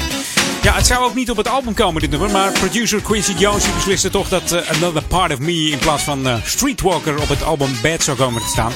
Ja, 0.61 0.73
het 0.73 0.87
zou 0.87 1.03
ook 1.03 1.15
niet 1.15 1.29
op 1.29 1.37
het 1.37 1.47
album 1.47 1.73
komen, 1.73 2.01
dit 2.01 2.09
nummer. 2.09 2.31
Maar 2.31 2.51
producer 2.51 3.01
Quincy 3.01 3.33
Jones 3.37 3.73
besliste 3.73 4.09
toch 4.09 4.29
dat 4.29 4.51
eh, 4.51 4.69
Another 4.69 5.03
Part 5.03 5.33
of 5.33 5.39
Me 5.39 5.69
in 5.69 5.77
plaats 5.77 6.03
van 6.03 6.27
eh, 6.27 6.35
Streetwalker 6.43 7.21
op 7.21 7.29
het 7.29 7.43
album 7.43 7.69
Bad 7.81 8.03
zou 8.03 8.17
komen 8.17 8.41
te 8.41 8.47
staan. 8.47 8.71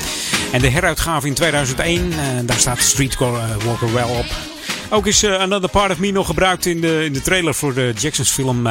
En 0.51 0.61
de 0.61 0.69
heruitgave 0.69 1.27
in 1.27 1.33
2001, 1.33 2.11
eh, 2.11 2.17
daar 2.43 2.59
staat 2.59 2.79
Streetwalker 2.79 3.93
wel 3.93 4.09
op. 4.09 4.25
Ook 4.89 5.07
is 5.07 5.25
Another 5.25 5.69
Part 5.69 5.91
of 5.91 5.99
Me 5.99 6.11
nog 6.11 6.25
gebruikt 6.25 6.65
in 6.65 6.81
de, 6.81 7.05
in 7.05 7.13
de 7.13 7.21
trailer 7.21 7.53
voor 7.55 7.73
de 7.73 7.93
Jacksons 7.97 8.31
film 8.31 8.67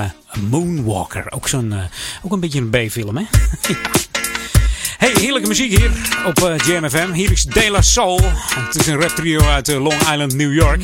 Moonwalker. 0.50 1.32
Ook, 1.32 1.48
zo'n, 1.48 1.74
ook 2.22 2.32
een 2.32 2.40
beetje 2.40 2.60
een 2.60 2.70
B-film, 2.70 3.16
hè? 3.16 3.22
ja. 3.68 3.99
Hey, 5.00 5.12
heerlijke 5.20 5.48
muziek 5.48 5.78
hier 5.78 5.90
op 6.26 6.40
uh. 6.40 7.12
Hier 7.12 7.32
is 7.32 7.44
De 7.44 7.70
La 7.70 7.82
Soul. 7.82 8.20
Het 8.54 8.74
is 8.74 8.86
een 8.86 9.00
rap 9.00 9.08
trio 9.08 9.40
uit 9.40 9.68
uh, 9.68 9.82
Long 9.82 10.00
Island, 10.00 10.34
New 10.34 10.54
York. 10.54 10.82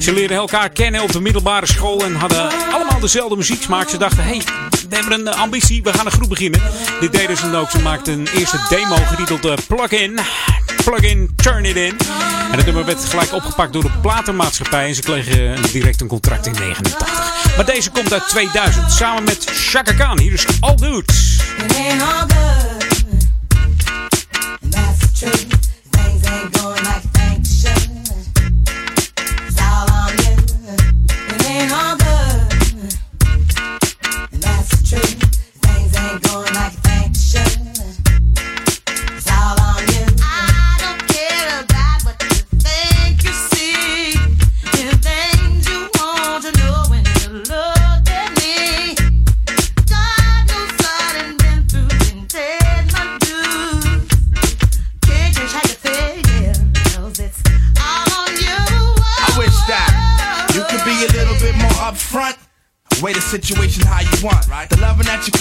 Ze 0.00 0.12
leerden 0.12 0.36
elkaar 0.36 0.68
kennen 0.68 1.02
op 1.02 1.12
de 1.12 1.20
middelbare 1.20 1.66
school 1.66 2.04
en 2.04 2.14
hadden 2.14 2.50
allemaal 2.72 3.00
dezelfde 3.00 3.36
muzieksmaak. 3.36 3.88
Ze 3.88 3.96
dachten, 3.96 4.24
hey, 4.24 4.42
we 4.88 4.96
hebben 4.96 5.12
een 5.12 5.34
uh, 5.34 5.40
ambitie, 5.40 5.82
we 5.82 5.92
gaan 5.92 6.06
een 6.06 6.12
groep 6.12 6.28
beginnen. 6.28 6.60
Dit 7.00 7.12
deden 7.12 7.36
ze 7.36 7.50
dan 7.50 7.60
ook. 7.60 7.70
Ze 7.70 7.78
maakten 7.78 8.12
een 8.12 8.28
eerste 8.36 8.58
demo 8.68 8.96
getiteld 8.96 9.66
Plug-in. 9.66 10.18
Plug-in, 10.84 11.30
Turn 11.36 11.64
It 11.64 11.76
In. 11.76 11.96
En 12.50 12.56
het 12.56 12.64
nummer 12.64 12.84
werd 12.84 13.04
gelijk 13.04 13.32
opgepakt 13.32 13.72
door 13.72 13.82
de 13.82 13.98
platenmaatschappij. 14.02 14.88
En 14.88 14.94
ze 14.94 15.00
kregen 15.02 15.62
direct 15.72 16.00
een 16.00 16.08
contract 16.08 16.46
in 16.46 16.52
89. 16.52 17.56
Maar 17.56 17.66
deze 17.66 17.90
komt 17.90 18.12
uit 18.12 18.28
2000. 18.28 18.92
Samen 18.92 19.24
met 19.24 19.44
Chaka 19.44 19.92
Khan. 19.92 20.18
Hier 20.18 20.32
is 20.32 20.46
All 20.60 20.74
ain't 21.76 22.02
all. 22.02 22.75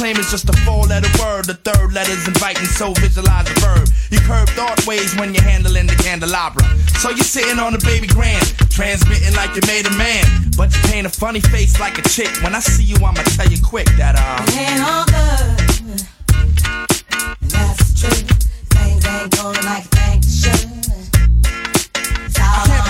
Claim 0.06 0.18
is 0.18 0.30
just 0.30 0.48
a 0.48 0.54
four 0.62 0.84
letter 0.84 1.10
word. 1.18 1.46
The 1.46 1.56
third 1.56 1.92
letter's 1.92 2.28
inviting, 2.28 2.66
so 2.66 2.94
visualize 2.94 3.46
the 3.46 3.60
verb. 3.60 3.90
You 4.12 4.20
curve 4.20 4.48
thought 4.50 4.86
ways 4.86 5.16
when 5.16 5.34
you're 5.34 5.42
handling 5.42 5.88
the 5.88 5.96
candelabra. 5.96 6.62
So 7.02 7.10
you're 7.10 7.26
sitting 7.26 7.58
on 7.58 7.74
a 7.74 7.80
baby 7.80 8.06
grand, 8.06 8.46
transmitting 8.70 9.34
like 9.34 9.56
you 9.56 9.62
made 9.66 9.88
a 9.88 9.96
man. 9.98 10.26
But 10.56 10.70
you 10.76 10.82
paint 10.92 11.08
a 11.08 11.10
funny 11.10 11.42
face 11.42 11.80
like 11.80 11.98
a 11.98 12.04
chick. 12.04 12.30
When 12.44 12.54
I 12.54 12.60
see 12.60 12.84
you, 12.84 12.98
I'ma 12.98 13.24
tell 13.34 13.50
you 13.50 13.58
quick 13.64 13.88
that, 13.98 14.14
uh. 14.16 14.46
It 14.46 14.62
ain't 14.70 14.84
all 14.86 15.06
good. 15.10 16.06
That's 17.50 18.00
truth. 18.00 18.30
Things 18.78 19.06
ain't 19.08 19.32
going 19.36 19.66
like 19.66 19.86
you 19.86 20.05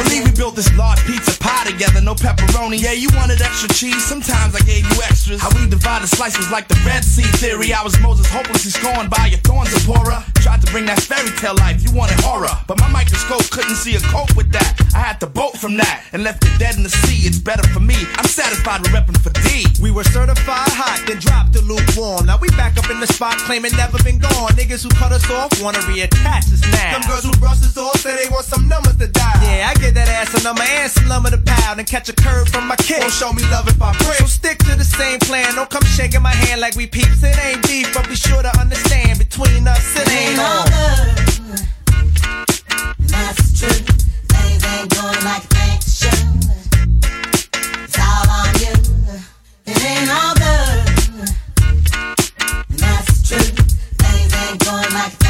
all 0.06 0.22
I 0.22 0.22
can't 0.22 0.23
believe 0.23 0.26
we 0.26 0.38
built 0.38 0.56
this 0.56 0.72
large 0.77 0.99
pizza 1.06 1.38
pie 1.40 1.65
together, 1.65 2.02
no 2.02 2.15
pepperoni. 2.15 2.82
Yeah, 2.82 2.94
you 2.94 3.10
wanted 3.15 3.41
extra 3.41 3.69
cheese, 3.69 4.03
sometimes 4.03 4.56
I 4.56 4.60
gave 4.60 4.84
you 4.84 5.02
extras. 5.03 5.41
How 5.41 5.49
we 5.56 5.68
divided 5.68 6.07
slices 6.07 6.52
like 6.52 6.68
the 6.68 6.80
Red 6.86 7.03
Sea 7.03 7.27
theory. 7.38 7.73
I 7.73 7.84
was 7.84 7.99
Moses 7.99 8.27
hopelessly 8.30 8.72
scorned 8.72 9.10
by 9.10 9.27
your 9.27 9.40
thorns, 9.40 9.69
Zipporah. 9.72 10.23
Tried 10.36 10.61
to 10.61 10.72
bring 10.72 10.86
that 10.86 11.02
fairy 11.02 11.32
tale 11.38 11.56
life, 11.56 11.82
you 11.84 11.91
wanted 11.94 12.19
horror. 12.22 12.52
But 12.68 12.80
my 12.80 12.90
microscope 12.90 13.49
couldn't 13.49 13.76
see 13.76 13.95
a 13.95 13.99
cope 14.14 14.36
with 14.36 14.52
that. 14.52 14.77
I 14.94 14.99
had 14.99 15.19
to 15.22 15.27
bolt 15.27 15.57
from 15.57 15.77
that 15.77 16.06
and 16.14 16.23
left 16.23 16.45
it 16.45 16.53
dead 16.60 16.76
in 16.77 16.84
the 16.84 16.90
sea. 16.90 17.27
It's 17.27 17.40
better 17.40 17.68
for 17.69 17.80
me. 17.80 17.95
I'm 18.18 18.30
satisfied 18.30 18.82
with 18.82 18.91
repping 18.91 19.18
for 19.19 19.34
D. 19.49 19.65
We 19.82 19.91
were 19.91 20.03
certified 20.03 20.69
hot, 20.72 21.02
then 21.07 21.19
dropped 21.19 21.53
the 21.53 21.61
lukewarm. 21.61 22.27
Now 22.27 22.38
we 22.38 22.49
back 22.49 22.77
up 22.77 22.90
in 22.90 22.99
the 22.99 23.07
spot, 23.07 23.38
claiming 23.49 23.72
never 23.76 23.98
been 24.03 24.19
gone. 24.19 24.53
Niggas 24.53 24.84
who 24.84 24.90
cut 24.90 25.11
us 25.11 25.26
off 25.32 25.52
wanna 25.61 25.80
reattach 25.90 26.53
us 26.53 26.61
now. 26.72 26.99
Them 26.99 27.10
girls 27.10 27.26
who 27.26 27.34
brush 27.40 27.60
us 27.65 27.77
off 27.77 27.98
say 27.99 28.15
they 28.15 28.30
want 28.30 28.45
some 28.45 28.68
numbers 28.68 28.98
to 28.98 29.07
die. 29.07 29.41
Yeah, 29.41 29.72
I 29.72 29.73
get 29.82 29.94
that 29.95 30.07
ass 30.09 30.34
a 30.39 30.43
number 30.43 30.61
and 30.61 30.91
some 30.91 31.07
lumber 31.07 31.31
to 31.31 31.38
pound 31.39 31.80
and 31.80 31.88
catch 31.88 32.09
a 32.09 32.13
curve 32.13 32.47
from 32.49 32.67
my 32.67 32.76
kid. 32.76 32.99
Won't 32.99 33.13
show 33.13 33.31
me 33.34 33.43
love 33.49 33.67
if 33.67 33.81
I 33.81 33.91
break. 33.97 34.19
So 34.19 34.26
stick 34.26 34.59
to 34.59 34.76
the 34.76 34.84
same 34.84 35.19
plan. 35.19 35.55
Don't 35.55 35.69
come 35.69 35.84
shaking 35.84 36.22
my 36.22 36.34
hand 36.34 36.61
like 36.61 36.76
we 36.76 36.85
peeps. 36.85 37.23
It 37.23 37.38
ain't 37.43 37.65
beef, 37.67 37.93
but 37.93 38.07
be 38.07 38.15
sure 38.15 38.41
to 38.43 38.51
understand 38.59 39.19
between 39.19 39.67
us 39.67 39.95
it 39.95 40.07
ain't 40.11 40.39
all. 40.39 40.65
good. 40.65 41.26
That's 43.07 43.59
true. 43.59 43.81
Things 44.30 44.63
ain't 44.65 44.89
going 44.93 45.23
like 45.23 45.45
they 45.49 45.80
should. 45.81 46.19
It's 47.84 47.97
all 47.97 48.27
on 48.39 48.51
you. 48.59 48.76
It 49.65 49.80
ain't 49.80 50.11
all 50.11 50.35
good. 50.35 50.76
And 52.69 52.80
that's 52.80 53.07
the 53.07 53.35
truth. 53.35 53.55
Things 53.97 54.34
ain't 54.43 54.59
going 54.63 54.93
like 54.93 55.24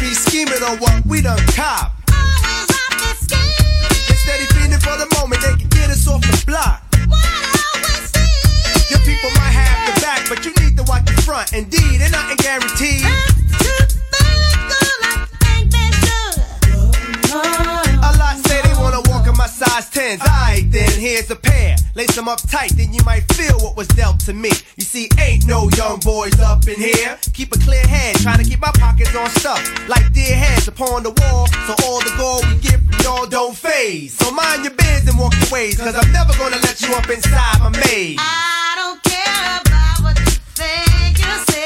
be 0.00 0.12
scheming 0.14 0.62
on 0.62 0.78
what 0.78 1.04
we 1.06 1.22
done 1.22 1.38
cop. 1.54 1.92
Instead 4.08 4.40
of 4.42 4.48
feeding 4.54 4.80
for 4.80 4.96
the 4.98 5.08
moment, 5.16 5.40
they 5.42 5.54
can 5.56 5.68
get 5.68 5.90
us 5.90 6.06
off 6.08 6.20
the 6.20 6.44
block. 6.46 6.82
Your 8.90 9.00
people 9.00 9.30
might 9.36 9.54
have 9.54 9.94
the 9.94 10.00
back, 10.00 10.28
but 10.28 10.44
you 10.44 10.52
need 10.60 10.76
to 10.76 10.84
watch 10.84 11.04
the 11.06 11.22
front. 11.22 11.52
Indeed, 11.52 12.02
and 12.02 12.12
nothing 12.12 12.36
guaranteed. 12.36 13.15
Size 20.06 20.18
10s. 20.18 20.20
Alright, 20.20 20.70
then 20.70 20.90
here's 21.00 21.30
a 21.30 21.36
pair. 21.36 21.76
Lace 21.94 22.14
them 22.14 22.28
up 22.28 22.40
tight, 22.48 22.70
then 22.76 22.92
you 22.92 23.00
might 23.04 23.24
feel 23.32 23.58
what 23.58 23.76
was 23.76 23.88
dealt 23.88 24.20
to 24.20 24.32
me. 24.32 24.50
You 24.76 24.84
see, 24.84 25.08
ain't 25.18 25.46
no 25.46 25.68
young 25.76 25.98
boys 26.00 26.38
up 26.40 26.66
in 26.68 26.76
here. 26.76 27.18
Keep 27.32 27.54
a 27.54 27.58
clear 27.58 27.86
head, 27.86 28.16
trying 28.16 28.38
to 28.38 28.44
keep 28.44 28.60
my 28.60 28.70
pockets 28.74 29.14
on 29.14 29.28
stuff. 29.30 29.60
Like 29.88 30.12
dear 30.12 30.36
heads 30.36 30.68
upon 30.68 31.02
the 31.02 31.10
wall, 31.10 31.46
so 31.66 31.74
all 31.84 32.00
the 32.00 32.14
gold 32.16 32.44
we 32.46 32.58
get 32.60 32.80
from 32.80 33.00
y'all 33.02 33.26
don't 33.26 33.56
phase. 33.56 34.14
So 34.14 34.30
mind 34.30 34.64
your 34.64 34.74
biz 34.74 35.08
and 35.08 35.18
walk 35.18 35.34
your 35.40 35.50
ways, 35.50 35.78
cause 35.78 35.94
I'm 35.94 36.12
never 36.12 36.32
gonna 36.38 36.60
let 36.62 36.80
you 36.80 36.94
up 36.94 37.08
inside 37.08 37.58
my 37.60 37.70
maze. 37.70 38.18
I 38.20 38.74
don't 38.76 39.02
care 39.02 39.60
about 39.60 40.04
what 40.04 40.18
you 40.18 40.32
think 40.54 41.18
you 41.18 41.52
say. 41.52 41.56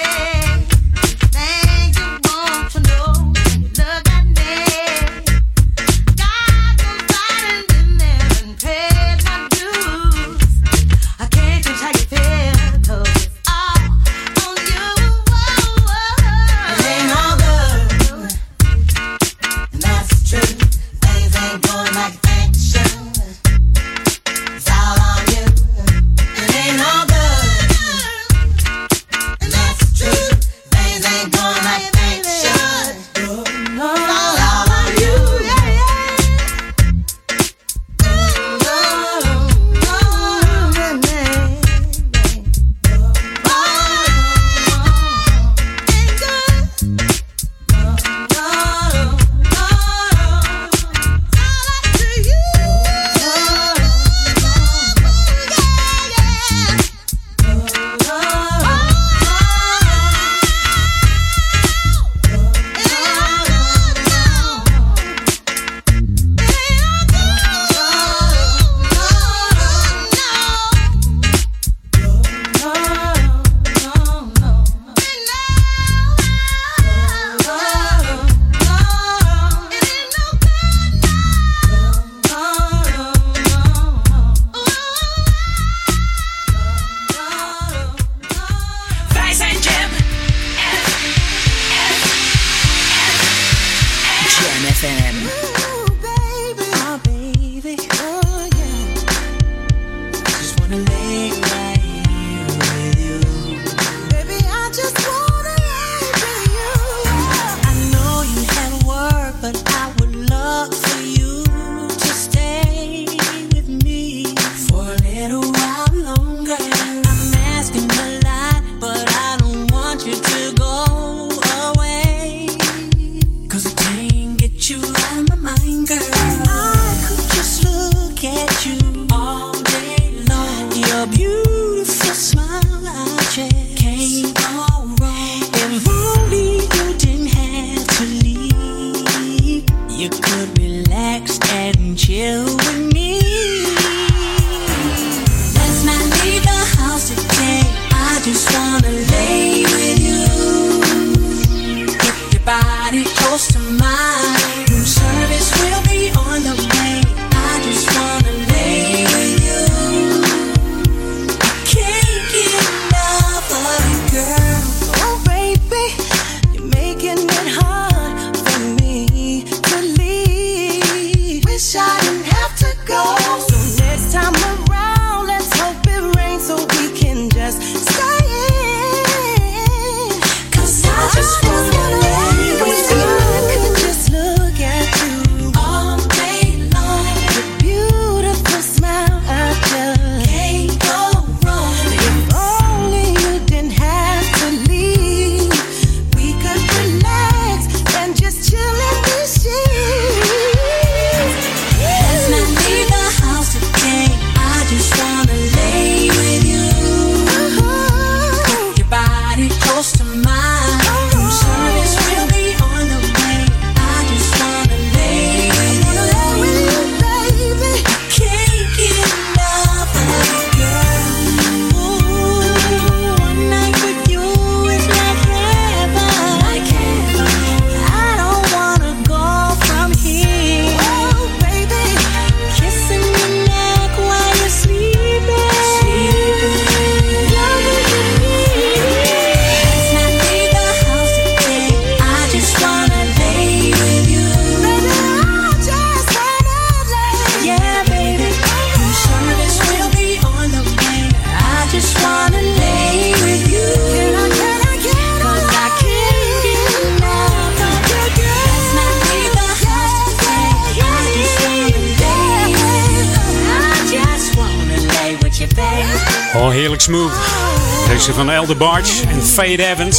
Fade 269.40 269.66
Evans. 269.66 269.98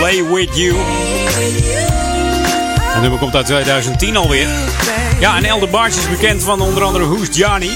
Lay 0.00 0.24
With 0.24 0.56
You. 0.56 0.74
Het 2.80 3.00
nummer 3.00 3.18
komt 3.18 3.34
uit 3.34 3.46
2010 3.46 4.16
alweer. 4.16 4.48
Ja, 5.20 5.36
en 5.36 5.44
Elder 5.44 5.70
Barge 5.70 5.98
is 5.98 6.08
bekend 6.08 6.42
van 6.42 6.60
onder 6.60 6.82
andere 6.82 7.04
Who's 7.04 7.28
Johnny. 7.32 7.70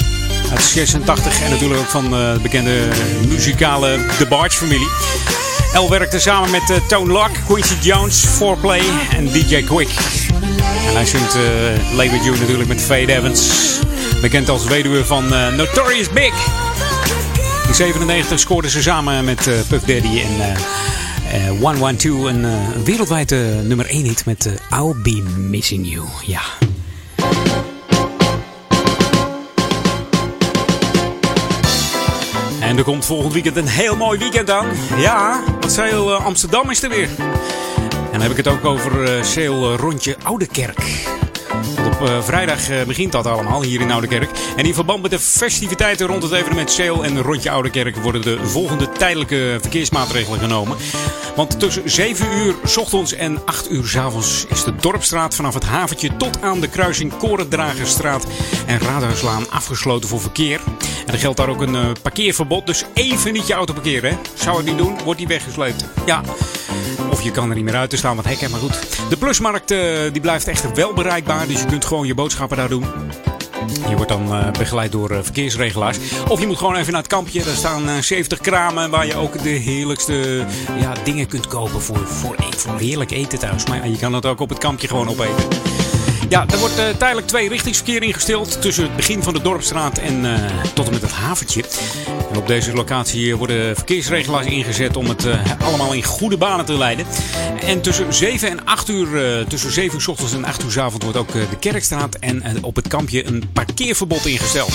Uit 0.51 0.63
86 0.63 1.43
en 1.43 1.51
natuurlijk 1.51 1.81
ook 1.81 1.89
van 1.89 2.05
eh, 2.05 2.33
de 2.33 2.39
bekende 2.43 2.89
muzikale 3.29 3.99
The 4.19 4.27
Barge 4.27 4.57
familie. 4.57 4.89
El 5.73 5.91
werkte 5.91 6.19
samen 6.19 6.51
met 6.51 6.71
eh, 6.71 6.77
Tone 6.89 7.13
Lock, 7.13 7.31
Quincy 7.47 7.75
Jones, 7.81 8.25
Foreplay 8.25 8.83
en 9.17 9.33
DJ 9.33 9.63
Quick. 9.63 9.89
En 10.89 10.95
hij 10.95 11.07
zingt 11.07 11.35
eh, 11.35 11.43
Lay 11.97 12.11
With 12.11 12.25
You 12.25 12.39
natuurlijk 12.39 12.69
met 12.69 12.81
Fade 12.83 13.15
Evans. 13.15 13.51
Bekend 14.21 14.49
als 14.49 14.65
weduwe 14.65 15.05
van 15.05 15.29
Notorious 15.57 16.11
Big. 16.11 16.66
In 17.69 17.75
97 17.75 18.39
scoorden 18.39 18.71
ze 18.71 18.83
samen 18.83 19.25
met 19.25 19.47
eh, 19.47 19.55
Puff 19.69 19.85
Daddy 19.85 20.21
en 20.21 20.41
eh, 20.41 21.47
eh, 21.49 21.61
112 21.61 22.25
een 22.25 22.45
eh, 22.45 22.53
wereldwijd 22.85 23.33
eh, 23.33 23.39
nummer 23.63 23.87
1 23.87 24.05
hit 24.05 24.25
met 24.27 24.49
I'll 24.73 24.95
Be 25.03 25.23
Missing 25.37 25.91
You. 25.91 26.05
Ja. 26.27 26.41
En 32.61 32.77
er 32.79 32.85
komt 32.85 33.05
volgend 33.05 33.33
weekend 33.33 33.57
een 33.57 33.67
heel 33.67 33.97
mooi 33.97 34.19
weekend 34.19 34.51
aan. 34.51 34.67
Ja, 34.97 35.43
want 35.61 35.73
eh, 36.11 36.25
Amsterdam 36.25 36.71
is 36.71 36.83
er 36.83 36.89
weer. 36.91 37.09
En 37.89 38.13
dan 38.13 38.21
heb 38.21 38.31
ik 38.31 38.37
het 38.37 38.49
ook 38.49 38.65
over 38.65 39.19
eh, 39.19 39.23
Rondje 39.77 40.17
Oude 40.23 40.47
Kerk. 40.47 40.85
Op 42.01 42.07
eh, 42.07 42.23
vrijdag 42.23 42.69
eh, 42.69 42.83
begint 42.83 43.13
dat 43.13 43.27
allemaal 43.27 43.63
hier 43.63 43.81
in 43.81 43.91
Oudekerk. 43.91 44.31
En 44.57 44.65
in 44.65 44.75
verband 44.75 45.03
met 45.03 45.11
de 45.11 45.19
festiviteiten 45.19 46.07
rond 46.07 46.23
het 46.23 46.33
evenement 46.33 46.71
Sale 46.71 47.05
en 47.05 47.23
Rondje 47.23 47.51
Oudekerk 47.51 47.97
worden 47.97 48.23
de 48.23 48.47
volgende 48.47 48.89
tijdelijke 48.89 49.59
verkeersmaatregelen 49.61 50.41
genomen. 50.41 50.77
Want 51.37 51.61
tussen 51.61 51.91
7 51.91 52.27
uur 52.39 52.55
ochtends 52.79 53.13
en 53.13 53.45
8 53.45 53.71
uur 53.71 53.87
's 53.87 53.97
avonds 53.97 54.47
is 54.49 54.65
de 54.65 54.77
Dorpstraat 54.77 55.35
vanaf 55.35 55.55
het 55.55 55.65
haventje 55.65 56.17
tot 56.17 56.43
aan 56.43 56.61
de 56.61 56.69
kruising 56.69 57.17
Korendragerstraat 57.17 58.27
en 58.67 58.79
Raadhuislaan 58.79 59.51
afgesloten 59.51 60.09
voor 60.09 60.21
verkeer. 60.21 60.61
En 61.07 61.13
er 61.13 61.19
geldt 61.19 61.37
daar 61.37 61.49
ook 61.49 61.61
een 61.61 61.77
eh, 61.77 61.91
parkeerverbod, 62.03 62.67
dus 62.67 62.85
even 62.95 63.33
niet 63.33 63.47
je 63.47 63.55
auto 63.55 63.73
parkeren. 63.73 64.11
Hè? 64.11 64.17
Zou 64.35 64.57
het 64.57 64.67
niet 64.67 64.79
doen, 64.79 64.99
wordt 65.05 65.19
die 65.19 65.29
weggesleept. 65.29 65.85
Ja. 66.07 66.23
Je 67.27 67.33
kan 67.33 67.49
er 67.49 67.57
niet 67.57 67.65
meer 67.65 67.77
uit 67.77 67.91
te 67.91 67.97
staan, 67.97 68.17
wat 68.17 68.25
hekken, 68.25 68.51
maar 68.51 68.61
goed. 68.61 68.79
De 69.09 69.17
plusmarkt 69.17 69.71
eh, 69.71 69.79
die 70.13 70.21
blijft 70.21 70.49
echt 70.49 70.75
wel 70.75 70.93
bereikbaar, 70.93 71.47
dus 71.47 71.61
je 71.61 71.67
kunt 71.67 71.85
gewoon 71.85 72.07
je 72.07 72.15
boodschappen 72.15 72.57
daar 72.57 72.69
doen. 72.69 72.85
Je 73.89 73.97
wordt 73.97 74.09
dan 74.09 74.33
eh, 74.33 74.51
begeleid 74.51 74.93
door 74.93 75.11
eh, 75.11 75.19
verkeersregelaars. 75.23 75.99
Of 76.29 76.41
je 76.41 76.47
moet 76.47 76.59
gewoon 76.59 76.77
even 76.77 76.93
naar 76.93 77.03
het 77.03 77.11
kampje. 77.11 77.43
Daar 77.43 77.55
staan 77.55 77.89
eh, 77.89 77.99
70 77.99 78.39
kramen 78.39 78.91
waar 78.91 79.07
je 79.07 79.15
ook 79.15 79.43
de 79.43 79.49
heerlijkste 79.49 80.45
ja, 80.81 80.93
dingen 81.05 81.27
kunt 81.27 81.47
kopen 81.47 81.81
voor, 81.81 82.07
voor, 82.07 82.37
heerlijk 82.79 83.11
eten 83.11 83.39
thuis. 83.39 83.67
Maar 83.67 83.89
je 83.89 83.99
kan 83.99 84.13
het 84.13 84.27
ook 84.27 84.41
op 84.41 84.49
het 84.49 84.59
kampje 84.59 84.89
gewoon 84.89 85.09
opeten. 85.09 85.66
Ja, 86.29 86.47
er 86.49 86.59
wordt 86.59 86.79
eh, 86.79 86.89
tijdelijk 86.99 87.27
twee 87.27 87.49
richtingsverkeer 87.49 88.03
ingesteld 88.03 88.63
tussen 88.63 88.85
het 88.85 88.97
begin 88.97 89.23
van 89.23 89.35
de 89.35 89.43
Dorpstraat 89.43 89.99
en 89.99 90.35
eh, 90.35 90.51
tot 90.75 90.87
en 90.87 90.93
met 90.93 91.03
het 91.03 91.13
haventje. 91.13 91.65
En 92.31 92.37
op 92.37 92.47
deze 92.47 92.73
locatie 92.73 93.37
worden 93.37 93.77
verkeersregelaars 93.77 94.47
ingezet 94.47 94.97
om 94.97 95.07
het 95.07 95.25
eh, 95.25 95.39
allemaal 95.65 95.93
in 95.93 96.03
goede 96.03 96.37
banen 96.37 96.65
te 96.65 96.73
leiden. 96.73 97.07
En 97.61 97.81
tussen 97.81 98.15
7 98.15 98.51
en 98.51 98.65
8 98.65 98.89
uur, 98.89 99.45
tussen 99.49 99.73
7 99.73 99.99
uur 99.99 100.11
ochtends 100.11 100.33
en 100.33 100.45
8 100.45 100.65
uur 100.65 100.71
's 100.71 100.77
avonds 100.77 101.05
wordt 101.05 101.19
ook 101.19 101.33
de 101.33 101.57
Kerkstraat 101.61 102.15
en 102.15 102.65
op 102.65 102.77
het 102.77 102.89
kampje 102.89 103.27
een 103.27 103.45
parkeerverbod 103.53 104.27
ingesteld. 104.27 104.73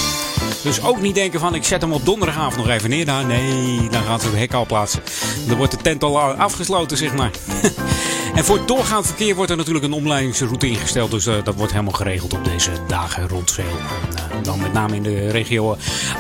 Dus 0.64 0.82
ook 0.84 1.02
niet 1.02 1.16
denken 1.16 1.40
van 1.40 1.56
ik 1.56 1.64
zet 1.64 1.82
hem 1.82 1.94
op 1.94 2.06
donderdagavond 2.06 2.56
nog 2.56 2.70
even 2.70 2.90
neer. 2.90 3.06
Nou, 3.06 3.26
nee, 3.26 3.90
dan 3.90 4.04
gaan 4.04 4.20
ze 4.20 4.28
het 4.28 4.38
hek 4.38 4.54
al 4.54 4.66
plaatsen. 4.66 5.02
Dan 5.48 5.58
wordt 5.58 5.72
de 5.72 5.82
tent 5.82 6.04
al 6.04 6.20
afgesloten, 6.22 6.98
zeg 6.98 7.14
maar. 7.14 7.32
En 8.36 8.46
voor 8.46 8.58
het 8.58 8.68
doorgaand 8.68 9.06
verkeer 9.06 9.36
wordt 9.36 9.52
er 9.52 9.58
natuurlijk 9.58 9.86
een 9.86 9.94
omleidingsroute 9.94 10.68
ingesteld. 10.68 11.12
Dus 11.12 11.28
uh, 11.28 11.36
dat 11.44 11.56
wordt 11.56 11.72
helemaal 11.72 11.94
geregeld 11.94 12.34
op 12.34 12.46
deze 12.46 12.72
dagen 12.88 13.28
rond. 13.28 13.56
En, 13.58 13.66
uh, 13.66 14.44
dan 14.44 14.62
met 14.62 14.74
name 14.74 14.96
in 14.96 15.04
de 15.04 15.30
regio 15.30 15.78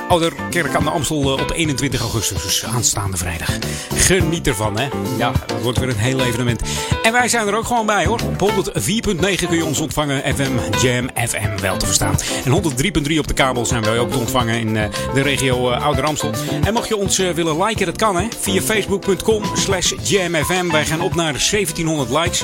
Ouderkerk 0.09 0.75
aan 0.75 0.83
de 0.83 0.89
Amstel 0.89 1.33
op 1.33 1.51
21 1.55 2.01
augustus. 2.01 2.43
Dus 2.43 2.65
aanstaande 2.65 3.17
vrijdag. 3.17 3.49
Geniet 3.95 4.47
ervan, 4.47 4.79
hè. 4.79 4.87
Ja, 5.17 5.31
dat 5.45 5.61
wordt 5.61 5.79
weer 5.79 5.89
een 5.89 5.95
heel 5.95 6.19
evenement. 6.19 6.61
En 7.03 7.11
wij 7.11 7.27
zijn 7.27 7.47
er 7.47 7.55
ook 7.55 7.65
gewoon 7.65 7.85
bij, 7.85 8.05
hoor. 8.05 8.19
Op 8.39 8.51
104.9 8.51 9.47
kun 9.47 9.57
je 9.57 9.65
ons 9.65 9.79
ontvangen. 9.79 10.35
FM 10.35 10.51
Jam 10.81 11.09
FM 11.27 11.61
wel 11.61 11.77
te 11.77 11.85
verstaan. 11.85 12.15
En 12.45 12.51
103.3 12.51 13.17
op 13.17 13.27
de 13.27 13.33
kabel 13.33 13.65
zijn 13.65 13.83
wij 13.83 13.99
ook 13.99 14.11
te 14.11 14.17
ontvangen 14.17 14.59
in 14.59 14.73
de 15.13 15.21
regio 15.21 15.69
Ouder 15.69 16.05
Amstel. 16.05 16.31
En 16.63 16.73
mocht 16.73 16.87
je 16.87 16.95
ons 16.95 17.17
willen 17.17 17.63
liken, 17.63 17.85
dat 17.85 17.97
kan, 17.97 18.15
hè. 18.15 18.27
Via 18.39 18.61
facebook.com 18.61 19.43
slash 19.55 19.93
jamfm. 20.03 20.71
Wij 20.71 20.85
gaan 20.85 21.01
op 21.01 21.15
naar 21.15 21.49
1700 21.51 22.00
likes. 22.09 22.43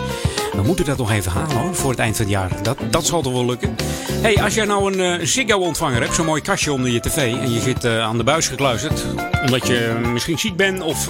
We 0.53 0.61
moeten 0.61 0.85
dat 0.85 0.97
nog 0.97 1.11
even 1.11 1.31
halen 1.31 1.57
hoor, 1.57 1.75
voor 1.75 1.89
het 1.89 1.99
eind 1.99 2.15
van 2.15 2.25
het 2.25 2.33
jaar. 2.33 2.63
Dat, 2.63 2.77
dat 2.89 3.05
zal 3.05 3.21
toch 3.21 3.33
wel 3.33 3.45
lukken. 3.45 3.75
hey, 4.21 4.43
als 4.43 4.53
jij 4.53 4.65
nou 4.65 4.93
een 4.93 5.19
uh, 5.21 5.25
Ziggo-ontvanger 5.27 6.01
hebt, 6.01 6.15
zo'n 6.15 6.25
mooi 6.25 6.41
kastje 6.41 6.71
onder 6.71 6.91
je 6.91 6.99
tv... 6.99 7.17
en 7.17 7.51
je 7.51 7.59
zit 7.59 7.85
uh, 7.85 8.03
aan 8.03 8.17
de 8.17 8.23
buis 8.23 8.47
gekluisterd, 8.47 9.05
omdat 9.45 9.67
je 9.67 9.99
misschien 10.13 10.39
ziek 10.39 10.55
bent 10.55 10.81
of... 10.81 11.09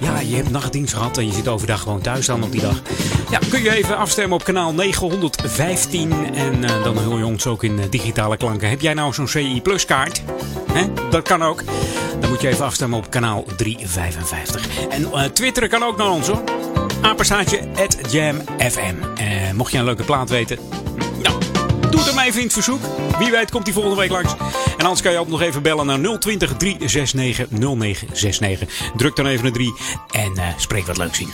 Ja, 0.00 0.20
je 0.20 0.36
hebt 0.36 0.50
nachtdienst 0.50 0.94
gehad 0.94 1.18
en 1.18 1.26
je 1.26 1.32
zit 1.32 1.48
overdag 1.48 1.80
gewoon 1.80 2.00
thuis 2.00 2.26
dan 2.26 2.42
op 2.42 2.52
die 2.52 2.60
dag. 2.60 2.82
Ja, 3.30 3.38
kun 3.50 3.62
je 3.62 3.74
even 3.74 3.96
afstemmen 3.96 4.36
op 4.38 4.44
kanaal 4.44 4.72
915 4.72 6.34
en 6.34 6.60
dan 6.60 6.98
hoor 6.98 7.18
je 7.18 7.26
ons 7.26 7.46
ook 7.46 7.62
in 7.64 7.80
digitale 7.90 8.36
klanken. 8.36 8.68
Heb 8.68 8.80
jij 8.80 8.94
nou 8.94 9.12
zo'n 9.12 9.28
CI 9.28 9.60
Plus 9.62 9.84
kaart? 9.84 10.22
Dat 11.10 11.22
kan 11.22 11.42
ook. 11.42 11.62
Dan 12.20 12.30
moet 12.30 12.40
je 12.40 12.48
even 12.48 12.64
afstemmen 12.64 12.98
op 12.98 13.10
kanaal 13.10 13.44
355. 13.56 14.68
En 14.88 15.32
twitteren 15.32 15.68
kan 15.68 15.82
ook 15.82 15.96
naar 15.96 16.10
ons 16.10 16.28
hoor. 16.28 16.69
Apenstaartje 17.02 17.60
jamfm. 18.10 18.94
Uh, 19.20 19.52
mocht 19.52 19.72
je 19.72 19.78
een 19.78 19.84
leuke 19.84 20.04
plaat 20.04 20.30
weten, 20.30 20.58
doe 21.90 22.00
het 22.00 22.08
er 22.08 22.14
maar 22.14 22.26
even 22.26 22.38
in 22.38 22.44
het 22.44 22.52
verzoek. 22.52 22.80
Wie 23.18 23.30
weet 23.30 23.50
komt 23.50 23.64
die 23.64 23.74
volgende 23.74 23.96
week 23.96 24.10
langs. 24.10 24.32
En 24.76 24.84
anders 24.84 25.02
kan 25.02 25.12
je 25.12 25.18
ook 25.18 25.28
nog 25.28 25.40
even 25.42 25.62
bellen 25.62 25.86
naar 25.86 26.18
020 26.18 26.56
369 26.56 27.46
0969. 27.50 28.68
Druk 28.96 29.16
dan 29.16 29.26
even 29.26 29.46
een 29.46 29.52
3 29.52 29.74
en 30.10 30.32
uh, 30.36 30.42
spreek 30.56 30.86
wat 30.86 30.96
leuks 30.96 31.20
in. 31.20 31.32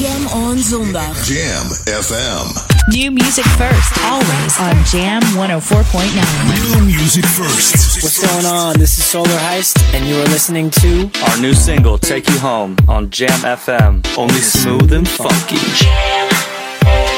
Jam 0.00 0.26
on 0.26 0.58
zondag. 0.58 1.28
Jam 1.28 1.66
FM. 2.02 2.46
New 2.86 3.12
music 3.12 3.44
first, 3.44 4.02
always 4.10 4.58
on 4.58 4.98
Jam 4.98 5.22
104.9. 5.22 5.62
New 6.46 6.82
music 6.82 7.24
first. 7.24 8.00
What's 8.00 8.18
going 8.18 8.46
on? 8.46 8.72
This 8.72 8.98
is 8.98 9.10
Solar 9.10 9.38
Heist, 9.38 9.78
and 9.94 10.08
you 10.08 10.20
are 10.20 10.28
listening 10.28 10.70
to 10.70 11.10
our 11.22 11.40
new 11.40 11.54
single, 11.54 11.98
Take 11.98 12.30
You 12.30 12.40
Home, 12.40 12.74
on 12.88 13.08
Jam 13.10 13.40
FM. 13.44 14.00
Only 14.16 14.40
smooth 14.40 14.92
and 14.92 15.08
funky. 15.08 15.58
Jam. 15.74 17.11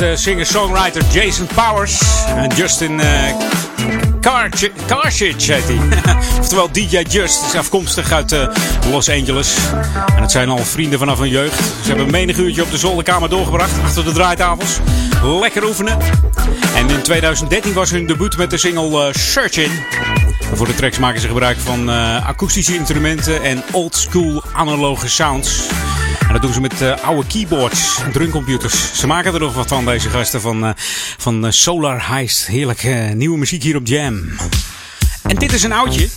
Uh, 0.00 0.16
singer-songwriter 0.16 1.02
Jason 1.12 1.46
Powers 1.46 2.00
en 2.36 2.50
Justin 2.56 3.00
uh, 3.00 3.06
Karchich 4.86 5.46
heet 5.46 5.64
hij. 5.64 5.78
Oftewel 6.40 6.72
DJ 6.72 7.04
Just 7.08 7.44
is 7.44 7.54
afkomstig 7.54 8.12
uit 8.12 8.32
uh, 8.32 8.48
Los 8.90 9.08
Angeles. 9.10 9.56
En 10.16 10.22
het 10.22 10.30
zijn 10.30 10.48
al 10.48 10.58
vrienden 10.58 10.98
vanaf 10.98 11.18
hun 11.18 11.28
jeugd. 11.28 11.58
Ze 11.58 11.88
hebben 11.88 12.10
menig 12.10 12.36
uurtje 12.36 12.62
op 12.62 12.70
de 12.70 12.78
zolderkamer 12.78 13.28
doorgebracht 13.28 13.82
achter 13.84 14.04
de 14.04 14.12
draaitafels. 14.12 14.78
Lekker 15.22 15.64
oefenen. 15.64 15.98
En 16.74 16.90
in 16.90 17.02
2013 17.02 17.72
was 17.72 17.90
hun 17.90 18.06
debuut 18.06 18.36
met 18.36 18.50
de 18.50 18.58
single 18.58 19.10
Searching. 19.12 19.70
Voor 20.54 20.66
de 20.66 20.74
tracks 20.74 20.98
maken 20.98 21.20
ze 21.20 21.28
gebruik 21.28 21.58
van 21.58 21.88
akoestische 22.24 22.74
instrumenten 22.74 23.42
en 23.42 23.62
old 23.72 23.96
school 23.96 24.44
analoge 24.52 25.08
sounds. 25.08 25.66
Dat 26.38 26.46
doen 26.46 26.56
ze 26.56 26.74
met 26.74 26.82
uh, 26.82 27.04
oude 27.04 27.26
keyboards 27.26 28.00
drumcomputers. 28.12 28.98
Ze 28.98 29.06
maken 29.06 29.34
er 29.34 29.40
nog 29.40 29.54
wat 29.54 29.68
van, 29.68 29.84
deze 29.84 30.10
gasten 30.10 30.40
van, 30.40 30.64
uh, 30.64 30.70
van 31.18 31.44
uh, 31.44 31.50
Solar 31.50 32.08
Heist. 32.08 32.46
Heerlijk 32.46 33.12
nieuwe 33.14 33.38
muziek 33.38 33.62
hier 33.62 33.76
op 33.76 33.86
Jam. 33.86 34.28
En 35.22 35.36
dit 35.36 35.52
is 35.52 35.62
een 35.62 35.72
oudje. 35.72 36.08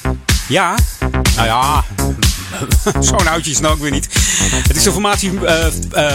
Ja, 0.48 0.76
nou 1.36 1.48
ja, 1.48 1.84
zo'n 3.08 3.28
oudje 3.28 3.52
is 3.52 3.60
nou 3.60 3.74
ook 3.74 3.82
weer 3.82 3.92
niet. 3.92 4.08
Het 4.68 4.76
is 4.76 4.84
de 4.84 4.92
formatie 4.92 5.32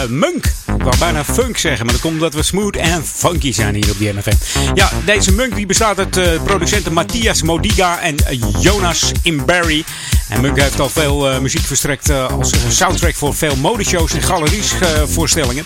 Munk. 0.07 0.53
wou 0.65 0.97
bijna 0.99 1.23
funk 1.23 1.57
zeggen, 1.57 1.85
maar 1.85 1.93
dat 1.93 2.03
komt 2.03 2.13
omdat 2.13 2.33
we 2.33 2.43
smooth 2.43 2.75
en 2.75 3.05
funky 3.05 3.51
zijn 3.51 3.75
hier 3.75 3.91
op 3.91 3.97
die 3.97 4.13
MFM. 4.13 4.35
Ja, 4.73 4.91
deze 5.05 5.31
Munk 5.31 5.55
die 5.55 5.65
bestaat 5.65 5.97
uit 5.97 6.43
producenten 6.43 6.93
Matthias 6.93 7.41
Modiga 7.41 7.99
en 7.99 8.15
Jonas 8.59 9.11
Imberry. 9.21 9.83
En 10.29 10.41
Munk 10.41 10.61
heeft 10.61 10.79
al 10.79 10.89
veel 10.89 11.31
uh, 11.31 11.39
muziek 11.39 11.61
verstrekt 11.61 12.09
als 12.09 12.51
soundtrack 12.69 13.15
voor 13.15 13.35
veel 13.35 13.55
modeshows 13.55 14.13
en 14.13 14.21
galeriesvoorstellingen. 14.21 15.65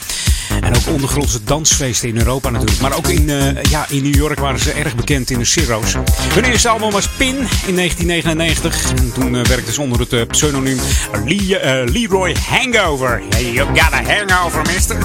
En 0.62 0.76
ook 0.76 0.88
ondergrondse 0.88 1.44
dansfeesten 1.44 2.10
in 2.10 2.18
Europa 2.18 2.50
natuurlijk. 2.50 2.82
Maar 2.82 2.98
ook 2.98 3.08
in, 3.08 3.32
ja, 3.70 3.86
in 3.90 4.04
New 4.04 4.16
York 4.16 4.40
waren 4.40 4.60
ze 4.60 4.72
erg 4.72 4.96
bekend 4.96 5.30
in 5.30 5.38
de 5.38 5.46
Cirro's. 5.46 5.94
Hun 6.34 6.44
eerste 6.44 6.70
album 6.70 6.92
was 6.92 7.08
Pin 7.08 7.36
in 7.66 7.76
1999. 7.76 8.90
En 8.90 9.12
toen 9.14 9.32
werkten 9.32 9.74
ze 9.74 9.82
onder 9.82 10.00
het 10.00 10.28
pseudoniem 10.28 10.80
Lee, 11.26 11.58
Leroy 11.86 12.36
Hangover. 12.50 13.22
Hey, 13.30 13.52
you 13.52 13.68
got 13.80 13.94
a 13.94 14.04
hangover, 14.04 14.62
mister. 14.74 14.98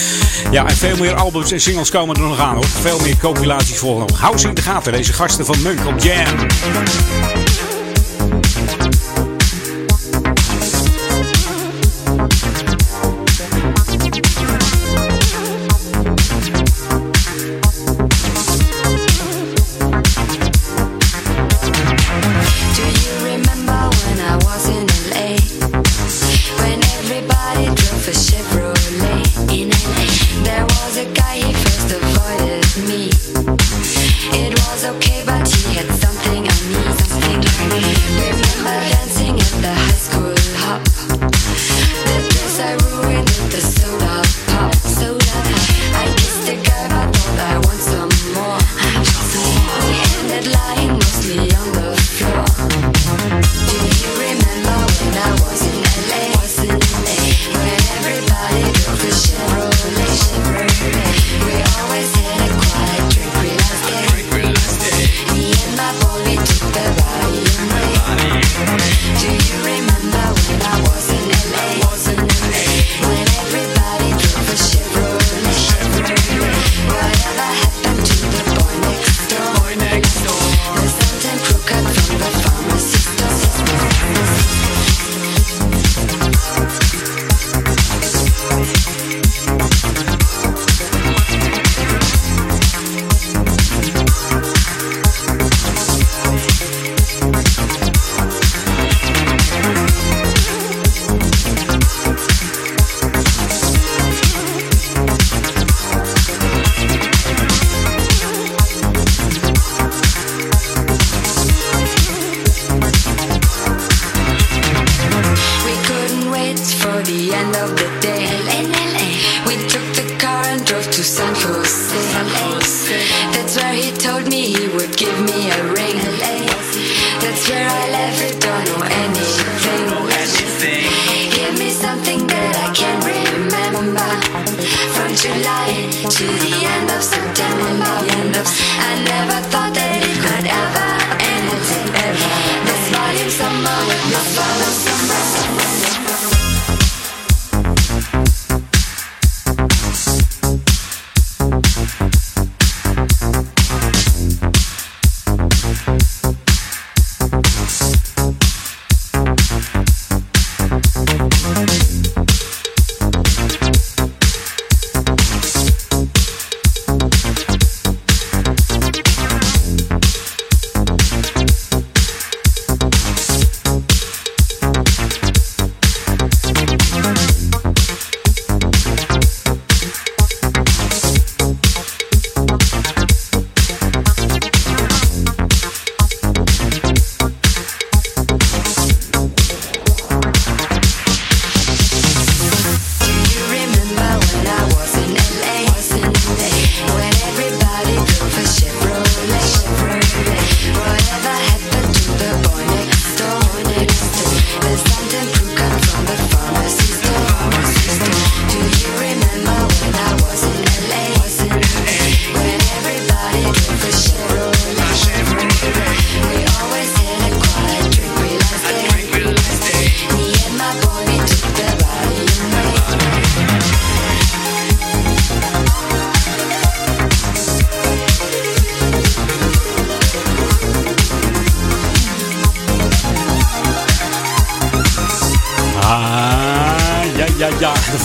ja, 0.50 0.66
en 0.66 0.76
veel 0.76 0.96
meer 0.96 1.14
albums 1.14 1.52
en 1.52 1.60
singles 1.60 1.90
komen 1.90 2.16
er 2.16 2.22
nog 2.22 2.40
aan 2.40 2.54
hoor. 2.54 2.66
Veel 2.66 3.00
meer 3.00 3.16
compilaties 3.16 3.78
volgen. 3.78 4.14
Hou 4.14 4.38
ze 4.38 4.48
in 4.48 4.54
de 4.54 4.62
gaten, 4.62 4.92
deze 4.92 5.12
gasten 5.12 5.46
van 5.46 5.62
Munk 5.62 5.86
op 5.86 5.98
Jam. 5.98 6.46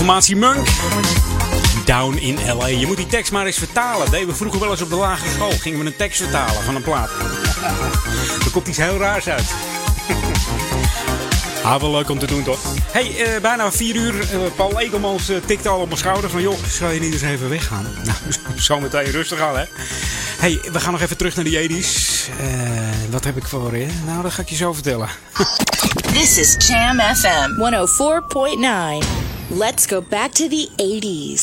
Formatie 0.03 0.35
Munk. 0.35 0.67
Down 1.85 2.17
in 2.17 2.37
LA. 2.57 2.67
Je 2.67 2.85
moet 2.85 2.97
die 2.97 3.05
tekst 3.05 3.31
maar 3.31 3.45
eens 3.45 3.57
vertalen. 3.57 4.11
Deden 4.11 4.27
we 4.27 4.35
vroeger 4.35 4.59
wel 4.59 4.71
eens 4.71 4.81
op 4.81 4.89
de 4.89 4.95
lagere 4.95 5.29
school. 5.29 5.51
Gingen 5.51 5.79
we 5.79 5.85
een 5.85 5.95
tekst 5.95 6.21
vertalen 6.21 6.63
van 6.63 6.75
een 6.75 6.81
plaat. 6.81 7.09
er 8.45 8.51
komt 8.51 8.67
iets 8.67 8.77
heel 8.77 8.97
raars 8.97 9.29
uit. 9.29 9.45
Ah, 11.63 11.81
wel 11.81 11.91
leuk 11.91 12.09
om 12.09 12.19
te 12.19 12.25
doen 12.25 12.43
toch? 12.43 12.59
Hey, 12.91 13.35
uh, 13.35 13.41
bijna 13.41 13.71
vier 13.71 13.95
uur. 13.95 14.13
Uh, 14.13 14.39
Paul 14.55 14.79
Egelmans 14.79 15.29
uh, 15.29 15.37
tikt 15.45 15.67
al 15.67 15.79
op 15.79 15.85
mijn 15.87 15.99
schouder 15.99 16.29
van... 16.29 16.41
joh, 16.41 16.63
zou 16.69 16.93
je 16.93 16.99
niet 16.99 17.13
eens 17.13 17.21
even 17.21 17.49
weggaan? 17.49 17.85
Nou, 18.03 18.17
zo 18.59 18.79
meteen 18.79 19.11
rustig 19.11 19.39
aan, 19.39 19.57
hè? 19.57 19.63
Hey, 20.37 20.59
we 20.71 20.79
gaan 20.79 20.91
nog 20.91 21.01
even 21.01 21.17
terug 21.17 21.35
naar 21.35 21.45
de 21.45 21.69
80's. 21.69 22.29
wat 23.09 23.23
heb 23.23 23.37
ik 23.37 23.47
voor 23.47 23.77
je? 23.77 23.87
Nou, 24.05 24.21
dat 24.21 24.31
ga 24.31 24.41
ik 24.41 24.49
je 24.49 24.55
zo 24.55 24.73
vertellen. 24.73 25.09
This 26.13 26.37
is 26.37 26.67
Jam 26.67 26.99
FM 26.99 27.49
104.9. 29.01 29.22
Let's 29.49 29.85
go 29.85 30.01
back 30.09 30.31
to 30.31 30.47
the 30.47 30.69
80s. 30.77 31.41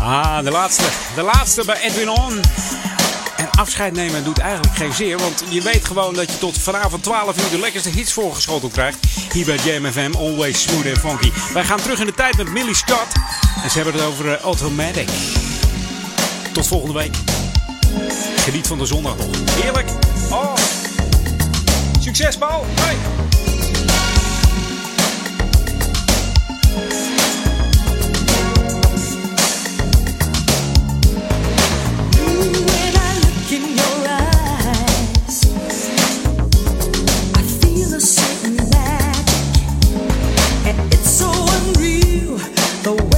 Ah, 0.00 0.44
de 0.44 0.50
laatste. 0.50 0.84
De 1.14 1.22
laatste 1.22 1.64
bij 1.64 1.80
Edwin 1.80 2.08
On. 2.08 2.40
En 3.36 3.50
afscheid 3.50 3.92
nemen 3.92 4.24
doet 4.24 4.38
eigenlijk 4.38 4.76
geen 4.76 4.92
zeer. 4.92 5.18
Want 5.18 5.44
je 5.48 5.62
weet 5.62 5.84
gewoon 5.84 6.14
dat 6.14 6.32
je 6.32 6.38
tot 6.38 6.58
vanavond 6.58 7.02
12 7.02 7.38
uur 7.38 7.50
de 7.50 7.58
lekkerste 7.58 7.88
hits 7.88 8.12
voorgeschoteld 8.12 8.72
krijgt. 8.72 8.98
Hier 9.32 9.44
bij 9.44 9.56
JMFM, 9.64 10.12
always 10.16 10.62
smooth 10.62 10.86
and 10.86 10.98
funky. 10.98 11.32
Wij 11.52 11.64
gaan 11.64 11.80
terug 11.80 12.00
in 12.00 12.06
de 12.06 12.14
tijd 12.14 12.36
met 12.36 12.48
Millie 12.48 12.76
Scott. 12.76 13.12
En 13.62 13.70
ze 13.70 13.76
hebben 13.76 13.94
het 13.94 14.02
over 14.02 14.32
eh, 14.32 14.40
Automatic. 14.40 15.08
Tot 16.52 16.66
volgende 16.66 16.94
week. 16.94 17.16
Geniet 18.36 18.66
van 18.66 18.78
de 18.78 18.86
zondag 18.86 19.16
nog. 19.16 19.26
Heerlijk. 19.50 19.88
Oh. 20.30 20.54
Succes, 22.00 22.36
Paul. 22.36 22.64
Hey. 22.80 23.43
the 42.84 43.13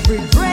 every 0.00 0.18
breath. 0.28 0.49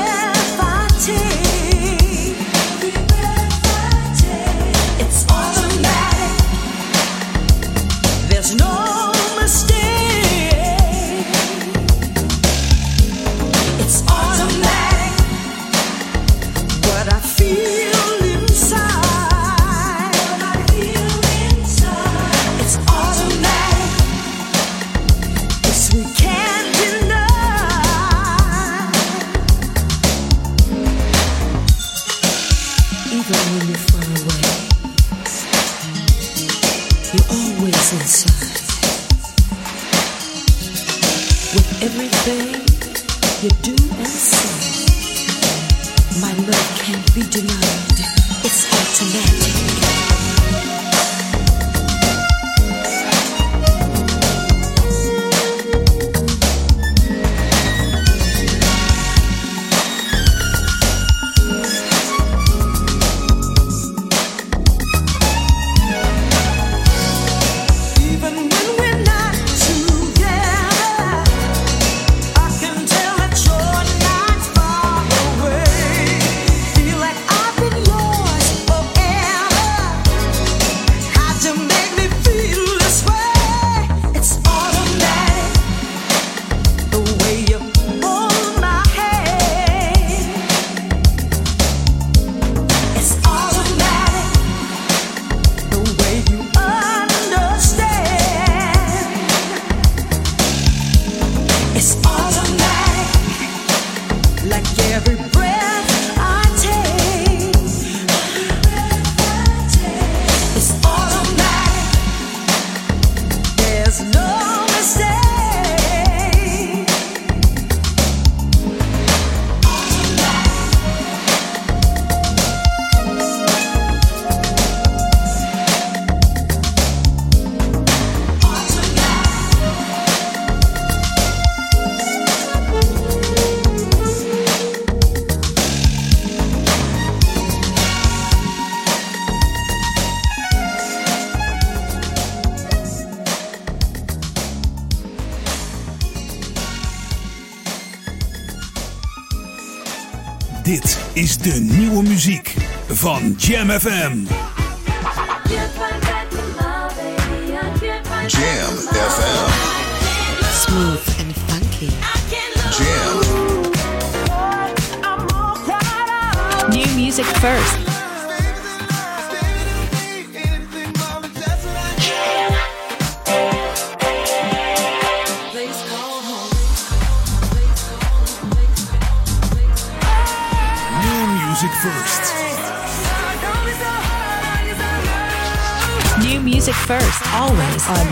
De 151.42 151.60
nieuwe 151.60 152.04
muziek 152.04 152.56
van 152.88 153.36
Jam 153.38 153.70
FM. 153.70 154.47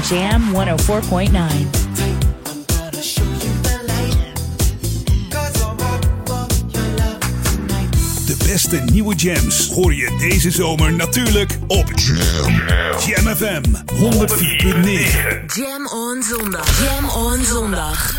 Jam 0.10 0.54
104.9. 0.54 1.70
De 8.26 8.36
beste 8.46 8.78
nieuwe 8.78 9.16
jams 9.16 9.68
hoor 9.68 9.94
je 9.94 10.16
deze 10.30 10.52
zomer 10.52 10.94
natuurlijk 10.94 11.58
op 11.68 11.92
Jam, 11.96 12.54
Jam 13.06 13.36
FM 13.36 13.64
104.9. 13.94 15.46
Jam 15.54 15.88
on 15.88 16.24
zondag. 16.24 16.84
Jam 16.84 17.10
on 17.10 17.44
zondag. 17.46 18.16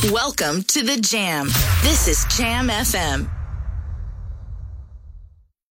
Welcome 0.00 0.64
to 0.64 0.80
the 0.80 0.98
Jam. 1.00 1.46
This 1.82 2.06
is 2.06 2.36
Jam 2.36 2.68
FM. 2.68 3.41